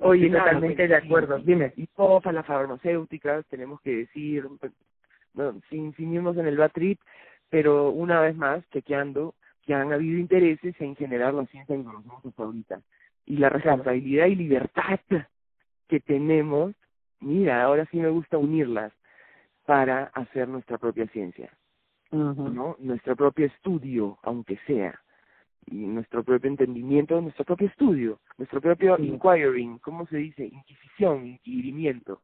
Oye, 0.00 0.30
totalmente 0.30 0.88
de 0.88 0.96
acuerdo. 0.96 1.38
Dime. 1.38 1.72
Y 1.76 1.86
todas 1.88 2.32
las 2.34 2.46
farmacéuticas, 2.46 3.46
tenemos 3.46 3.80
que 3.80 3.96
decir, 3.96 4.46
no, 5.34 5.60
sin, 5.70 5.94
sin 5.94 6.14
irnos 6.14 6.36
en 6.36 6.46
el 6.46 6.56
bad 6.56 6.72
trip, 6.72 7.00
pero 7.48 7.90
una 7.90 8.20
vez 8.20 8.36
más, 8.36 8.68
chequeando 8.70 9.34
que 9.62 9.74
han 9.74 9.92
habido 9.92 10.18
intereses 10.18 10.74
en 10.80 10.94
generar 10.96 11.32
la 11.34 11.46
ciencia 11.46 11.76
que 11.76 11.84
conocemos 11.84 12.24
hasta 12.24 12.42
ahorita. 12.42 12.80
Y 13.26 13.38
la 13.38 13.48
responsabilidad 13.48 14.26
y 14.26 14.34
libertad 14.34 15.00
que 15.88 16.00
tenemos, 16.00 16.74
mira, 17.20 17.62
ahora 17.62 17.86
sí 17.90 17.98
me 17.98 18.10
gusta 18.10 18.36
unirlas 18.36 18.92
para 19.64 20.04
hacer 20.14 20.48
nuestra 20.48 20.76
propia 20.76 21.06
ciencia, 21.08 21.50
¿no? 22.10 22.76
Nuestro 22.78 23.16
propio 23.16 23.46
estudio, 23.46 24.18
aunque 24.22 24.58
sea 24.66 25.00
y 25.66 25.76
nuestro 25.76 26.22
propio 26.22 26.50
entendimiento, 26.50 27.20
nuestro 27.20 27.44
propio 27.44 27.68
estudio, 27.68 28.20
nuestro 28.38 28.60
propio 28.60 28.98
inquiring, 28.98 29.78
¿cómo 29.78 30.06
se 30.06 30.18
dice? 30.18 30.46
Inquisición, 30.46 31.26
inquirimiento. 31.26 32.20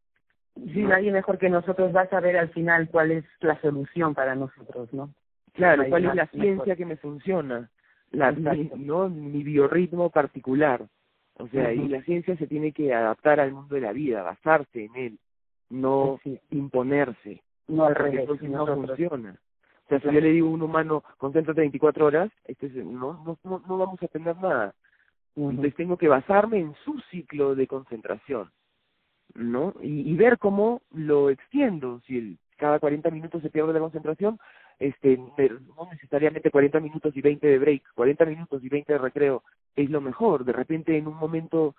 Sí, 0.55 0.82
nadie 0.82 1.12
mejor 1.12 1.38
que 1.38 1.49
nosotros 1.49 1.95
va 1.95 2.03
a 2.03 2.11
saber 2.11 2.36
al 2.36 2.51
final 2.51 2.88
cuál 2.91 3.12
es 3.12 3.24
la 3.41 3.61
solución 3.61 4.14
para 4.14 4.34
nosotros, 4.34 4.93
¿no? 4.93 5.14
Claro, 5.53 5.84
cuál 5.88 6.07
es 6.07 6.14
la 6.14 6.26
ciencia 6.26 6.76
que 6.76 6.86
me 6.86 6.97
funciona, 6.97 7.70
la, 8.11 8.32
¿no? 8.32 9.09
mi 9.09 9.43
biorritmo 9.43 10.11
particular. 10.11 10.86
O 11.41 11.49
sea, 11.49 11.72
y 11.72 11.88
la 11.88 12.03
ciencia 12.03 12.36
se 12.36 12.47
tiene 12.47 12.72
que 12.72 12.93
adaptar 12.93 13.41
al 13.41 13.53
mundo 13.53 13.74
de 13.74 13.80
la 13.80 13.93
vida, 13.93 14.22
basarse 14.22 14.84
en 14.84 14.97
él, 14.97 15.18
no 15.70 16.20
imponerse. 16.51 17.43
No 17.66 17.86
al 17.86 17.95
revés. 17.95 18.28
no 18.43 18.66
funciona. 18.66 19.38
O 19.91 19.99
sea, 19.99 20.11
si 20.11 20.14
yo 20.14 20.20
le 20.20 20.30
digo 20.30 20.49
a 20.49 20.53
un 20.53 20.62
humano, 20.62 21.03
concéntrate 21.18 21.62
24 21.62 22.07
horas, 22.07 22.30
este 22.45 22.68
no, 22.68 23.24
no, 23.24 23.38
no, 23.43 23.62
no 23.66 23.78
vamos 23.78 24.01
a 24.03 24.07
tener 24.07 24.36
nada. 24.36 24.72
Entonces 25.34 25.74
tengo 25.74 25.97
que 25.97 26.07
basarme 26.07 26.59
en 26.59 26.74
su 26.84 27.01
ciclo 27.11 27.55
de 27.57 27.66
concentración, 27.66 28.51
¿no? 29.34 29.74
Y, 29.82 30.11
y 30.11 30.16
ver 30.16 30.38
cómo 30.38 30.82
lo 30.93 31.30
extiendo. 31.30 32.01
Si 32.07 32.18
el, 32.18 32.38
cada 32.57 32.78
40 32.78 33.11
minutos 33.11 33.43
se 33.43 33.51
pierde 33.51 33.72
la 33.72 33.80
concentración, 33.80 34.38
este, 34.78 35.16
no 35.16 35.88
necesariamente 35.91 36.51
40 36.51 36.78
minutos 36.78 37.16
y 37.16 37.20
20 37.20 37.47
de 37.47 37.59
break, 37.59 37.82
40 37.95 38.24
minutos 38.26 38.62
y 38.62 38.68
20 38.68 38.93
de 38.93 38.99
recreo 38.99 39.43
es 39.74 39.91
lo 39.91 40.01
mejor. 40.01 40.45
De 40.45 40.53
repente 40.53 40.97
en 40.97 41.09
un 41.09 41.16
momento 41.16 41.74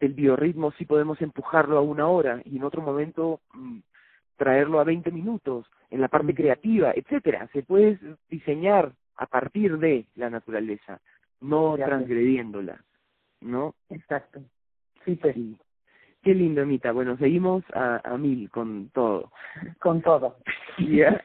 del 0.00 0.14
biorritmo 0.14 0.72
sí 0.72 0.84
podemos 0.84 1.20
empujarlo 1.22 1.78
a 1.78 1.82
una 1.82 2.08
hora 2.08 2.42
y 2.44 2.56
en 2.56 2.64
otro 2.64 2.82
momento 2.82 3.40
mm, 3.54 3.78
traerlo 4.36 4.80
a 4.80 4.84
20 4.84 5.10
minutos, 5.10 5.66
en 5.90 6.00
la 6.00 6.08
parte 6.08 6.34
creativa, 6.34 6.92
etcétera. 6.94 7.48
Se 7.52 7.62
puede 7.62 7.98
diseñar 8.28 8.92
a 9.16 9.26
partir 9.26 9.78
de 9.78 10.06
la 10.14 10.30
naturaleza, 10.30 11.00
no 11.40 11.76
transgrediéndola, 11.76 12.82
¿no? 13.40 13.74
Exacto. 13.90 14.40
Sí, 15.04 15.16
pues. 15.16 15.34
Sí. 15.34 15.56
Qué 16.22 16.34
lindo, 16.34 16.62
Amita. 16.62 16.90
Bueno, 16.90 17.16
seguimos 17.18 17.62
a, 17.72 18.00
a 18.02 18.18
mil 18.18 18.50
con 18.50 18.90
todo. 18.90 19.30
Con 19.80 20.02
todo. 20.02 20.36
Ya. 20.78 21.22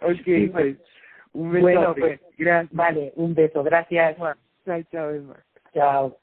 ok, 0.00 0.52
pues. 0.52 0.78
Un 1.32 1.52
beso. 1.52 1.62
Bueno, 1.62 1.94
pues. 1.94 2.20
Gracias. 2.38 2.72
Vale, 2.72 3.12
un 3.16 3.34
beso. 3.34 3.62
Gracias. 3.62 4.16
Chao, 4.64 4.82
chao, 4.90 5.10
Emma. 5.10 5.36
Chao. 5.74 6.16